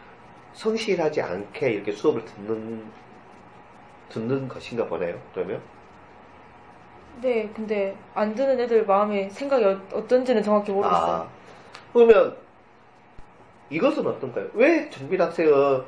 성실하지 0.52 1.20
않게 1.20 1.72
이렇게 1.72 1.92
수업을 1.92 2.24
듣는 2.24 2.84
듣는 4.08 4.48
것인가 4.48 4.86
보네요. 4.86 5.20
그러면 5.32 5.60
네 7.20 7.48
근데 7.54 7.96
안 8.14 8.34
듣는 8.34 8.60
애들 8.60 8.84
마음의 8.86 9.30
생각이 9.30 9.64
어, 9.64 9.80
어떤지는 9.92 10.42
정확히 10.42 10.72
모르겠어요. 10.72 11.12
아, 11.12 11.28
그러면 11.92 12.36
이것은 13.70 14.06
어떤가요? 14.06 14.48
왜 14.54 14.88
정민 14.90 15.20
학생은 15.20 15.82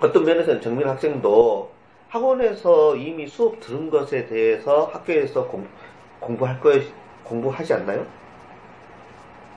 어떤 0.00 0.24
면에서는 0.24 0.60
정민 0.60 0.88
학생도 0.88 1.70
학원에서 2.08 2.96
이미 2.96 3.26
수업 3.26 3.60
들은 3.60 3.90
것에 3.90 4.26
대해서 4.26 4.84
학교에서 4.92 5.46
공, 5.46 5.66
공부할 6.20 6.60
거 6.60 6.70
공부하지 7.24 7.74
않나요? 7.74 8.06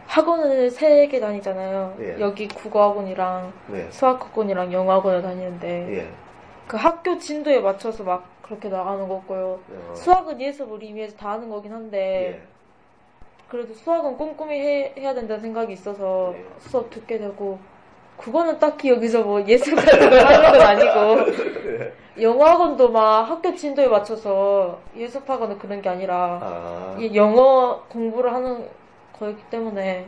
학원을 0.08 0.70
세 0.70 1.08
개 1.08 1.20
다니잖아요. 1.20 1.96
예. 2.02 2.20
여기 2.20 2.48
국어학원이랑 2.50 3.54
네. 3.68 3.88
수학학원이랑 3.92 4.74
영어학원을 4.74 5.22
다니는데 5.22 5.98
예. 6.00 6.10
그 6.68 6.76
학교 6.76 7.18
진도에 7.18 7.60
맞춰서 7.62 8.04
막 8.04 8.26
그렇게 8.42 8.68
나가는 8.68 9.08
거고요. 9.08 9.60
어, 9.70 9.94
수학은 9.96 10.42
예습을 10.42 10.84
이미 10.84 11.04
해서 11.04 11.16
다 11.16 11.32
하는 11.32 11.50
거긴 11.50 11.72
한데 11.72 12.42
예. 12.44 12.48
그래도 13.48 13.74
수학은 13.74 14.18
꼼꼼히 14.18 14.60
해, 14.60 14.94
해야 14.98 15.14
된다는 15.14 15.42
생각이 15.42 15.72
있어서 15.74 16.32
네. 16.36 16.46
수업 16.60 16.90
듣게 16.90 17.18
되고 17.18 17.60
그거는 18.22 18.60
딱히 18.60 18.90
여기서 18.90 19.24
뭐 19.24 19.46
예술 19.48 19.76
같은 19.76 20.10
걸 20.10 20.20
하는 20.20 20.52
건 20.52 20.62
아니고 20.62 21.92
영어학원도 22.22 22.92
막 22.92 23.24
학교 23.24 23.56
진도에 23.56 23.88
맞춰서 23.88 24.80
예습하거나 24.96 25.58
그런 25.58 25.82
게 25.82 25.90
아니라 25.90 26.40
아, 26.42 26.96
이 27.00 27.16
영어 27.16 27.84
공부를 27.90 28.34
하는 28.34 28.68
거였기 29.18 29.44
때문에 29.50 30.08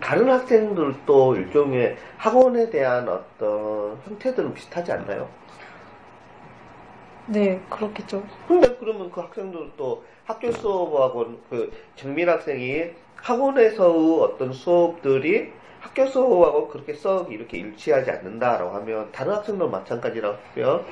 다른 0.00 0.28
학생들도 0.28 1.36
일종의 1.36 1.96
학원에 2.18 2.68
대한 2.68 3.08
어떤 3.08 3.98
형태들은 4.04 4.52
비슷하지 4.52 4.92
않나요? 4.92 5.28
네 7.26 7.60
그렇겠죠. 7.70 8.22
근데 8.46 8.76
그러면 8.76 9.10
그 9.10 9.20
학생들도 9.20 10.04
학교 10.24 10.52
수업하고 10.52 11.38
그 11.48 11.72
정민 11.96 12.28
학생이 12.28 12.90
학원에서의 13.16 14.20
어떤 14.20 14.52
수업들이 14.52 15.52
학교 15.88 16.06
수업하고 16.06 16.68
그렇게 16.68 16.92
썩 16.92 17.32
이렇게 17.32 17.58
일치하지 17.58 18.10
않는다라고 18.10 18.70
하면 18.76 19.10
다른 19.12 19.34
학생들 19.34 19.68
마찬가지라고 19.68 20.36
하면 20.54 20.84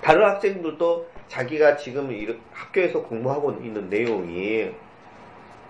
다른 0.00 0.24
학생들도 0.24 1.06
자기가 1.28 1.76
지금 1.76 2.10
학교에서 2.52 3.02
공부하고 3.02 3.52
있는 3.52 3.90
내용이 3.90 4.70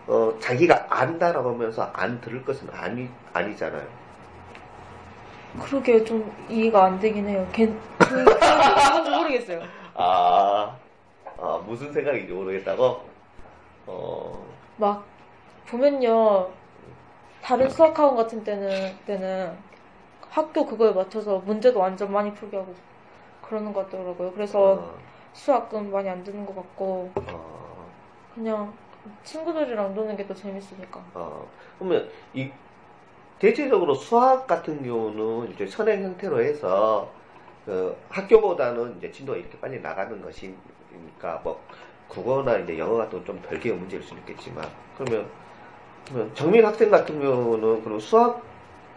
어, 0.06 0.32
자기가 0.38 0.86
안다라고 0.88 1.50
하면서 1.50 1.90
안 1.94 2.20
들을 2.20 2.44
것은 2.44 2.68
아니 2.72 3.08
아니잖아요. 3.32 3.86
그러게 5.64 6.04
좀 6.04 6.30
이해가 6.48 6.84
안 6.84 7.00
되긴 7.00 7.26
해요. 7.26 7.46
걔, 7.52 7.66
그, 7.98 8.14
뭔지 8.14 9.10
모르겠어요. 9.10 9.62
아, 9.94 10.76
아, 11.38 11.62
무슨 11.66 11.92
생각인지 11.92 12.32
모르겠다고. 12.32 13.00
어, 13.86 14.46
막 14.76 15.04
보면요 15.66 16.48
다른 17.40 17.68
수학학원 17.68 18.16
같은 18.16 18.44
때는 18.44 18.98
때는 19.04 19.58
학교 20.20 20.66
그거에 20.66 20.92
맞춰서 20.92 21.40
문제도 21.40 21.78
완전 21.80 22.12
많이 22.12 22.32
풀게 22.34 22.56
하고 22.56 22.74
그러는 23.42 23.72
것 23.72 23.84
같더라고요. 23.86 24.32
그래서 24.34 24.72
어, 24.72 24.98
수학은 25.32 25.90
많이 25.90 26.08
안 26.08 26.24
듣는 26.24 26.46
것 26.46 26.54
같고 26.56 27.14
어, 27.16 27.92
그냥 28.34 28.78
친구들이랑 29.24 29.94
노는 29.94 30.16
게 30.16 30.26
더 30.26 30.34
재밌으니까. 30.34 31.04
어. 31.14 31.50
그러면 31.78 32.10
이 32.32 32.50
대체적으로 33.38 33.94
수학 33.94 34.46
같은 34.46 34.82
경우는 34.82 35.52
이제 35.52 35.66
선행 35.66 36.02
형태로 36.04 36.42
해서 36.42 37.14
그 37.64 37.96
학교보다는 38.08 38.98
이제 38.98 39.10
진도가 39.10 39.38
이렇게 39.38 39.58
빨리 39.60 39.80
나가는 39.80 40.20
것이니까 40.22 41.40
뭐 41.44 41.66
국어나 42.08 42.56
이제 42.58 42.78
영어 42.78 42.96
같은 42.96 43.18
건 43.18 43.24
좀 43.24 43.42
별개의 43.42 43.76
문제일 43.76 44.02
수는 44.02 44.22
있겠지만 44.22 44.74
그러면 44.94 45.32
정민 46.34 46.64
학생 46.64 46.90
같은 46.90 47.20
경우는 47.20 47.82
그럼 47.84 48.00
수학 48.00 48.42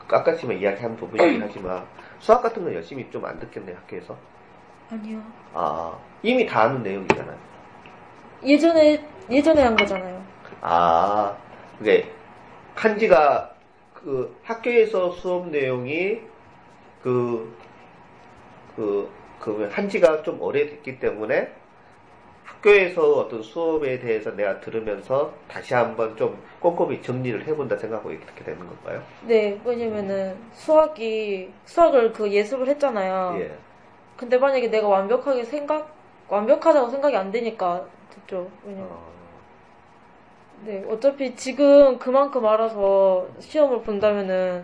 아까 0.07 0.35
지금 0.35 0.57
이야기한 0.57 0.95
부분이긴 0.97 1.41
하지만 1.43 1.85
수학 2.19 2.41
같은 2.41 2.63
건 2.63 2.73
열심히 2.73 3.09
좀 3.11 3.25
안 3.25 3.39
듣겠네 3.39 3.73
학교에서 3.73 4.15
아니요. 4.89 5.21
아 5.53 5.97
이미 6.23 6.45
다 6.45 6.63
아는 6.63 6.83
내용이잖아요. 6.83 7.37
예전에 8.43 9.05
예전에 9.29 9.61
한 9.61 9.75
거잖아요. 9.75 10.21
아, 10.61 11.35
이게 11.79 12.11
한지가 12.75 13.51
그 13.93 14.35
학교에서 14.43 15.11
수업 15.11 15.47
내용이 15.49 16.19
그, 17.01 17.55
그, 18.75 19.09
그 19.39 19.69
한지가 19.71 20.23
좀 20.23 20.41
오래됐기 20.41 20.99
때문에 20.99 21.51
학교에서 22.61 23.13
어떤 23.13 23.41
수업에 23.41 23.99
대해서 23.99 24.31
내가 24.31 24.59
들으면서 24.59 25.33
다시 25.47 25.73
한번 25.73 26.15
좀 26.15 26.41
꼼꼼히 26.59 27.01
정리를 27.01 27.45
해본다 27.45 27.75
생각하고 27.77 28.11
이렇게 28.11 28.43
되는 28.43 28.59
건가요? 28.59 29.01
네, 29.23 29.59
왜냐면은 29.65 30.37
수학이 30.53 31.51
수학을 31.65 32.13
그 32.13 32.31
예습을 32.31 32.67
했잖아요. 32.69 33.37
예. 33.41 33.57
근데 34.15 34.37
만약에 34.37 34.67
내가 34.67 34.87
완벽하게 34.87 35.43
생각 35.43 35.93
완벽하다고 36.29 36.89
생각이 36.89 37.17
안 37.17 37.31
되니까 37.31 37.85
듣죠. 38.11 38.49
왜냐면 38.63 38.87
어, 38.91 39.11
네, 40.63 40.85
어차피 40.87 41.35
지금 41.35 41.97
그만큼 41.97 42.45
알아서 42.45 43.27
시험을 43.39 43.81
본다면은 43.81 44.63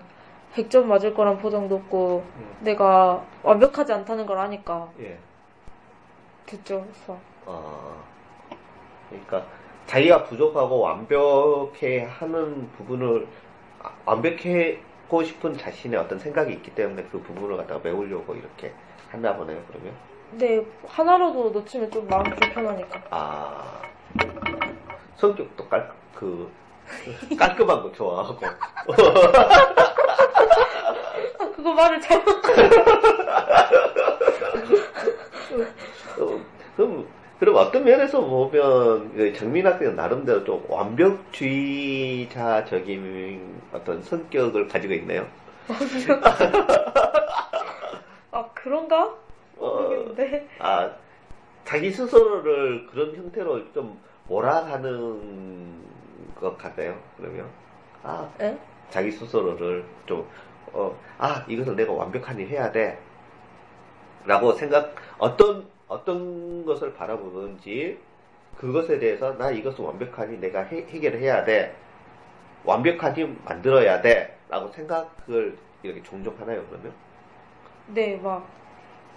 100점 0.54 0.86
맞을 0.86 1.14
거란 1.14 1.40
보장도 1.40 1.76
없고 1.76 2.24
음. 2.38 2.58
내가 2.62 3.26
완벽하지 3.44 3.92
않다는 3.92 4.26
걸 4.26 4.38
아니까 4.38 4.90
예. 5.00 5.18
듣죠. 6.46 6.86
수학. 6.94 7.37
어, 7.48 8.04
그러니까 9.10 9.46
자기가 9.86 10.24
부족하고 10.26 10.80
완벽해 10.80 12.04
하는 12.04 12.70
부분을 12.78 13.28
아, 13.82 13.92
완벽하고 14.06 15.24
싶은 15.24 15.58
자신의 15.58 15.98
어떤 16.00 16.20
생각이 16.20 16.52
있기 16.54 16.76
때문에 16.76 17.04
그 17.12 17.20
부분을 17.22 17.56
갖다가 17.58 17.80
메우려고 17.82 18.36
이렇게 18.36 18.74
한다 19.10 19.36
보네요. 19.36 19.60
그러면 19.70 19.94
근데 20.30 20.64
하나라도 20.86 21.50
놓치면 21.52 21.90
좀 21.90 22.06
마음 22.08 22.24
불편하니까. 22.24 23.02
아 23.10 23.82
성격도 25.16 25.68
깔 25.70 25.90
그 26.18 26.52
깔끔한 27.38 27.84
거 27.84 27.92
좋아하고 27.92 28.44
아, 28.48 28.58
그거 31.56 31.74
말을 31.74 32.02
잘못. 32.02 32.42
어떤 37.56 37.84
면에서 37.84 38.20
보면 38.22 39.14
그 39.14 39.32
정민 39.34 39.68
학생은 39.68 39.96
나름대로 39.96 40.44
좀 40.44 40.66
완벽주의자적인 40.68 43.62
어떤 43.74 44.02
성격을 44.02 44.68
가지고 44.68 44.96
있네요. 44.96 45.28
아, 48.32 48.50
그런가? 48.54 49.06
어, 49.58 49.60
모르겠는데. 49.60 50.48
아, 50.60 50.90
자기 51.64 51.92
스스로를 51.92 52.88
그런 52.88 53.16
형태로 53.16 53.72
좀 53.74 54.00
몰아가는 54.28 55.84
것 56.40 56.58
같아요. 56.58 56.98
그러면 57.18 57.46
아, 58.04 58.30
에? 58.42 58.58
자기 58.90 59.12
스스로를 59.12 59.86
좀 60.06 60.26
어, 60.74 60.94
아, 61.18 61.44
이것을 61.48 61.76
내가 61.76 61.94
완벽하니 61.94 62.46
해야 62.48 62.72
돼. 62.72 63.00
라고 64.26 64.54
생각, 64.54 64.94
어떤, 65.18 65.66
어떤 65.88 66.66
것을 66.66 66.94
바라보는지, 66.94 68.00
그것에 68.58 69.00
대해서, 69.00 69.38
나 69.38 69.52
이것을 69.52 69.86
완벽하니 69.86 70.40
내가 70.40 70.62
해, 70.64 70.86
해결을 70.88 71.20
해야 71.20 71.44
돼. 71.46 71.76
완벽하니 72.64 73.24
만들어야 73.46 74.02
돼. 74.02 74.38
라고 74.50 74.70
생각을 74.70 75.58
이렇게 75.84 76.04
종종 76.04 76.36
하나요, 76.40 76.66
그러면? 76.68 76.94
네, 77.88 78.18
막. 78.18 78.48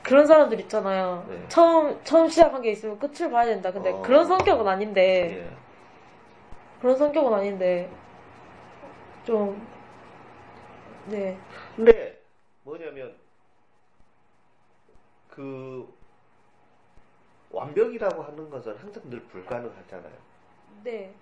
그런 0.02 0.26
사람들 0.26 0.58
있잖아요. 0.60 1.26
네. 1.28 1.44
처음, 1.48 2.00
처음 2.04 2.28
시작한 2.28 2.62
게 2.62 2.70
있으면 2.70 2.98
끝을 2.98 3.30
봐야 3.30 3.44
된다. 3.44 3.70
근데 3.70 3.90
어. 3.90 4.00
그런 4.02 4.24
성격은 4.24 4.66
아닌데, 4.66 5.46
예. 5.50 5.56
그런 6.80 6.96
성격은 6.96 7.32
아닌데, 7.34 7.90
좀, 9.24 9.66
네. 11.06 11.36
근데, 11.76 12.18
뭐냐면, 12.62 13.14
그, 15.28 15.86
완벽이라고 17.50 18.22
하는 18.22 18.48
것은 18.48 18.76
항상 18.76 19.02
늘 19.10 19.20
불가능하잖아요. 19.24 20.14
네. 20.84 21.12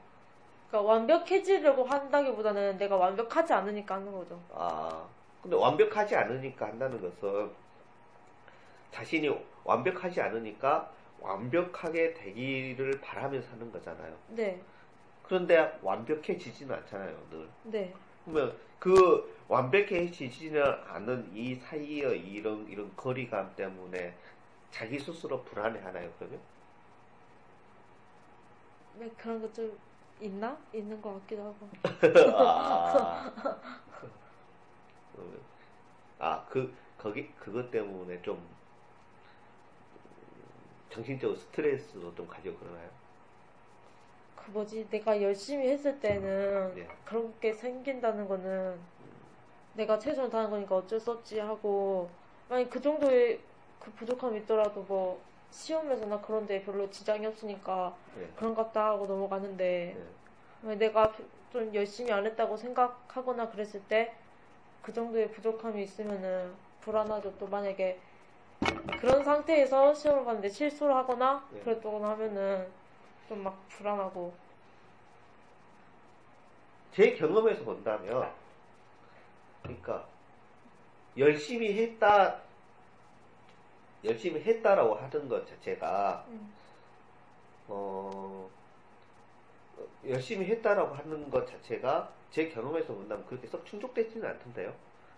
그러니까 0.68 0.92
완벽해지려고 0.92 1.84
한다기보다는 1.84 2.76
내가 2.76 2.96
완벽하지 2.96 3.52
않으니까 3.52 3.96
하는 3.96 4.12
거죠. 4.12 4.40
아, 4.52 5.06
근데 5.42 5.56
완벽하지 5.56 6.14
않으니까 6.14 6.66
한다는 6.66 7.00
것은 7.00 7.50
자신이 8.90 9.30
완벽하지 9.64 10.20
않으니까 10.20 10.90
완벽하게 11.20 12.14
되기를 12.14 13.00
바라면서 13.00 13.50
하는 13.52 13.72
거잖아요. 13.72 14.14
네. 14.28 14.60
그런데 15.22 15.78
완벽해지지는 15.82 16.74
않잖아요, 16.76 17.16
늘. 17.30 17.48
네. 17.64 17.94
그러면 18.24 18.54
그 18.78 19.36
완벽해지지는 19.48 20.62
않은 20.88 21.30
이 21.34 21.54
사이의 21.54 22.20
이런, 22.20 22.66
이런 22.68 22.90
거리감 22.96 23.54
때문에 23.56 24.14
자기 24.70 24.98
스스로 24.98 25.44
불안해하나요, 25.44 26.14
그러면? 26.18 26.40
네, 28.92 29.08
그런 29.16 29.40
거 29.40 29.50
좀 29.52 29.78
있나? 30.20 30.58
있는 30.72 31.00
것 31.00 31.14
같기도 31.20 31.42
하고. 31.44 31.70
아, 31.84 33.32
음, 35.18 35.46
아, 36.18 36.46
그, 36.46 36.76
거기, 36.96 37.34
그것 37.36 37.70
때문에 37.70 38.22
좀, 38.22 38.56
음, 39.96 40.82
정신적으로 40.90 41.36
스트레스도 41.38 42.14
좀 42.14 42.26
가지고 42.26 42.58
그러나요? 42.58 42.90
그 44.34 44.50
뭐지, 44.50 44.88
내가 44.88 45.20
열심히 45.22 45.68
했을 45.68 46.00
때는 46.00 46.74
네. 46.74 46.88
그런 47.04 47.38
게 47.40 47.52
생긴다는 47.52 48.28
거는 48.28 48.80
내가 49.74 49.98
최선을 50.00 50.30
다한 50.30 50.50
거니까 50.50 50.76
어쩔 50.76 51.00
수 51.00 51.12
없지 51.12 51.40
하고, 51.40 52.18
만약 52.48 52.70
그 52.70 52.80
정도의 52.80 53.47
그 53.88 53.94
부족함이 53.94 54.40
있더라도 54.40 54.82
뭐, 54.82 55.24
시험에서나 55.50 56.20
그런 56.20 56.46
데 56.46 56.62
별로 56.62 56.90
지장이 56.90 57.24
없으니까 57.26 57.96
네. 58.14 58.28
그런 58.36 58.54
것 58.54 58.64
같다 58.66 58.88
하고 58.90 59.06
넘어가는데, 59.06 59.96
네. 60.62 60.74
내가 60.76 61.12
좀 61.50 61.74
열심히 61.74 62.12
안 62.12 62.26
했다고 62.26 62.56
생각하거나 62.58 63.48
그랬을 63.50 63.82
때, 63.88 64.14
그 64.82 64.92
정도의 64.92 65.30
부족함이 65.32 65.82
있으면은 65.82 66.54
불안하죠. 66.80 67.38
또 67.38 67.46
만약에 67.46 68.00
그런 69.00 69.24
상태에서 69.24 69.94
시험을 69.94 70.24
봤는데 70.24 70.48
실수를 70.50 70.94
하거나 70.94 71.48
네. 71.52 71.60
그랬다거나 71.60 72.10
하면은 72.10 72.68
좀 73.28 73.42
막 73.42 73.66
불안하고. 73.68 74.34
제 76.90 77.14
경험에서 77.14 77.64
본다면, 77.64 78.34
그러니까, 79.62 80.08
열심히 81.16 81.76
했다, 81.82 82.47
열심히 84.04 84.40
했다라고 84.40 84.94
하는 84.94 85.28
것 85.28 85.46
자체가, 85.46 86.24
음. 86.28 86.52
어, 87.68 88.48
열심히 90.06 90.46
했다라고 90.46 90.94
하는 90.94 91.30
것 91.30 91.46
자체가 91.46 92.10
제 92.30 92.48
경험에서 92.48 92.94
본다면 92.94 93.26
그렇게 93.26 93.46
썩 93.46 93.64
충족되지는 93.66 94.28
않던데요. 94.28 94.74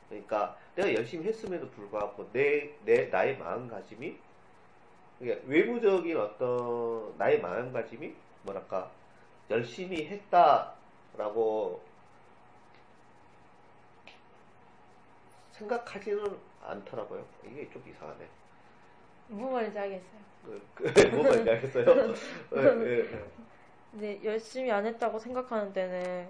그러니까 0.08 0.56
내가 0.74 0.92
열심히 0.94 1.26
했음에도 1.26 1.68
불구하고 1.70 2.28
내, 2.32 2.74
내, 2.84 3.06
나의 3.06 3.38
마음가짐이, 3.38 4.18
그러니까 5.18 5.46
외부적인 5.46 6.16
어떤 6.16 7.16
나의 7.18 7.40
마음가짐이 7.40 8.14
뭐랄까, 8.42 8.90
열심히 9.50 10.06
했다라고 10.06 11.82
생각하지는 15.52 16.38
않더라고요. 16.62 17.24
이게 17.44 17.70
좀 17.70 17.84
이상하네. 17.86 18.26
무슨 19.30 19.52
말인지 19.52 19.78
알겠어요. 19.78 20.20
그, 20.44 20.60
그, 20.74 20.82
뭔 21.14 21.28
말인지 21.28 21.50
알겠어요? 21.50 21.84
예, 22.56 22.62
예, 22.62 22.98
예. 22.98 23.24
근데 23.92 24.20
열심히 24.24 24.70
안 24.70 24.84
했다고 24.86 25.18
생각하는 25.18 25.72
때는 25.72 26.28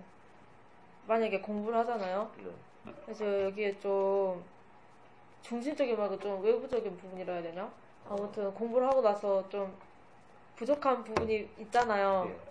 만약에 1.06 1.40
공부를 1.40 1.78
하잖아요. 1.80 2.30
네. 2.38 2.92
그래서 3.04 3.42
여기에 3.44 3.78
좀 3.78 4.42
중심적인 5.42 5.96
말고 5.96 6.18
좀 6.18 6.42
외부적인 6.42 6.96
부분이라 6.96 7.34
해야 7.34 7.42
되나? 7.42 7.70
아무튼 8.08 8.52
공부를 8.54 8.86
하고 8.86 9.00
나서 9.00 9.46
좀 9.48 9.74
부족한 10.56 11.04
부분이 11.04 11.48
있잖아요. 11.58 12.30
예. 12.30 12.50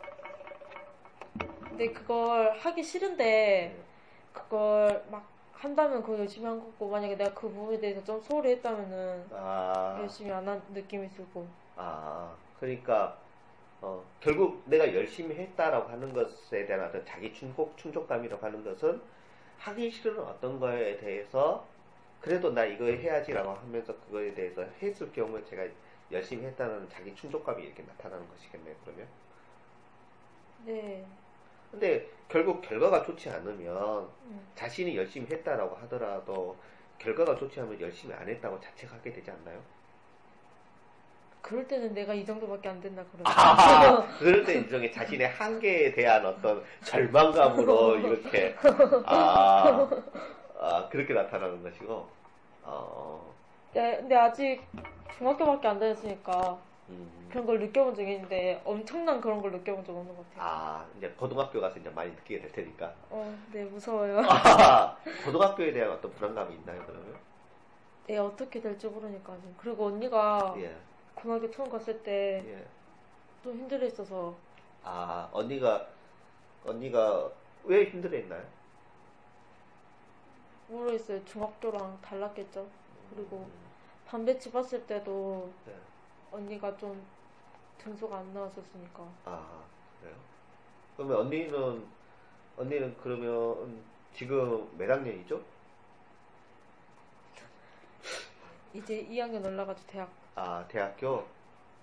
근데 1.67 1.91
그걸 1.91 2.57
하기 2.57 2.83
싫은데 2.83 3.75
그걸 4.33 5.05
막 5.09 5.25
한다면 5.59 6.01
그거 6.01 6.17
열심히 6.19 6.47
한 6.47 6.59
거고 6.59 6.89
만약에 6.89 7.15
내가 7.15 7.33
그 7.33 7.49
부분에 7.51 7.79
대해서 7.79 8.03
좀 8.03 8.21
소홀히 8.21 8.51
했다면은 8.51 9.31
아, 9.31 9.99
열심히 9.99 10.31
안 10.31 10.47
한 10.47 10.61
느낌이 10.73 11.09
들고. 11.11 11.47
아, 11.75 12.35
그러니까, 12.59 13.17
어, 13.81 14.05
결국 14.21 14.63
내가 14.67 14.93
열심히 14.95 15.35
했다라고 15.35 15.89
하는 15.89 16.13
것에 16.13 16.65
대한 16.67 16.85
어떤 16.87 17.05
자기 17.05 17.33
충족, 17.33 17.77
충족감이라고 17.77 18.45
하는 18.45 18.63
것은 18.63 19.01
하기 19.59 19.91
싫은 19.91 20.19
어떤 20.21 20.59
거에 20.59 20.97
대해서 20.97 21.67
그래도 22.21 22.51
나 22.53 22.65
이거 22.65 22.85
해야지라고 22.85 23.51
하면서 23.51 23.99
그거에 24.01 24.33
대해서 24.35 24.63
했을 24.81 25.11
경우에 25.13 25.43
제가 25.45 25.65
열심히 26.11 26.45
했다는 26.47 26.89
자기 26.89 27.15
충족감이 27.15 27.63
이렇게 27.63 27.83
나타나는 27.83 28.27
것이겠네요, 28.29 28.75
그러면. 28.83 29.07
네 30.65 31.05
근데 31.71 32.07
결국 32.27 32.61
결과가 32.61 33.03
좋지 33.03 33.29
않으면 33.29 34.07
음. 34.25 34.47
자신이 34.55 34.95
열심히 34.95 35.27
했다라고 35.31 35.75
하더라도 35.83 36.57
결과가 36.97 37.35
좋지 37.35 37.59
않으면 37.59 37.79
열심히 37.81 38.13
안 38.13 38.27
했다고 38.27 38.59
자책하게 38.59 39.13
되지 39.13 39.31
않나요? 39.31 39.59
그럴 41.41 41.67
때는 41.67 41.93
내가 41.93 42.13
이 42.13 42.25
정도밖에 42.25 42.69
안 42.69 42.81
된다 42.81 43.03
그러죠. 43.11 43.23
아, 43.25 44.05
그럴 44.19 44.43
때 44.43 44.55
일종의 44.55 44.91
자신의 44.91 45.29
한계에 45.29 45.93
대한 45.93 46.25
어떤 46.25 46.63
절망감으로 46.83 47.95
이렇게 47.97 48.55
아, 49.05 49.89
아, 50.59 50.89
그렇게 50.89 51.13
나타나는 51.13 51.63
것이고 51.63 52.07
어, 52.63 53.33
네, 53.73 53.97
근데 53.97 54.15
아직 54.15 54.61
중학교밖에 55.17 55.67
안 55.67 55.79
다녔으니까 55.79 56.59
음, 56.89 57.27
그런 57.29 57.45
걸 57.45 57.59
느껴본 57.59 57.95
적이 57.95 58.13
있는데 58.15 58.61
엄청난 58.65 59.21
그런 59.21 59.41
걸 59.41 59.51
느껴본 59.51 59.85
적 59.85 59.95
없는 59.95 60.15
것 60.15 60.27
같아요. 60.29 60.43
아 60.43 60.85
이제 60.97 61.09
고등학교 61.09 61.61
가서 61.61 61.79
이제 61.79 61.89
많이 61.89 62.11
느끼게 62.11 62.41
될 62.41 62.51
테니까 62.51 62.93
어, 63.09 63.37
네 63.51 63.63
무서워요. 63.65 64.19
아, 64.21 64.97
고등학교에 65.25 65.71
대한 65.71 65.91
어떤 65.91 66.11
불안감이 66.13 66.55
있나요 66.55 66.83
그러면? 66.85 67.15
네 68.07 68.17
어떻게 68.17 68.59
될지 68.59 68.87
모르니까 68.87 69.35
지금. 69.37 69.55
그리고 69.57 69.85
언니가 69.85 70.55
예, 70.57 70.75
고등학교 71.13 71.51
처음 71.51 71.69
갔을 71.69 72.01
때 72.01 72.43
예. 72.45 72.65
좀 73.43 73.53
힘들어 73.53 73.83
했어서 73.85 74.35
아 74.83 75.29
언니가 75.31 75.87
언니가 76.65 77.31
왜 77.65 77.85
힘들어했나요? 77.85 78.43
모르겠어요. 80.67 81.23
중학교랑 81.25 81.99
달랐겠죠. 82.01 82.65
그리고 83.13 83.37
음, 83.37 83.51
반배치 84.07 84.51
봤을 84.51 84.85
때도 84.85 85.51
네. 85.65 85.73
언니가 86.31 86.75
좀 86.77 87.05
등수가 87.77 88.17
안 88.17 88.33
나왔었으니까. 88.33 89.03
아, 89.25 89.63
그래요? 90.01 90.15
그러면 90.95 91.17
언니는, 91.17 91.87
언니는 92.57 92.95
그러면 93.01 93.81
지금 94.13 94.69
몇 94.77 94.89
학년이죠? 94.89 95.41
이제 98.73 99.07
2학년 99.07 99.43
올라가지고 99.45 99.87
대학 99.87 100.09
아, 100.35 100.65
대학교? 100.67 101.25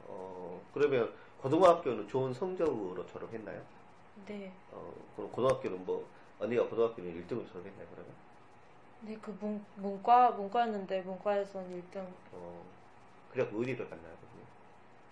어, 0.04 0.62
그러면 0.72 1.12
고등학교는 1.42 2.08
좋은 2.08 2.32
성적으로 2.32 3.04
졸업했나요? 3.06 3.60
네. 4.26 4.52
어, 4.72 4.92
그럼 5.16 5.30
고등학교는 5.32 5.84
뭐 5.84 6.06
언니가 6.38 6.64
고등학교는 6.64 7.10
1등으로 7.10 7.46
졸업했나요 7.50 7.86
그러면? 7.90 8.12
네, 9.00 9.16
그 9.20 9.30
문, 9.40 9.64
문과, 9.76 10.30
문과였는데, 10.30 11.02
문과에서는 11.02 11.82
1등. 11.82 12.06
어, 12.32 12.64
그래 13.32 13.48
의리를 13.52 13.88
갔나요? 13.90 14.16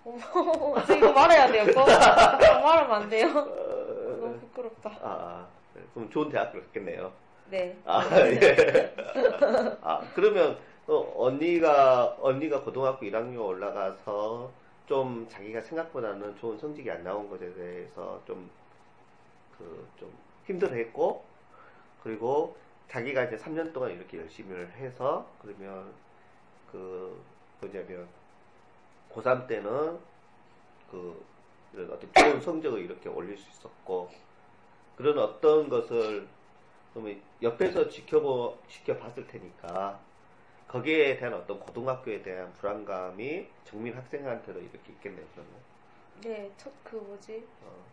어머, 0.05 0.85
저 0.87 0.97
이거 0.97 1.13
말해야 1.13 1.51
돼요, 1.51 1.65
꼭. 1.75 1.87
말하면 1.87 3.03
안 3.03 3.09
돼요. 3.09 3.27
어, 3.29 4.17
너무 4.21 4.39
부끄럽다. 4.41 4.91
아. 5.01 5.47
그럼 5.95 6.11
좋은 6.11 6.29
대학교를 6.29 6.67
갔겠네요. 6.67 7.13
네. 7.51 7.77
아, 7.85 8.03
예. 8.21 8.95
아, 9.83 10.01
그러면, 10.15 10.59
어, 10.87 11.13
언니가, 11.17 12.17
언니가 12.21 12.61
고등학교 12.61 13.07
1학년 13.07 13.45
올라가서 13.45 14.51
좀 14.87 15.27
자기가 15.29 15.61
생각보다는 15.63 16.37
좋은 16.37 16.59
성적이 16.59 16.91
안 16.91 17.03
나온 17.03 17.29
것에 17.31 17.53
대해서 17.55 18.21
좀, 18.27 18.51
그, 19.57 19.87
좀 19.99 20.13
힘들어 20.47 20.75
했고, 20.75 21.25
그리고 22.03 22.57
자기가 22.89 23.25
이제 23.25 23.37
3년 23.37 23.73
동안 23.73 23.93
이렇게 23.93 24.19
열심히 24.19 24.55
해서, 24.77 25.27
그러면, 25.41 25.93
그, 26.71 27.21
뭐냐면, 27.61 28.07
고3 29.15 29.47
때는, 29.47 29.99
그, 30.91 31.25
이런 31.73 31.91
어떤 31.93 32.13
좋은 32.15 32.41
성적을 32.41 32.81
이렇게 32.83 33.09
올릴 33.09 33.37
수 33.39 33.51
있었고, 33.51 34.11
그런 34.97 35.19
어떤 35.19 35.69
것을 35.69 36.29
옆에서 37.43 37.89
지켜보, 37.89 38.59
지켜봤을 38.69 39.27
테니까 39.29 40.01
거기에 40.69 41.17
대한 41.19 41.35
어떤 41.35 41.61
고등학교에 41.61 42.23
대한 42.23 42.53
불안감이 42.55 43.49
정민 43.65 43.95
학생한테도 43.97 44.61
이렇게 44.61 44.93
있겠네요, 44.95 45.27
그러면. 45.35 45.65
네, 46.23 46.53
첫 46.57 46.73
그 46.83 46.97
뭐지? 46.97 47.47
어, 47.61 47.85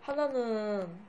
하나는 0.00 1.00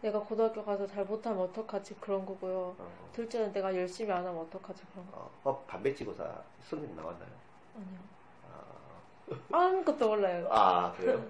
내가 0.00 0.20
고등학교 0.20 0.64
가서 0.64 0.86
잘 0.86 1.04
못하면 1.04 1.40
어떡하지 1.40 1.96
그런 2.00 2.24
거고요. 2.24 2.78
어, 2.78 3.10
둘째는 3.12 3.52
내가 3.52 3.74
열심히 3.76 4.10
안 4.12 4.26
하면 4.26 4.38
어떡하지 4.42 4.86
그런 4.92 5.06
거. 5.06 5.12
어, 5.12 5.30
어, 5.42 5.64
반배치고사 5.66 6.44
성적 6.60 6.94
나왔나요? 6.94 7.40
아니요. 7.74 8.15
아, 9.52 9.58
아무것도 9.58 10.08
몰라요. 10.08 10.46
아 10.50 10.92
그래요? 10.96 11.24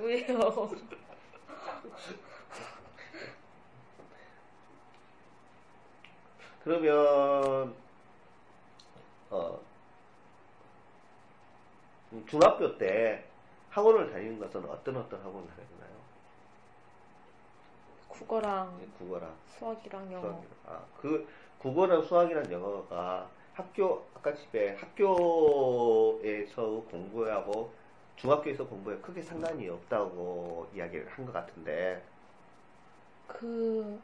왜요? 0.00 0.70
그러면, 6.62 7.74
어, 9.30 9.60
음, 12.12 12.24
중학교 12.26 12.78
때 12.78 13.24
학원을 13.70 14.10
다니는 14.12 14.38
것은 14.38 14.64
어떤 14.70 14.96
어떤 14.96 15.20
학원을 15.20 15.46
다녔나요? 15.48 15.94
국어랑 18.08 18.80
국어랑 18.98 19.34
수학이랑 19.58 20.12
영어. 20.12 20.22
수학이랑. 20.22 20.50
아, 20.68 20.80
그 21.02 21.28
국어랑 21.64 22.02
수학이랑 22.02 22.52
영어가 22.52 23.26
학교 23.54 24.04
아까 24.14 24.34
집에 24.34 24.74
학교에서 24.76 26.62
공부하고 26.90 27.72
중학교에서 28.16 28.66
공부에 28.66 28.98
크게 28.98 29.22
상관이 29.22 29.66
없다고 29.70 30.68
이야기를 30.74 31.08
한 31.08 31.24
것 31.24 31.32
같은데 31.32 32.02
그 33.26 33.98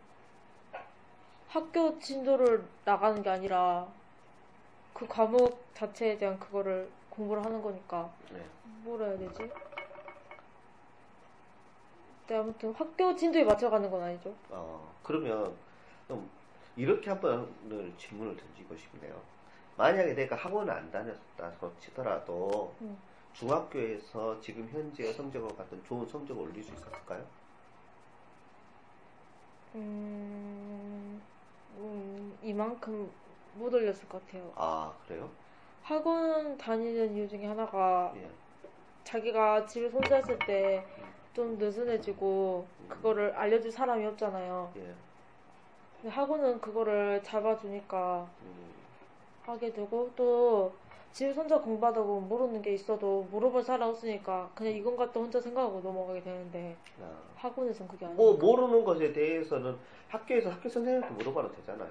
학교 1.49 1.99
진도를 1.99 2.65
나가는 2.87 3.23
게 3.23 3.29
아니라 3.29 3.87
그 4.95 5.07
과목 5.07 5.63
자체에 5.75 6.17
대한 6.17 6.39
그거를 6.41 6.89
공부를 7.11 7.45
하는 7.45 7.61
거니까 7.61 8.11
네. 8.33 8.43
뭐라 8.85 9.05
해야 9.09 9.19
되지? 9.19 9.51
네, 12.27 12.37
아무튼 12.37 12.73
학교 12.73 13.15
진도에 13.15 13.45
맞춰가는 13.45 13.91
건 13.91 14.03
아니죠. 14.03 14.33
어, 14.49 14.95
그러면 15.03 15.53
좀 16.09 16.31
이렇게 16.77 17.11
한 17.11 17.21
번을 17.21 17.95
질문을 17.97 18.37
던지고 18.37 18.77
싶네요. 18.77 19.23
만약에 19.77 20.15
내가 20.15 20.37
학원을 20.37 20.73
안 20.73 20.91
다녔다 20.91 21.53
치더라도 21.79 22.77
음. 22.83 22.97
중학교에서 23.33 24.41
지금 24.41 24.69
현재 24.69 25.13
성적과 25.13 25.55
같은 25.57 25.83
좋은 25.85 26.07
성적을 26.07 26.43
올릴 26.43 26.63
수 26.63 26.73
있었을까요? 26.73 27.25
음, 29.75 31.21
음, 31.77 32.39
이만큼 32.43 33.11
못 33.55 33.73
올렸을 33.73 34.09
것 34.09 34.25
같아요. 34.27 34.53
아 34.57 34.93
그래요? 35.07 35.31
학원 35.83 36.57
다니는 36.57 37.15
이유 37.15 37.29
중에 37.29 37.47
하나가 37.47 38.13
예. 38.17 38.29
자기가 39.05 39.67
집에서 39.67 39.99
혼자 39.99 40.19
있을 40.19 40.39
때 40.47 40.85
좀 41.33 41.57
느슨해지고 41.59 42.67
그거를 42.89 43.33
알려줄 43.35 43.71
사람이 43.71 44.05
없잖아요. 44.07 44.73
예. 44.77 44.95
학원은 46.09 46.61
그거를 46.61 47.23
잡아주니까 47.23 48.29
음, 48.43 48.73
하게 49.45 49.73
되고 49.73 50.11
또 50.17 50.73
집에서 51.13 51.41
혼자 51.41 51.59
공부하다 51.59 52.03
보면 52.03 52.29
모르는 52.29 52.63
게 52.63 52.75
있어도 52.75 53.27
물어볼 53.31 53.63
사람 53.63 53.91
없으니까 53.91 54.51
그냥 54.55 54.73
이건 54.75 54.97
같다 54.97 55.19
혼자 55.19 55.41
생각하고 55.41 55.81
넘어가게 55.81 56.23
되는데 56.23 56.77
아. 57.03 57.11
학원에선 57.37 57.89
그게 57.89 58.07
아니에요. 58.07 58.17
뭐 58.17 58.37
모르는 58.37 58.85
것에 58.85 59.13
대해서는 59.13 59.77
학교에서 60.09 60.51
학교 60.51 60.69
선생님한테 60.69 61.15
물어봐도 61.17 61.53
되잖아요. 61.57 61.91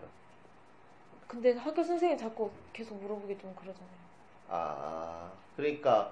근데 1.27 1.53
학교 1.53 1.83
선생님 1.83 2.17
자꾸 2.17 2.49
계속 2.73 2.95
물어보기 2.95 3.37
좀 3.37 3.53
그러잖아요. 3.55 4.09
아 4.49 5.31
그러니까 5.55 6.11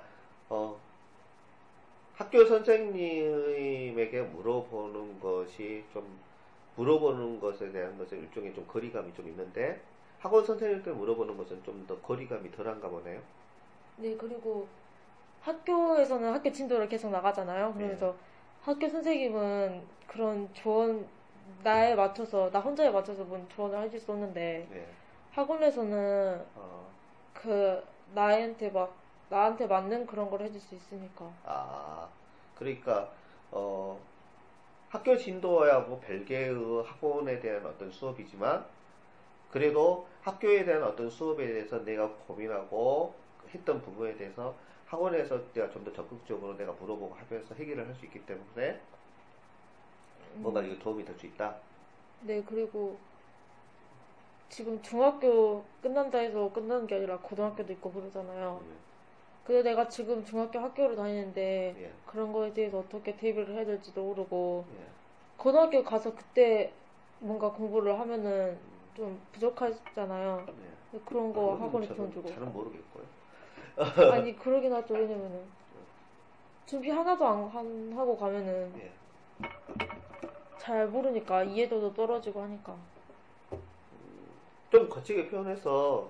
어 0.49 0.77
학교 2.15 2.45
선생님에게 2.45 4.21
물어보는 4.21 5.19
것이 5.19 5.83
좀 5.93 6.19
물어보는 6.77 7.39
것에 7.41 7.71
대한 7.73 7.97
것은 7.97 8.19
일종의 8.19 8.53
좀 8.55 8.65
거리감이 8.67 9.13
좀 9.13 9.27
있는데 9.29 9.81
학원 10.19 10.45
선생님께 10.45 10.91
물어보는 10.91 11.37
것은 11.37 11.63
좀 11.63 11.85
더 11.87 11.99
거리감이 12.01 12.51
덜한가 12.51 12.89
보네요. 12.89 13.21
네, 13.97 14.15
그리고 14.15 14.67
학교에서는 15.41 16.33
학교 16.33 16.51
진도를 16.51 16.89
계속 16.89 17.11
나가잖아요. 17.11 17.73
그러면서 17.73 18.17
학교 18.61 18.87
선생님은 18.89 19.87
그런 20.07 20.53
조언, 20.53 21.07
나에 21.63 21.95
맞춰서, 21.95 22.49
나 22.51 22.59
혼자에 22.59 22.89
맞춰서 22.91 23.23
뭔 23.25 23.47
조언을 23.49 23.81
해줄 23.83 23.99
수 23.99 24.11
없는데, 24.11 24.67
네. 24.71 24.97
학원에서는 25.31 26.45
어, 26.55 26.93
그, 27.33 27.83
나한테 28.13 28.69
막, 28.71 28.95
나한테 29.29 29.67
맞는 29.67 30.05
그런 30.07 30.29
걸 30.29 30.41
해줄 30.41 30.59
수 30.61 30.75
있으니까. 30.75 31.31
아 31.43 32.07
그러니까 32.55 33.11
어 33.51 33.99
학교 34.89 35.17
진도하고 35.17 35.99
별개의 36.01 36.83
학원에 36.85 37.39
대한 37.39 37.65
어떤 37.65 37.91
수업이지만 37.91 38.65
그래도 39.51 40.07
학교에 40.21 40.65
대한 40.65 40.83
어떤 40.83 41.09
수업에 41.09 41.47
대해서 41.47 41.83
내가 41.83 42.09
고민하고 42.27 43.15
했던 43.53 43.81
부분에 43.81 44.15
대해서 44.17 44.55
학원에서 44.85 45.51
내가 45.53 45.69
좀 45.71 45.83
더 45.85 45.93
적극적으로 45.93 46.55
내가 46.57 46.73
물어보고 46.73 47.15
하면서 47.15 47.55
해결을 47.55 47.87
할 47.87 47.95
수 47.95 48.05
있기 48.05 48.25
때문에 48.25 48.81
뭔가 50.41 50.61
이거 50.63 50.77
도움이 50.79 51.03
될 51.05 51.15
수 51.17 51.25
있다. 51.27 51.57
네, 52.19 52.43
그리고 52.43 52.99
지금 54.49 54.81
중학교 54.81 55.63
끝난다 55.81 56.17
해서 56.19 56.51
끝나는 56.51 56.85
게 56.87 56.95
아니라 56.95 57.17
고등학교도 57.19 57.71
있고 57.73 57.91
그러잖아요. 57.93 58.61
근데 59.47 59.63
내가 59.63 59.87
지금 59.87 60.25
중학교 60.25 60.59
학교를 60.59 60.97
다니는데 60.97 61.73
예. 61.79 61.91
그런 62.05 62.33
거에 62.33 62.51
대해서 62.53 62.79
어떻게 62.79 63.15
대비를 63.15 63.55
해야 63.55 63.65
될지도 63.65 64.03
모르고 64.03 64.65
예. 64.77 64.83
고등학교 65.37 65.81
가서 65.85 66.13
그때 66.13 66.73
뭔가 67.19 67.49
공부를 67.53 67.97
하면은 67.97 68.57
좀 68.93 69.17
부족하잖아요. 69.31 70.45
예. 70.49 70.99
그런 71.05 71.31
거 71.31 71.55
학원에 71.55 71.87
돈 71.87 72.11
주고. 72.11 72.27
잘은 72.27 72.51
모르겠고요. 72.51 73.05
아니 74.11 74.35
그러긴 74.37 74.73
하죠. 74.73 74.93
왜냐면은 74.95 75.41
준비 76.65 76.89
하나도 76.89 77.25
안 77.25 77.47
한- 77.47 77.93
하고 77.95 78.17
가면은 78.17 78.73
예. 78.79 78.91
잘 80.57 80.87
모르니까 80.89 81.43
이해도도 81.43 81.93
떨어지고 81.93 82.41
하니까. 82.41 82.75
좀 84.69 84.89
거치게 84.89 85.29
표현해서 85.29 86.09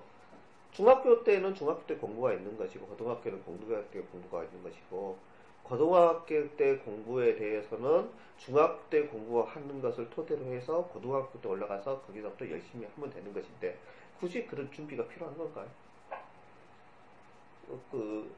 중학교 0.78 1.24
때는 1.24 1.56
중학교 1.56 1.84
때 1.88 1.96
공부가 1.96 2.32
있는 2.32 2.56
것이고 2.56 2.86
고등학교는 2.86 3.42
고등학교 3.42 3.90
때 3.90 4.00
공부가 4.12 4.44
있는 4.44 4.62
것이고 4.62 5.18
고등학교 5.64 6.48
때 6.56 6.76
공부에 6.76 7.34
대해서는 7.34 8.08
중학교 8.36 8.80
때 8.88 9.02
공부하는 9.08 9.82
것을 9.82 10.08
토대로 10.08 10.44
해서 10.44 10.84
고등학교 10.84 11.40
때 11.40 11.48
올라가서 11.48 12.02
거기서부터 12.02 12.48
열심히 12.48 12.86
하면 12.94 13.10
되는 13.10 13.34
것인데 13.34 13.76
굳이 14.20 14.46
그런 14.46 14.70
준비가 14.70 15.04
필요한 15.08 15.36
건가요? 15.36 15.66
어, 17.70 17.80
그 17.90 18.32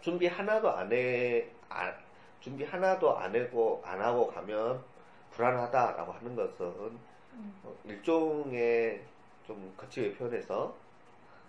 준비 0.00 0.26
하나도 0.26 0.68
안 0.72 0.92
해, 0.92 1.46
안- 1.68 1.94
준비 2.40 2.64
하나도 2.64 3.16
안 3.16 3.32
하고 3.32 3.80
안 3.84 4.00
하고 4.00 4.26
가면 4.26 4.82
불안하다라고 5.30 6.10
하는 6.10 6.34
것은 6.34 6.66
음. 6.66 7.60
어, 7.62 7.72
일종의 7.84 9.13
좀 9.46 9.74
거칠게 9.76 10.16
표현해서 10.16 10.74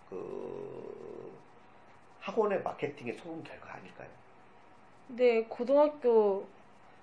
그 0.10 1.40
학원의 2.20 2.64
마케팅에 2.64 3.14
속은 3.14 3.44
결과 3.44 3.76
아닐까요? 3.76 4.10
근데 5.08 5.44
고등학교 5.46 6.48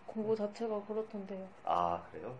공부 0.06 0.36
자체가 0.36 0.84
그렇던데요. 0.86 1.48
아 1.64 2.02
그래요? 2.10 2.36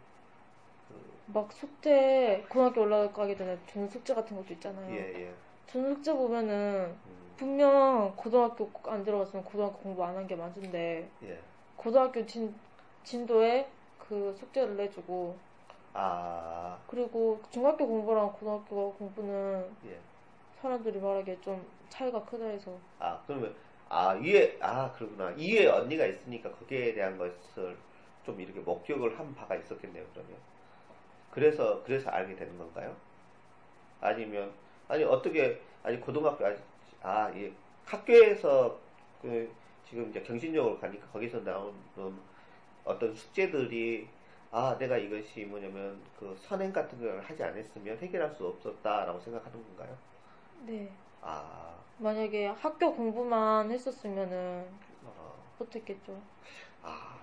막 1.27 1.53
숙제 1.53 2.45
고등학교 2.49 2.83
올라가기 2.83 3.37
전에 3.37 3.59
준 3.67 3.89
숙제 3.89 4.15
같은 4.15 4.37
것도 4.37 4.53
있잖아요. 4.55 4.93
예 4.95 4.99
예. 5.29 5.35
준 5.67 5.95
숙제 5.95 6.13
보면은 6.13 6.97
음, 7.07 7.33
분명 7.37 8.15
고등학교 8.17 8.71
안 8.85 9.05
들어갔으면 9.05 9.45
고등학교 9.45 9.79
공부 9.79 10.05
안 10.05 10.17
한 10.17 10.27
게 10.27 10.37
맞은데 10.37 11.09
예. 11.23 11.43
고등학교 11.77 12.27
진, 12.27 12.55
진도에 13.05 13.69
그 13.99 14.35
숙제를 14.39 14.77
내주고 14.77 15.39
아. 15.95 16.79
그리고 16.87 17.41
중학교 17.51 17.87
공부랑 17.87 18.33
고등학교 18.33 18.93
공부는 18.95 19.71
예. 19.87 19.99
사람들이 20.61 20.99
말하기에 21.01 21.41
좀 21.41 21.65
차이가 21.89 22.23
크다 22.25 22.45
해서. 22.45 22.77
아 22.99 23.21
그러면 23.27 23.55
아 23.89 24.11
위에 24.13 24.59
아 24.61 24.91
그러구나. 24.93 25.27
위에 25.37 25.67
언니가 25.67 26.07
있으니까 26.07 26.51
거기에 26.53 26.95
대한 26.95 27.19
것을 27.19 27.77
좀 28.25 28.41
이렇게 28.41 28.61
목격을 28.61 29.19
한 29.19 29.35
바가 29.35 29.57
있었겠네요 29.57 30.05
그러면. 30.13 30.37
그래서 31.31 31.83
그래서 31.85 32.11
알게 32.11 32.37
되는 32.37 32.57
건가요? 32.57 32.95
아니면 34.01 34.53
아니 34.89 35.05
어떻게 35.05 35.61
아니 35.83 36.01
고등학교 36.01 36.47
아니 36.47 36.57
아 37.03 37.33
예. 37.37 37.53
학교에서 37.85 38.79
그 39.21 39.51
지금 39.89 40.09
이제 40.11 40.23
경신역으로 40.23 40.79
가니까 40.79 41.07
거기서 41.09 41.41
나오는 41.41 41.75
어떤 42.85 43.15
숙제들이 43.15 44.09
아 44.53 44.77
내가 44.79 44.97
이것이 44.99 45.45
뭐냐면 45.47 46.01
그 46.15 46.37
선행 46.39 46.73
같은 46.73 47.01
걸 47.01 47.21
하지 47.21 47.43
않았으면 47.43 47.99
해결할 47.99 48.31
수 48.37 48.47
없었다라고 48.47 49.19
생각하는 49.21 49.61
건가요? 49.65 49.99
네 50.67 50.93
아 51.21 51.85
만약에 51.99 52.49
학교 52.49 52.95
공부만 52.95 53.71
했었으면은 53.71 54.67
어, 55.05 55.35
어땠겠죠. 55.59 56.21
아, 56.83 57.19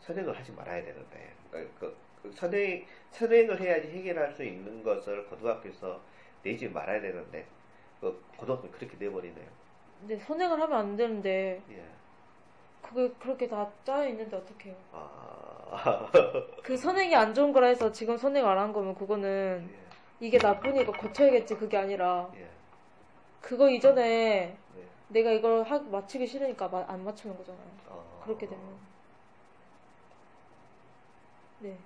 선행을 0.00 0.36
하지 0.36 0.52
말아야 0.52 0.82
되는데, 0.84 1.36
그, 1.50 1.74
그, 1.78 1.96
그 2.22 2.32
선행, 2.32 2.86
선행을 3.10 3.60
해야지 3.60 3.88
해결할 3.88 4.32
수 4.34 4.42
있는 4.44 4.82
것을 4.82 5.26
고등학교에서 5.26 6.02
내지 6.42 6.68
말아야 6.68 7.00
되는데, 7.00 7.46
그 8.00 8.24
고등학교 8.36 8.70
그렇게 8.70 8.96
내버리네요. 8.96 9.48
근데 10.00 10.16
선행을 10.18 10.60
하면 10.60 10.78
안 10.78 10.96
되는데 10.96 11.62
예. 11.70 11.97
그게 12.88 13.12
그렇게 13.18 13.46
다 13.48 13.70
짜여 13.84 14.08
있는데 14.08 14.36
어떡해요. 14.36 14.74
아, 14.92 16.10
그 16.64 16.76
선행이 16.76 17.14
안 17.14 17.34
좋은 17.34 17.52
거라 17.52 17.66
해서 17.68 17.92
지금 17.92 18.16
선행 18.16 18.46
안 18.46 18.58
한 18.58 18.72
거면 18.72 18.94
그거는 18.94 19.68
예, 19.70 20.26
이게 20.26 20.38
나쁘니까 20.38 20.92
고쳐야겠지 20.92 21.56
그게 21.56 21.76
아니라 21.76 22.30
예, 22.34 22.48
그거 23.42 23.68
이전에 23.68 24.56
네. 24.74 24.88
내가 25.08 25.30
이걸 25.32 25.62
하, 25.64 25.78
맞추기 25.78 26.26
싫으니까 26.26 26.68
마- 26.68 26.84
안 26.88 27.04
맞추는 27.04 27.36
거잖아요. 27.36 27.66
어, 27.88 28.20
그렇게 28.24 28.46
되면. 28.46 28.78
네. 31.60 31.76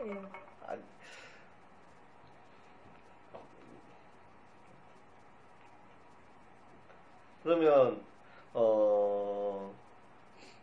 예. 0.00 0.22
아니, 0.66 0.82
그러면 7.42 8.02
어, 8.54 9.72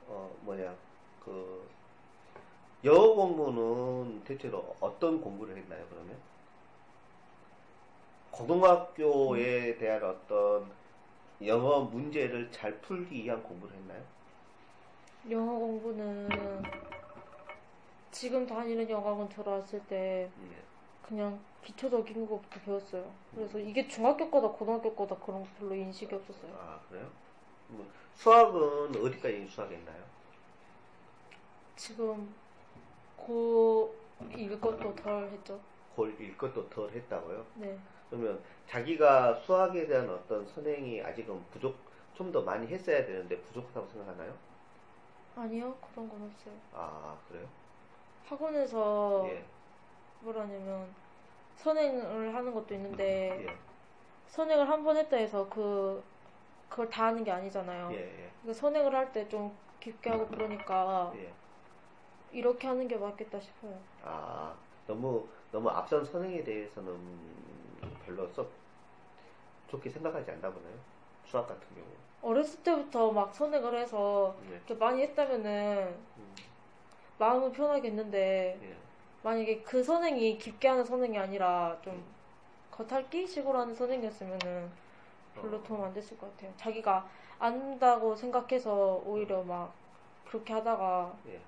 어 0.07 0.32
뭐냐 0.41 0.76
그 1.23 1.67
영어 2.84 3.13
공부는 3.13 4.23
대체로 4.23 4.76
어떤 4.80 5.21
공부를 5.21 5.57
했나요 5.57 5.86
그러면 5.89 6.15
고등학교에 8.32 9.78
대한 9.78 10.03
어떤 10.03 10.69
영어 11.43 11.82
문제를 11.82 12.51
잘 12.51 12.80
풀기 12.82 13.23
위한 13.23 13.41
공부를 13.43 13.76
했나요? 13.76 14.01
영어 15.30 15.57
공부는 15.57 16.30
지금 18.11 18.45
다니는 18.45 18.89
영어학원 18.89 19.28
들어왔을 19.30 19.82
때 19.88 20.30
예. 20.30 20.74
그냥 21.08 21.39
기초적인 21.64 22.28
것부터 22.28 22.60
배웠어요. 22.62 23.12
그래서 23.34 23.60
이게 23.60 23.88
중학교 23.88 24.30
거다 24.30 24.49
고등학교 24.49 24.93
거다 24.95 25.16
그런 25.18 25.41
거 25.43 25.47
별로 25.60 25.76
인식이 25.76 26.14
없었어요. 26.14 26.51
아 26.60 26.80
그래요? 26.89 27.08
뭐, 27.68 27.86
수학은 28.16 28.95
어디까지 29.03 29.47
수학했나요? 29.47 30.03
지금 31.76 32.34
고1 33.20 34.60
것도 34.62 34.95
덜 34.95 35.28
했죠. 35.28 35.60
골일 35.95 36.38
것도 36.38 36.70
덜 36.70 36.89
했다고요? 36.91 37.45
네. 37.56 37.78
그러면 38.10 38.41
자기가 38.68 39.36
수학에 39.36 39.88
대한 39.88 40.10
어떤 40.10 40.45
선행이 40.45 41.01
아직은 41.01 41.43
부족, 41.51 41.76
좀 42.16 42.32
더 42.32 42.41
많이 42.41 42.66
했어야 42.68 43.06
되는데 43.06 43.38
부족하다고 43.41 43.88
생각하나요? 43.89 44.34
아니요, 45.36 45.76
그런 45.91 46.08
건 46.08 46.24
없어요. 46.32 46.53
아, 46.74 47.18
그래요? 47.28 47.45
학원에서 48.26 49.26
예, 49.30 49.43
뭐라냐면 50.26 50.88
선행을 51.57 52.34
하는 52.36 52.53
것도 52.53 52.73
있는데 52.76 53.45
예, 53.47 53.55
선행을 54.28 54.67
한 54.69 54.84
번 54.84 54.97
했다 54.97 55.15
해서 55.17 55.47
그 55.49 56.03
그걸 56.69 56.89
다 56.89 57.05
하는 57.05 57.23
게 57.23 57.32
아니잖아요. 57.32 57.89
예, 57.93 57.97
예, 57.97 58.30
그러니까 58.41 58.53
선행을 58.59 58.93
할 58.93 59.11
때 59.13 59.28
좀 59.30 59.55
깊게 59.80 60.09
하고 60.09 60.28
그러니까 60.28 61.13
예. 61.15 61.32
이렇게 62.32 62.67
하는 62.67 62.88
게 62.88 62.97
맞겠다 62.97 63.39
싶어요. 63.39 63.78
아, 64.03 64.53
너무, 64.88 65.28
너무 65.51 65.69
앞선 65.69 66.03
선행에 66.03 66.43
대해서는 66.43 66.97
별로 68.05 68.28
썩 68.30 68.51
좋게 69.69 69.89
생각하지 69.89 70.32
않나 70.32 70.49
보네요. 70.51 70.73
수학 71.26 71.47
같은 71.47 71.61
경우. 71.76 71.88
어렸을 72.21 72.61
때부터 72.63 73.11
막 73.11 73.34
선행을 73.34 73.80
해서 73.80 74.36
예, 74.49 74.55
이렇게 74.55 74.73
많이 74.73 75.01
했다면은 75.03 75.95
음, 76.17 76.36
마음은 77.19 77.51
편하겠는데 77.51 78.59
예, 78.61 78.76
만약에 79.26 79.61
그 79.63 79.84
선행이 79.84 80.38
깊게 80.38 80.67
하는 80.67 80.86
선행이 80.86 81.17
아니라 81.17 81.76
좀 81.82 82.03
겉핥기 82.69 83.26
식으로 83.26 83.57
하는 83.59 83.73
선행이었으면은 83.73 84.69
별로 85.34 85.57
어. 85.57 85.63
도움 85.63 85.84
안 85.84 85.91
됐을 85.95 86.15
것 86.19 86.32
같아요. 86.36 86.53
자기가 86.57 87.07
안다고 87.39 88.15
생각해서 88.15 89.01
오히려 89.03 89.41
막 89.41 89.73
그렇게 90.28 90.53
하다가 90.53 91.11
예. 91.30 91.41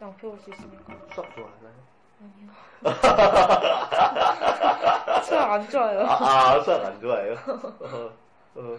낭패 0.00 0.26
올 0.26 0.38
수 0.40 0.50
있으니까. 0.50 0.96
수학 1.12 1.30
좋아하나요? 1.34 1.74
아니요. 2.22 2.50
수학 5.24 5.52
안 5.52 5.68
좋아요. 5.68 6.00
아, 6.06 6.54
아, 6.54 6.60
수학 6.62 6.84
안 6.86 6.98
좋아해요? 7.00 7.34
어, 7.34 8.10
어. 8.60 8.78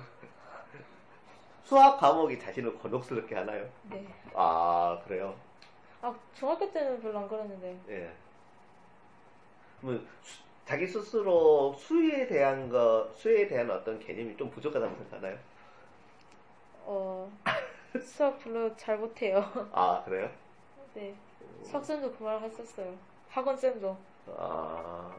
수학 1.63 1.99
과목이 1.99 2.39
자신을 2.39 2.73
곤혹스럽게 2.80 3.36
하나요? 3.36 3.69
네. 3.84 4.03
아, 4.34 4.97
그래요? 5.05 5.36
아, 6.06 6.14
중학교 6.36 6.72
때는 6.72 7.01
별로 7.01 7.18
안 7.18 7.28
그랬는데. 7.28 7.80
예. 7.89 8.12
그러면 9.82 10.08
수- 10.22 10.43
자기 10.64 10.86
스스로 10.86 11.74
수에 11.74 12.28
대한 12.28 12.70
거, 12.70 13.10
수에 13.16 13.47
대한 13.47 13.72
어떤 13.72 13.97
개념이 13.99 14.38
좀 14.38 14.47
부족하다고 14.51 14.95
생각하나요? 14.95 15.36
어, 16.84 17.32
수학 18.03 18.38
별로 18.38 18.76
잘 18.78 18.99
못해요. 18.99 19.43
아, 19.72 20.03
그래요? 20.06 20.30
네. 20.93 21.16
수학쌤도 21.64 22.14
그말 22.14 22.39
했었어요. 22.41 22.95
학원쌤도. 23.32 23.97
아, 24.38 25.12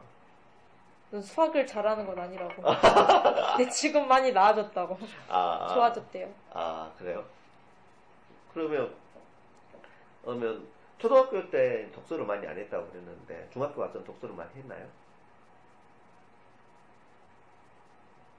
넌 1.11 1.21
수학을 1.21 1.67
잘하는 1.67 2.05
건 2.05 2.17
아니라고. 2.17 2.61
근데 3.57 3.69
지금 3.69 4.07
많이 4.07 4.31
나아졌다고. 4.31 4.97
아, 5.27 5.67
좋아졌대요. 5.73 6.33
아, 6.53 6.89
그래요? 6.97 7.25
그러면, 8.53 8.93
그러면, 10.23 10.65
초등학교 10.99 11.49
때 11.49 11.91
독서를 11.91 12.25
많이 12.25 12.45
안 12.47 12.57
했다고 12.57 12.89
그랬는데, 12.89 13.49
중학교 13.51 13.81
와서는 13.81 14.05
독서를 14.05 14.35
많이 14.35 14.53
했나요? 14.55 14.87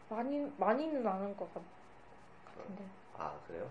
많이, 0.08 0.52
많이는 0.58 1.06
안 1.06 1.22
한 1.22 1.36
것 1.36 1.52
같, 1.54 1.62
같은데. 2.44 2.84
아, 3.12 3.38
그래요? 3.46 3.70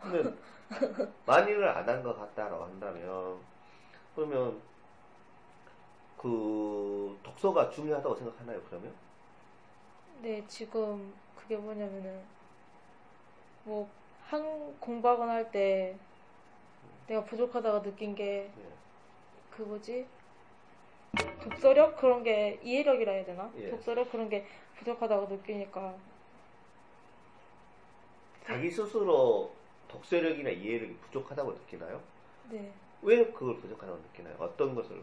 그러면, 0.00 0.38
많이를 1.26 1.68
안 1.68 1.86
한 1.88 2.02
것 2.02 2.16
같다라고 2.18 2.64
한다면, 2.64 3.40
그러면, 4.14 4.62
그, 6.16 7.18
독서가 7.22 7.70
중요하다고 7.70 8.14
생각하나요, 8.16 8.62
그러면? 8.64 8.94
네, 10.20 10.44
지금 10.48 11.14
그게 11.34 11.56
뭐냐면은, 11.56 12.24
뭐, 13.64 13.90
한, 14.22 14.78
공부하거나 14.80 15.32
할 15.32 15.50
때, 15.50 15.98
내가 17.08 17.24
부족하다고 17.24 17.82
느낀 17.82 18.14
게, 18.14 18.24
예. 18.24 18.50
그 19.50 19.62
뭐지? 19.62 20.06
독서력? 21.42 21.96
그런 21.96 22.22
게, 22.22 22.58
이해력이라 22.62 23.12
해야 23.12 23.24
되나? 23.24 23.50
예. 23.58 23.70
독서력? 23.70 24.10
그런 24.10 24.28
게 24.28 24.46
부족하다고 24.78 25.34
느끼니까, 25.34 25.94
자기 28.44 28.70
스스로 28.70 29.50
독서력이나 29.88 30.50
이해력이 30.50 30.94
부족하다고 30.96 31.52
느끼나요? 31.52 32.00
네. 32.50 32.72
왜 33.02 33.24
그걸 33.32 33.56
부족하다고 33.56 33.98
느끼나요? 33.98 34.36
어떤 34.38 34.74
것을 34.74 35.02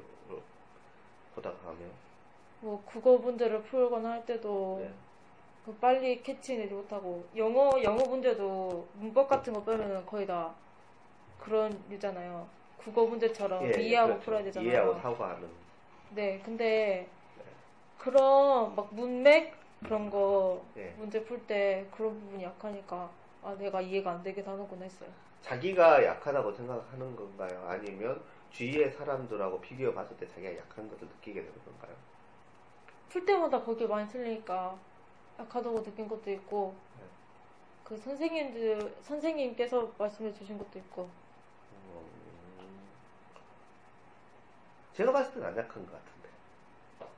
보다가 1.36 1.58
하면? 1.70 1.91
뭐 2.62 2.82
국어 2.86 3.18
문제를 3.18 3.62
풀거나 3.64 4.12
할 4.12 4.26
때도 4.26 4.80
네. 4.82 4.93
그 5.66 5.74
빨리 5.76 6.22
캐치내지 6.24 6.74
못하고 6.74 7.26
영어 7.36 7.82
영어 7.84 8.06
문제도 8.06 8.88
문법 8.93 9.28
같은 9.28 9.51
거 9.51 9.64
빼면은 9.64 10.06
거의 10.06 10.26
다 10.26 10.54
그런 11.44 11.84
류잖아요. 11.89 12.48
국어 12.78 13.06
문제처럼 13.06 13.64
예, 13.66 13.82
이해하고 13.82 14.08
그렇죠. 14.14 14.26
풀어야 14.26 14.44
되잖아요. 14.44 14.70
이해하고 14.70 14.94
사고하는. 15.00 15.50
네, 16.12 16.41
근데 16.46 17.08
그런 17.98 18.76
막 18.76 18.94
문맥 18.94 19.56
그런 19.84 20.10
거 20.10 20.64
예. 20.78 20.94
문제 20.98 21.24
풀 21.24 21.46
때 21.48 21.86
그런 21.91 22.18
부분이 22.20 22.44
약하니까 22.44 23.10
아 23.44 23.56
내가 23.60 23.82
이해가 23.82 24.12
안 24.12 24.24
되긴 24.24 24.46
하는구나 24.46 24.84
했어요. 24.86 25.10
자기가 25.41 26.04
약하다고 26.06 26.54
생각하는 26.54 27.16
건가요? 27.16 27.66
아니면 27.68 28.22
주위의 28.52 28.91
사람들하고 28.91 29.60
비교해 29.60 29.94
봤을 29.94 30.16
때 30.18 30.28
자기가 30.28 30.56
약한 30.58 30.89
것을 30.89 31.08
느끼게 31.08 31.41
되는 31.41 31.54
건가요? 31.66 31.94
풀 33.10 33.26
때마다 33.26 33.62
거기 33.62 33.86
많이 33.86 34.08
틀리니까 34.10 34.78
약하다고 35.39 35.84
느낀 35.84 36.08
것도 36.08 36.32
있고 36.32 36.74
네. 36.98 37.04
그 37.84 37.98
선생님들 37.98 38.96
선생님께서 39.02 39.91
말씀해 39.98 40.34
주신 40.34 40.58
것도 40.58 40.80
있고 40.80 41.10
제가 44.94 45.12
봤을 45.12 45.34
때는 45.34 45.48
안 45.48 45.58
약한 45.58 45.86
것 45.86 45.91
같은데. 45.91 46.30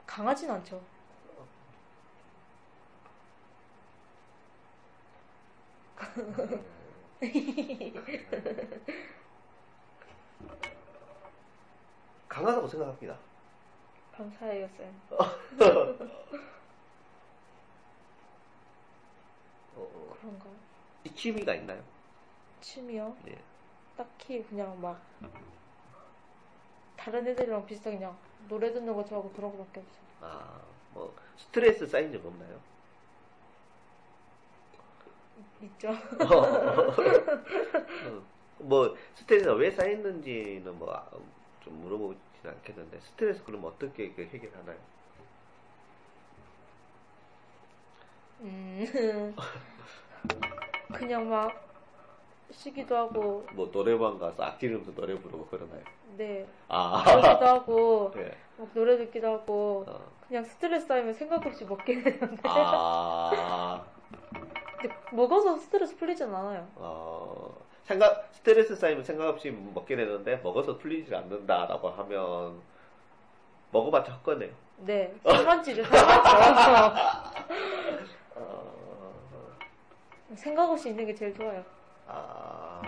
강하진 0.05 0.49
않죠. 0.49 0.81
강하다고 12.29 12.67
생각합니다. 12.67 13.17
감사해요 14.15 14.67
쌤. 14.77 14.93
어, 15.11 15.17
어, 19.75 20.17
그런가? 20.19 20.45
이 21.03 21.13
취미가 21.13 21.55
있나요? 21.55 21.83
취미요? 22.61 23.15
예. 23.27 23.37
딱히 23.97 24.43
그냥 24.43 24.79
막 24.81 25.01
다른 27.05 27.27
애들이랑 27.27 27.67
비슷하게 27.67 27.97
그냥 27.97 28.17
노래 28.49 28.73
듣는 28.73 28.95
거 28.95 29.05
좋아하고 29.05 29.31
그런 29.31 29.51
거밖에 29.51 29.79
없어요. 29.79 30.05
아, 30.21 30.59
뭐 30.91 31.15
스트레스 31.37 31.85
쌓인 31.85 32.11
적 32.11 32.25
없나요? 32.25 32.59
있죠? 35.61 35.89
어, 35.89 36.95
뭐 38.57 38.95
스트레스가 39.13 39.53
왜 39.53 39.69
쌓였는지는 39.69 40.79
뭐 40.79 41.35
좀 41.65 41.81
물어보지는 41.81 42.55
않겠는데 42.57 42.99
스트레스 42.99 43.43
그럼 43.43 43.65
어떻게 43.65 44.13
그 44.13 44.21
해결하나요? 44.21 44.77
음 48.41 49.35
그냥 50.93 51.29
막 51.29 51.65
쉬기도 52.51 52.95
하고 52.95 53.45
뭐 53.53 53.71
노래방 53.71 54.19
가서 54.19 54.43
악기 54.43 54.67
이름도 54.67 54.93
노래 54.93 55.15
부르고 55.15 55.47
그러나요? 55.47 55.83
네. 56.17 56.47
아, 56.67 57.03
그러기도 57.05 57.45
하고 57.45 58.11
네. 58.15 58.31
막 58.57 58.69
노래 58.73 58.97
듣기도 58.97 59.27
하고 59.27 59.85
어. 59.87 59.99
그냥 60.27 60.43
스트레스 60.43 60.87
쌓이면 60.87 61.13
생각 61.13 61.45
없이 61.45 61.65
먹게 61.65 62.01
되는데. 62.01 62.41
아, 62.43 63.83
근데 64.79 64.95
먹어서 65.11 65.57
스트레스 65.57 65.95
풀리진 65.97 66.33
않아요. 66.33 66.67
어, 66.75 67.55
생각 67.83 68.27
스트레스 68.31 68.75
쌓이면 68.75 69.03
생각 69.03 69.27
없이 69.27 69.51
먹게 69.51 69.95
되는데 69.95 70.37
먹어서 70.37 70.77
풀리지 70.77 71.13
않는다라고 71.13 71.89
하면 71.89 72.61
먹어봤자 73.71 74.13
헛거네요. 74.13 74.51
네. 74.77 75.13
살만찌죠. 75.23 75.83
살만쪄 75.85 76.95
어, 78.35 79.15
생각 80.35 80.69
없이 80.69 80.89
있는 80.89 81.05
게 81.05 81.13
제일 81.13 81.33
좋아요. 81.35 81.63
아, 82.07 82.81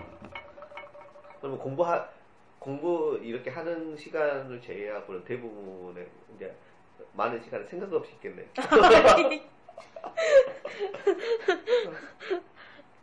그러면 1.40 1.60
공부하, 1.60 2.08
공부 2.60 3.20
이렇게 3.22 3.50
하는 3.50 3.96
시간을 3.96 4.62
제외하고는 4.62 5.24
대부분의 5.24 6.08
이제 6.36 6.56
많은 7.14 7.42
시간을 7.42 7.68
생각 7.68 7.94
없이 7.94 8.14
있겠네요. 8.14 8.46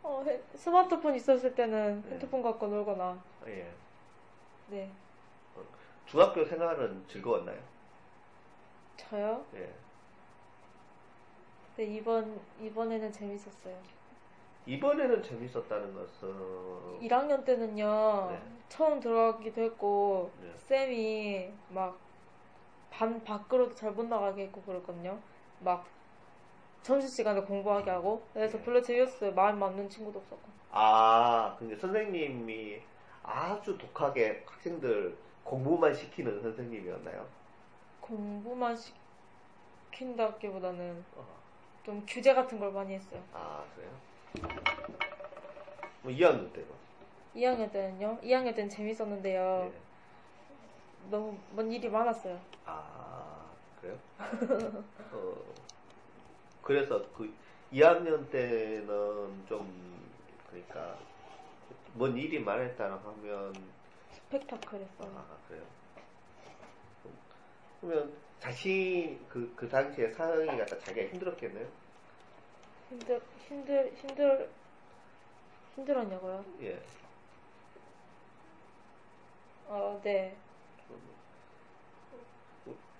어, 0.03 0.23
해- 0.23 0.39
스마트폰 0.55 1.15
있었을 1.15 1.55
때는 1.55 2.03
네. 2.03 2.11
핸드폰 2.11 2.41
갖고 2.43 2.67
놀거나 2.67 3.17
예. 3.47 3.71
네 4.69 4.91
중학교 6.05 6.45
생활은 6.45 7.03
즐거웠나요? 7.07 7.57
저요? 8.97 9.45
예. 9.55 9.73
네 11.77 11.85
이번 11.85 12.39
이번에는 12.61 13.11
재밌었어요. 13.11 13.81
이번에는 14.65 15.21
재밌었다는 15.21 15.93
것은 15.93 16.99
1학년 17.01 17.45
때는요 17.45 18.27
네. 18.31 18.41
처음 18.69 18.99
들어가기도 18.99 19.61
했고 19.61 20.31
네. 20.41 20.51
쌤이 20.55 21.53
막 21.69 22.05
반 22.97 23.21
밖으로도 23.25 23.75
잘 23.75 23.91
못 23.91 24.05
나가게 24.05 24.43
했고 24.43 24.61
그랬거든요. 24.61 25.19
막 25.59 25.85
점심시간에 26.81 27.41
공부하게 27.41 27.89
하고 27.91 28.25
그래서 28.33 28.57
네. 28.57 28.63
별로 28.63 28.81
재미없어요. 28.81 29.33
마음 29.33 29.59
맞는 29.59 29.89
친구도 29.89 30.19
없었고. 30.19 30.49
아, 30.71 31.55
근데 31.59 31.75
선생님이 31.75 32.81
아주 33.21 33.77
독하게 33.77 34.45
학생들 34.47 35.17
공부만 35.43 35.93
시키는 35.93 36.41
선생님이었나요? 36.41 37.25
공부만 37.99 38.77
시킨다기보다는 39.91 41.03
어. 41.17 41.25
좀 41.83 42.03
규제 42.07 42.33
같은 42.33 42.59
걸 42.59 42.71
많이 42.71 42.93
했어요. 42.93 43.21
아, 43.33 43.63
그래요? 43.75 43.91
뭐 46.01 46.11
2학년 46.11 46.51
때요. 46.53 46.65
2학년 47.35 47.71
때는요? 47.71 48.19
2학년 48.23 48.53
때는 48.55 48.69
재밌었는데요. 48.69 49.71
예. 49.73 49.85
너무 51.09 51.37
뭔 51.51 51.71
일이 51.71 51.89
많았어요. 51.89 52.39
아, 52.65 53.51
그래요? 53.79 53.97
어, 55.11 55.53
그래서 56.61 57.11
그 57.13 57.33
2학년 57.71 58.29
때는 58.29 59.45
좀, 59.47 60.13
그러니까, 60.47 60.97
뭔 61.93 62.17
일이 62.17 62.39
많았다고 62.39 63.09
하면, 63.09 63.53
스펙타클했어요. 64.11 65.11
아, 65.15 65.37
그래요? 65.47 65.63
그러면 67.81 68.15
자신, 68.39 69.27
그, 69.27 69.53
그 69.55 69.67
당시에 69.69 70.09
상황이 70.11 70.47
갖다 70.47 70.77
자기가 70.79 71.07
힘들었겠네요? 71.07 71.84
힘들, 72.89 73.21
힘들, 73.47 73.93
힘들, 73.95 74.49
힘들었냐고요? 75.75 76.45
예. 76.61 76.79
어, 79.67 79.99
네. 80.03 80.35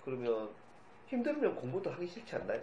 그러면 0.04 0.50
힘들면 1.08 1.56
공부도 1.56 1.92
하기 1.92 2.08
싫지 2.08 2.36
않나요? 2.36 2.62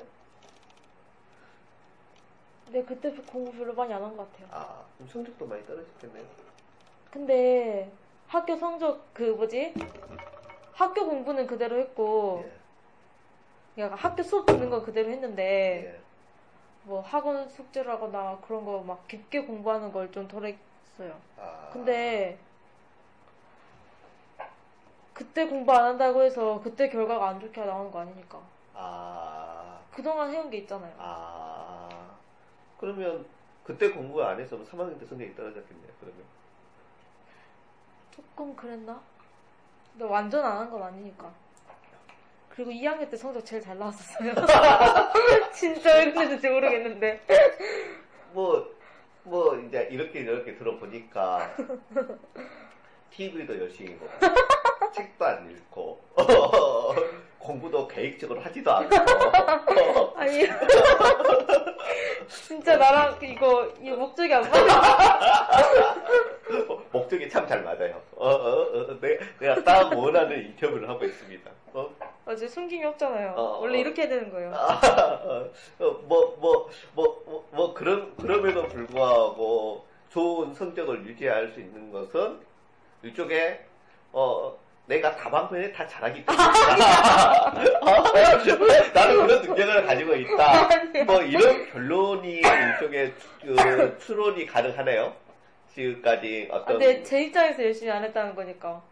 근데 2.67 2.85
그때 2.85 3.11
공부 3.27 3.53
별로 3.53 3.75
많이 3.75 3.93
안 3.93 4.03
한 4.03 4.17
것 4.17 4.31
같아요. 4.33 4.49
아, 4.51 4.85
그럼 4.97 5.09
성적도 5.09 5.47
많이 5.47 5.65
떨어졌겠네요? 5.67 6.25
근데 7.11 7.93
학교 8.29 8.57
성적 8.57 9.13
그 9.13 9.23
뭐지? 9.25 9.75
학교 10.73 11.05
공부는 11.07 11.47
그대로 11.47 11.79
했고 11.79 12.45
예. 12.47 12.53
그러니까 13.75 13.97
학교 13.97 14.23
수업 14.23 14.47
듣는 14.47 14.71
건 14.71 14.83
그대로 14.85 15.11
했는데 15.11 15.97
예. 15.99 16.02
뭐 16.85 17.01
학원 17.01 17.49
숙제를 17.49 17.91
하거나 17.93 18.39
그런 18.47 18.65
거 18.65 18.83
막 18.83 19.07
깊게 19.09 19.43
공부하는 19.47 19.93
걸 19.93 20.11
좀 20.11 20.27
덜 20.29 20.45
했어요. 20.47 21.21
아. 21.37 21.71
근데 21.73 22.39
그때 25.13 25.47
공부 25.47 25.73
안 25.73 25.85
한다고 25.85 26.23
해서 26.23 26.61
그때 26.63 26.89
결과가 26.89 27.29
안 27.29 27.41
좋게 27.41 27.65
나오는 27.65 27.91
거 27.91 28.01
아니니까. 28.01 28.41
아. 28.75 29.81
그동안 29.93 30.31
해온 30.31 30.51
게 30.51 30.59
있잖아요. 30.59 30.95
아. 30.99 31.89
그러면 32.79 33.27
그때 33.65 33.91
공부 33.91 34.23
안 34.25 34.41
했으면 34.41 34.65
3학년 34.67 34.99
때 34.99 35.07
성적이 35.07 35.35
떨어졌겠네요. 35.37 35.93
그러면. 36.01 36.25
조금 38.11 38.55
그랬나? 38.57 39.01
근데 39.93 40.05
완전 40.07 40.45
안 40.45 40.59
한 40.59 40.71
건 40.71 40.83
아니니까. 40.83 41.33
그리고 42.55 42.71
2학년 42.71 43.09
때 43.11 43.17
성적 43.17 43.45
제일 43.45 43.63
잘 43.63 43.79
나왔었어요. 43.79 44.35
진짜 45.53 45.97
왜 45.97 46.13
그랬는지 46.13 46.49
모르겠는데. 46.49 47.21
뭐, 48.33 48.71
뭐, 49.23 49.57
이제 49.57 49.89
이렇게 49.91 50.21
이렇게 50.21 50.55
들어보니까 50.57 51.55
TV도 53.11 53.59
열심히 53.59 53.97
보고, 53.97 54.11
책도 54.93 55.25
안 55.25 55.51
읽고, 55.51 56.03
공부도 57.39 57.89
계획적으로 57.89 58.41
하지도 58.43 58.71
않고, 58.71 60.13
아니. 60.17 60.47
진짜 62.29 62.77
나랑 62.77 63.19
이거, 63.23 63.73
이 63.81 63.91
목적이 63.91 64.35
안 64.35 64.43
맞아. 64.43 66.03
목적이 66.93 67.29
참 67.31 67.47
잘 67.49 67.63
맞아요. 67.65 68.01
어, 68.17 68.29
어? 68.31 69.01
내가 69.41 69.65
딱 69.65 69.97
원하는 69.97 70.39
인터뷰를 70.47 70.87
하고 70.89 71.05
있습니다. 71.05 71.51
어? 71.73 71.91
아, 72.33 72.37
제 72.37 72.49
숨김이 72.49 72.83
없잖아요. 72.87 73.35
어, 73.37 73.59
원래 73.61 73.77
어. 73.77 73.81
이렇게 73.81 74.03
해야 74.03 74.09
되는 74.09 74.31
거예요. 74.31 74.53
아, 74.55 74.81
어, 75.79 75.79
뭐, 75.79 76.37
뭐, 76.41 76.71
뭐, 76.95 77.23
뭐, 77.27 77.45
뭐, 77.51 77.75
그런, 77.75 78.17
그럼에도 78.17 78.67
불구하고 78.69 79.85
좋은 80.11 80.55
성적을 80.55 81.05
유지할 81.05 81.53
수 81.53 81.61
있는 81.61 81.93
것은 81.93 82.39
이쪽에, 83.03 83.61
어, 84.13 84.57
내가 84.87 85.15
다방면에 85.15 85.73
다 85.73 85.87
잘하기 85.87 86.25
때문에. 86.25 86.49
나는 88.95 89.27
그런 89.27 89.43
능력을 89.43 89.87
가지고 89.87 90.15
있다. 90.15 91.05
뭐, 91.05 91.21
이런 91.23 91.71
결론이 91.71 92.41
이쪽에 92.41 93.13
그, 93.43 93.99
추론이 93.99 94.47
가능하네요. 94.47 95.15
지금까지 95.75 96.49
아, 96.51 96.57
어떤. 96.57 96.79
근데 96.79 97.03
제 97.03 97.25
입장에서 97.25 97.63
열심히 97.63 97.93
안 97.93 98.03
했다는 98.05 98.35
거니까. 98.35 98.83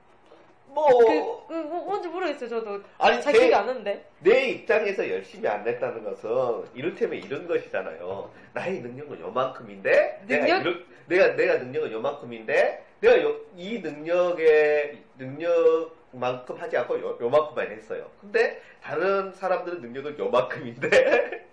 뭐, 0.73 0.87
그, 0.99 1.47
그, 1.49 1.53
뭐, 1.55 1.85
뭔지 1.85 2.09
모르겠어요, 2.09 2.49
저도. 2.49 2.81
아니, 2.99 3.21
잘 3.21 3.33
제- 3.33 3.39
기억이 3.41 3.55
안 3.55 3.67
나는데. 3.67 4.05
내 4.21 4.51
입장에서 4.51 5.09
열심히 5.11 5.49
안 5.49 5.67
했다는 5.67 6.05
것은 6.05 6.65
이를테면 6.75 7.19
이런 7.23 7.47
것이잖아요. 7.47 8.31
나의 8.55 8.81
능력은 8.81 9.21
요만큼인데 9.21 10.23
내가 10.27 10.45
능력? 10.47 10.61
이렇- 10.63 10.81
내가 11.07 11.29
내가 11.37 11.57
능력은 11.59 11.91
요만큼인데 11.93 12.85
내가 13.01 13.23
요- 13.23 13.41
이 13.57 13.79
능력의 13.81 14.99
능력만큼 15.19 16.57
하지 16.57 16.77
않고 16.77 17.01
요, 17.01 17.19
요만큼만 17.21 17.71
했어요. 17.73 18.09
근데 18.21 18.61
다른 18.83 19.33
사람들은 19.33 19.81
능력은 19.81 20.19
요만큼인데 20.19 21.49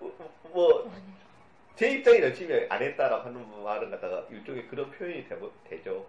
뭐 0.52 0.90
제 1.76 1.88
입장에 1.92 2.20
열심히 2.20 2.66
안 2.68 2.82
했다라고 2.82 3.22
하는 3.28 3.62
말은 3.64 3.90
갖다가 3.90 4.26
일종의 4.30 4.66
그런 4.66 4.90
표현이 4.90 5.26
되, 5.26 5.38
되죠. 5.70 6.04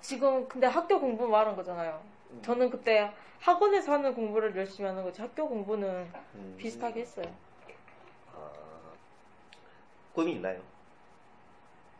지금 0.00 0.48
근데 0.48 0.66
학교 0.66 0.98
공부 1.00 1.26
말한 1.28 1.56
거잖아요. 1.56 2.02
음. 2.30 2.42
저는 2.42 2.70
그때 2.70 3.12
학원에서 3.40 3.92
하는 3.92 4.14
공부를 4.14 4.54
열심히 4.56 4.88
하는 4.88 5.02
거지 5.02 5.20
학교 5.20 5.48
공부는 5.48 6.08
음. 6.34 6.54
비슷하게 6.58 7.00
했어요. 7.00 7.26
아, 8.34 8.50
꿈이 10.14 10.32
있나요? 10.32 10.60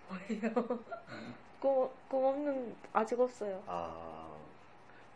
꿈, 1.61 1.89
꿈 2.09 2.25
없는 2.25 2.75
아직 2.93 3.19
없어요. 3.21 3.63
아, 3.67 4.29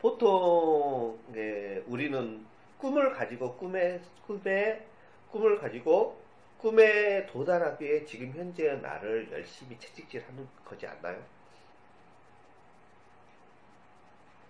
보통 0.01 1.19
예, 1.35 1.83
우리는 1.87 2.45
꿈을 2.79 3.13
가지고 3.13 3.57
꿈에 3.57 4.01
꿈에 4.27 4.87
꿈을 5.31 5.59
가지고 5.59 6.23
꿈에 6.59 7.27
도달하기 7.27 7.85
위해 7.85 8.05
지금 8.05 8.31
현재의 8.33 8.81
나를 8.81 9.31
열심히 9.33 9.79
채찍질하는 9.79 10.47
거지 10.65 10.87
않나요? 10.87 11.23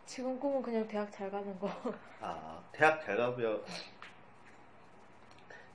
지금 0.07 0.39
꿈은 0.39 0.63
그냥 0.63 0.87
대학 0.89 1.11
잘 1.13 1.31
가는 1.31 1.59
거. 1.59 1.69
아, 2.21 2.63
대학 2.73 3.01
잘 3.05 3.17
가면 3.17 3.63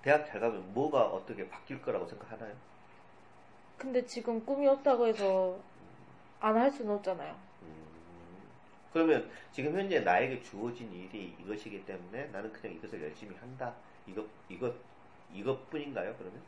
대학 0.02 0.26
잘 0.26 0.40
가면 0.42 0.74
뭐가 0.74 1.08
어떻게 1.08 1.48
바뀔 1.50 1.82
거라고 1.82 2.06
생각하나요? 2.08 2.54
근데 3.78 4.06
지금 4.06 4.46
꿈이 4.46 4.68
없다고 4.68 5.08
해서 5.08 5.60
안 6.40 6.58
할 6.58 6.72
수는 6.72 6.94
없잖아요. 6.96 7.36
음, 7.62 8.52
그러면 8.94 9.30
지금 9.52 9.74
현재 9.78 10.00
나에게 10.02 10.42
주어진 10.42 10.92
일이 10.94 11.36
이것이기 11.40 11.86
때문에 11.86 12.28
나는 12.28 12.52
그냥 12.54 12.76
이것을 12.78 13.02
열심히 13.04 13.36
한다. 13.38 13.76
이것 14.08 14.26
이것 14.50 14.76
이것뿐인가요? 15.34 16.16
그러면? 16.18 16.42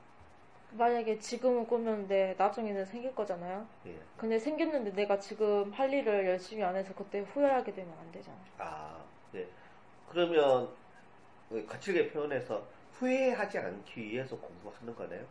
만약에 0.73 1.19
지금은 1.19 1.67
꾸몄는데 1.67 2.35
나중에는 2.37 2.85
생길 2.85 3.13
거잖아요. 3.13 3.65
예. 3.87 3.95
근데 4.17 4.39
생겼는데 4.39 4.93
내가 4.93 5.19
지금 5.19 5.71
할 5.71 5.91
일을 5.93 6.25
열심히 6.27 6.63
안 6.63 6.75
해서 6.75 6.93
그때 6.93 7.19
후회하게 7.19 7.73
되면 7.73 7.93
안 7.99 8.11
되잖아. 8.11 8.37
아, 8.57 8.97
네. 9.31 9.47
그러면 10.09 10.69
그 11.49 11.65
거칠게 11.65 12.11
표현해서 12.11 12.65
후회하지 12.93 13.59
않기 13.59 14.01
위해서 14.01 14.37
공부하는 14.37 14.95
거네요. 14.95 15.25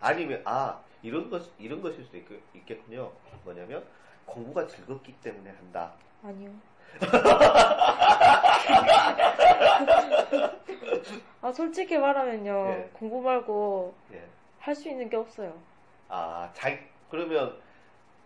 아니면 0.00 0.42
아 0.44 0.80
이런 1.02 1.30
것 1.30 1.50
이런 1.58 1.80
것일 1.80 2.04
수도 2.04 2.16
있, 2.16 2.24
있겠군요. 2.54 3.12
뭐냐면 3.44 3.84
공부가 4.24 4.66
즐겁기 4.66 5.12
때문에 5.20 5.50
한다. 5.50 5.92
아니요. 6.22 6.50
아 11.40 11.52
솔직히 11.52 11.96
말하면요 11.98 12.68
예. 12.70 12.90
공부 12.92 13.20
말고 13.20 13.94
예. 14.12 14.24
할 14.68 14.74
수 14.74 14.86
있는 14.90 15.08
게 15.08 15.16
없어요. 15.16 15.58
아, 16.10 16.50
자, 16.52 16.78
그러면 17.10 17.58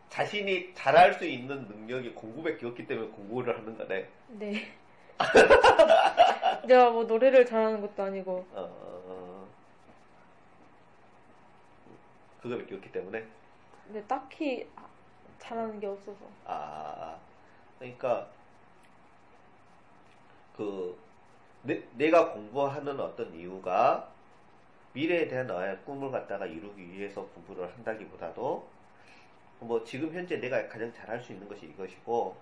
자신이 0.09 0.75
잘할 0.75 1.15
수 1.15 1.25
있는 1.25 1.69
능력이 1.69 2.15
공부밖에 2.15 2.67
없기 2.67 2.85
때문에 2.85 3.09
공부를 3.11 3.57
하는 3.57 3.79
거네. 3.79 4.09
네. 4.31 4.75
내가 6.67 6.91
뭐 6.91 7.05
노래를 7.05 7.47
잘하는 7.47 7.81
것도 7.81 8.03
아니고 8.03 8.45
어, 8.55 8.61
어, 8.61 9.03
어. 9.07 9.49
그거밖에 12.43 12.75
없기 12.75 12.91
때문에. 12.91 13.25
근데 13.87 14.03
딱히 14.07 14.69
잘하는 15.39 15.79
게 15.79 15.87
없어서 15.87 16.19
아, 16.45 17.17
그러니까 17.79 18.27
그 20.57 20.99
내, 21.63 21.85
내가 21.93 22.33
공부하는 22.33 22.99
어떤 22.99 23.33
이유가 23.33 24.12
미래에 24.93 25.27
대한 25.29 25.47
나의 25.47 25.79
꿈을 25.85 26.11
갖다가 26.11 26.47
이루기 26.47 26.91
위해서 26.93 27.25
공부를 27.27 27.73
한다기보다도 27.75 28.69
뭐 29.61 29.85
지금 29.85 30.13
현재 30.13 30.39
내가 30.39 30.69
가장 30.69 30.93
잘할 30.93 31.21
수 31.21 31.33
있는 31.33 31.49
것이 31.49 31.67
이것이고 31.67 32.37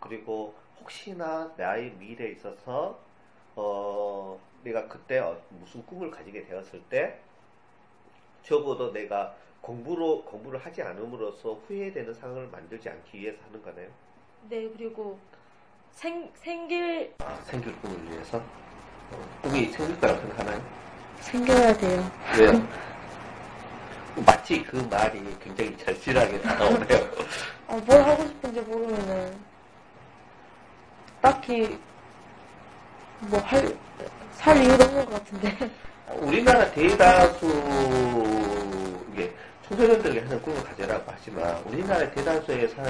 그리고 0.00 0.54
혹시나 0.80 1.52
나의 1.56 1.92
미래에 1.92 2.32
있어서 2.32 2.98
어 3.54 4.38
내가 4.62 4.86
그때 4.88 5.18
어- 5.18 5.40
무슨 5.50 5.84
꿈을 5.86 6.10
가지게 6.10 6.44
되었을 6.44 6.82
때 6.90 7.18
적어도 8.42 8.92
내가 8.92 9.34
공부로 9.60 10.22
공부를 10.24 10.58
하지 10.58 10.82
않음으로써 10.82 11.54
후회되는 11.54 12.12
상황을 12.14 12.48
만들지 12.48 12.88
않기 12.88 13.20
위해서 13.20 13.38
하는 13.46 13.62
거네요. 13.62 13.88
네 14.48 14.68
그리고 14.68 15.18
생 15.90 16.30
생길 16.34 17.14
아, 17.18 17.34
생길 17.42 17.74
꿈을 17.80 18.10
위해서 18.10 18.38
어, 18.38 19.40
꿈이 19.42 19.66
생길 19.66 19.98
거라고 19.98 20.20
생각하나요? 20.20 20.62
생겨야 21.20 21.76
돼요. 21.76 22.10
왜요? 22.38 22.68
마치 24.24 24.62
그 24.64 24.76
말이 24.90 25.22
굉장히 25.42 25.76
절실하게 25.78 26.40
다가오네요. 26.40 27.10
아, 27.68 27.76
뭘 27.84 28.02
하고 28.02 28.26
싶은지 28.26 28.60
모르면은 28.62 29.36
딱히 31.20 31.78
뭐 33.20 33.40
할 33.40 33.76
살 34.36 34.62
이유가 34.62 34.84
없는 34.84 35.06
것 35.06 35.10
같은데 35.14 35.70
우리나라 36.20 36.70
대다수 36.70 37.46
이게 39.12 39.32
청소년들에게 39.66 40.20
하는 40.20 40.42
꿈을 40.42 40.62
가져라고 40.62 41.04
하지만 41.06 41.56
우리나라 41.64 42.08
대다수의 42.10 42.68
사, 42.68 42.82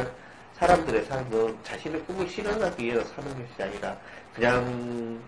사람들의 0.58 1.04
삶은 1.06 1.56
자신의 1.62 2.02
꿈을 2.04 2.28
실현하기 2.28 2.84
위해서 2.84 3.04
사는 3.14 3.30
것이 3.30 3.62
아니라 3.62 3.96
그냥 4.34 5.20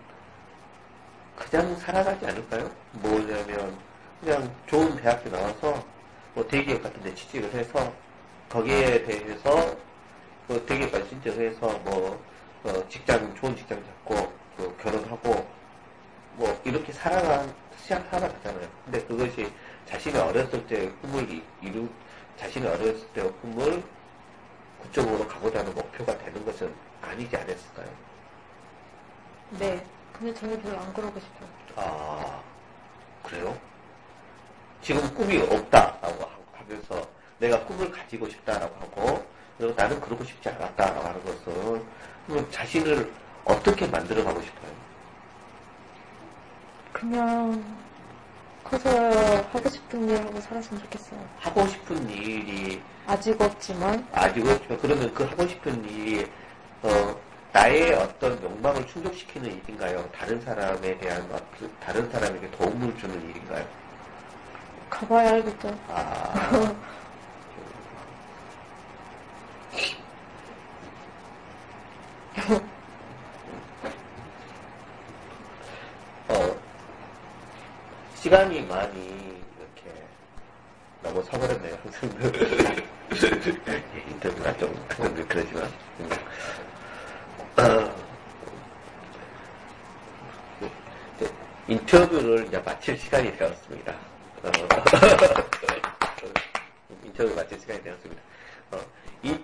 그냥 1.39 1.75
살아가지 1.77 2.25
않을까요? 2.25 2.69
뭐냐면 2.93 3.77
그냥 4.21 4.53
좋은 4.67 4.95
대학교 4.97 5.29
나와서 5.29 5.83
뭐 6.33 6.45
대기업 6.47 6.83
같은 6.83 7.01
데 7.01 7.13
취직을 7.15 7.51
해서 7.53 7.91
거기에 8.49 9.03
대해서 9.05 9.75
그 10.47 10.63
대기업까지 10.65 11.09
신청해서 11.09 11.67
뭐 11.79 12.21
어, 12.63 12.89
직장 12.89 13.33
좋은 13.35 13.55
직장 13.55 13.81
잡고 13.83 14.33
그 14.57 14.77
결혼하고 14.77 15.47
뭐 16.35 16.61
이렇게 16.65 16.91
살아가 16.91 17.45
시작 17.81 18.05
살아가잖아요. 18.09 18.67
근데 18.85 19.01
그것이 19.05 19.51
자신의 19.87 20.21
어렸을 20.21 20.65
때 20.67 20.89
꿈을 21.01 21.29
이- 21.31 21.43
이루 21.61 21.87
자신의 22.37 22.69
어렸을 22.69 23.07
때의 23.13 23.31
꿈을 23.41 23.83
그쪽으로 24.83 25.27
가고자 25.27 25.59
하는 25.59 25.73
목표가 25.73 26.17
되는 26.17 26.45
것은 26.45 26.73
아니지 27.01 27.35
않았을까요? 27.35 27.87
네 29.51 29.83
근데 30.19 30.33
저는 30.33 30.61
별로 30.61 30.77
안 30.77 30.93
그러고 30.93 31.17
싶어요. 31.19 31.49
아 31.77 32.41
그래요? 33.23 33.57
지금 34.81 35.13
꿈이 35.13 35.37
없다라고 35.37 36.23
하- 36.23 36.59
하면서 36.59 37.07
내가 37.39 37.63
꿈을 37.65 37.89
가지고 37.91 38.27
싶다라고 38.29 38.75
하고 38.81 39.25
그리고 39.57 39.73
나는 39.75 39.99
그러고 40.01 40.23
싶지 40.23 40.49
않았다라고 40.49 41.07
하는 41.07 41.23
것은 41.25 41.85
그럼 42.27 42.51
자신을 42.51 43.11
어떻게 43.45 43.87
만들어 43.87 44.23
가고 44.23 44.41
싶어요? 44.41 44.71
그냥 46.91 47.63
커서 48.63 48.89
하고 49.53 49.69
싶은 49.69 50.09
일 50.09 50.17
하고 50.21 50.39
살았으면 50.41 50.81
좋겠어요. 50.83 51.25
하고 51.39 51.65
싶은 51.67 52.09
일이 52.09 52.81
아직 53.07 53.39
없지만 53.41 54.05
아직 54.11 54.45
없죠. 54.45 54.77
그러면 54.77 55.13
그 55.13 55.23
하고 55.23 55.47
싶은 55.47 55.83
일이 55.85 56.29
어, 56.83 57.15
나의 57.51 57.93
어떤 57.93 58.41
욕망을 58.43 58.85
충족시키는 58.87 59.49
일인가요? 59.51 60.07
다른 60.11 60.39
사람에 60.41 60.97
대한 60.99 61.23
어떤, 61.31 61.79
다른 61.79 62.09
사람에게 62.11 62.51
도움을 62.51 62.95
주는 62.97 63.15
일인가요? 63.29 63.65
가봐야 64.89 65.31
알겠죠. 65.31 65.79
아. 65.87 66.75
어, 76.27 76.55
시간이 78.15 78.61
많이 78.67 79.05
이렇게 79.07 79.91
너무 81.01 81.23
서버렸네요, 81.23 81.77
선생님. 81.83 82.87
인터뷰가 84.09 84.55
좀 84.57 84.85
그러지만. 85.27 85.71
인터뷰를 91.67 92.45
이제 92.47 92.57
마칠 92.59 92.97
시간이 92.97 93.35
되었습니다. 93.37 93.91
어, 94.43 94.49
인터뷰 97.03 97.35
마칠 97.35 97.59
시간이 97.59 97.83
되었습니다. 97.83 98.21
어, 98.71 98.79
이, 99.21 99.37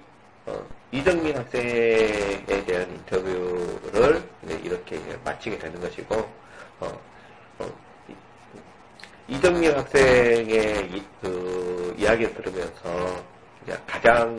어, 0.48 0.66
이정민 0.92 1.38
학생에 1.38 2.44
대한 2.66 2.90
인터뷰를 2.90 4.28
이렇게 4.64 5.00
마치게 5.24 5.60
되는 5.60 5.80
것이고, 5.80 6.16
어, 6.80 7.00
어, 7.60 7.74
이- 8.10 8.16
이정민 9.36 9.76
학생의 9.78 10.90
이, 10.92 11.04
그 11.22 11.94
이야기를 11.98 12.34
들으면서 12.36 13.24
가장 13.86 14.38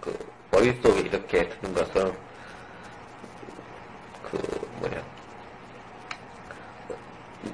그 0.00 0.33
머릿속에 0.54 1.00
이렇게 1.00 1.48
드는 1.48 1.74
것은 1.74 2.16
그 4.22 4.36
뭐냐 4.78 5.04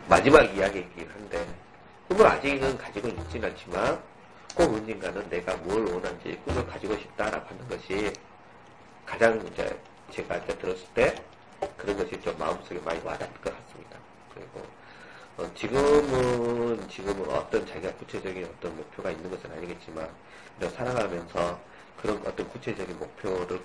마지막 0.07 0.43
이야기이긴 0.43 1.09
한데 1.09 1.47
꿈을 2.09 2.27
아직은 2.27 2.77
가지고 2.77 3.09
있지는 3.09 3.49
않지만 3.49 4.03
꼭 4.55 4.75
언젠가는 4.75 5.31
내가 5.31 5.57
뭘 5.57 5.87
원하는지 5.87 6.39
꿈을 6.45 6.67
가지고 6.67 6.95
싶다라고 6.99 7.49
하는 7.49 7.69
것이 7.69 8.13
가장 9.07 9.41
이제 9.47 9.81
제가 10.11 10.37
이제 10.37 10.59
들었을 10.59 10.87
때 10.93 11.15
그런 11.79 11.97
것이 11.97 12.21
좀 12.21 12.37
마음속에 12.39 12.79
많이 12.81 13.01
와닿을 13.03 13.33
것 13.41 13.45
같습니다. 13.45 13.97
그리고 14.35 14.63
어, 15.39 15.51
지금은 15.55 16.87
지금은 16.91 17.31
어떤 17.31 17.67
자기가 17.67 17.95
구체적인 17.95 18.45
어떤 18.45 18.77
목표가 18.77 19.11
있는 19.11 19.31
것은 19.31 19.51
아니겠지만 19.53 20.07
살아가면서 20.77 21.71
그런 22.01 22.17
어떤 22.27 22.49
구체적인 22.49 22.99
목표를 22.99 23.61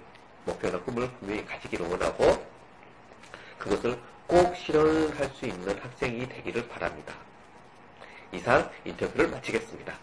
목표나 0.45 0.79
꿈을 0.81 1.09
분명히 1.19 1.45
가지기를 1.45 1.87
원하고 1.87 2.45
그것을 3.57 3.97
꼭 4.27 4.55
실현할 4.55 5.29
수 5.29 5.45
있는 5.45 5.79
학생이 5.79 6.27
되기를 6.27 6.67
바랍니다. 6.67 7.13
이상 8.31 8.69
인터뷰를 8.83 9.29
마치겠습니다. 9.29 9.93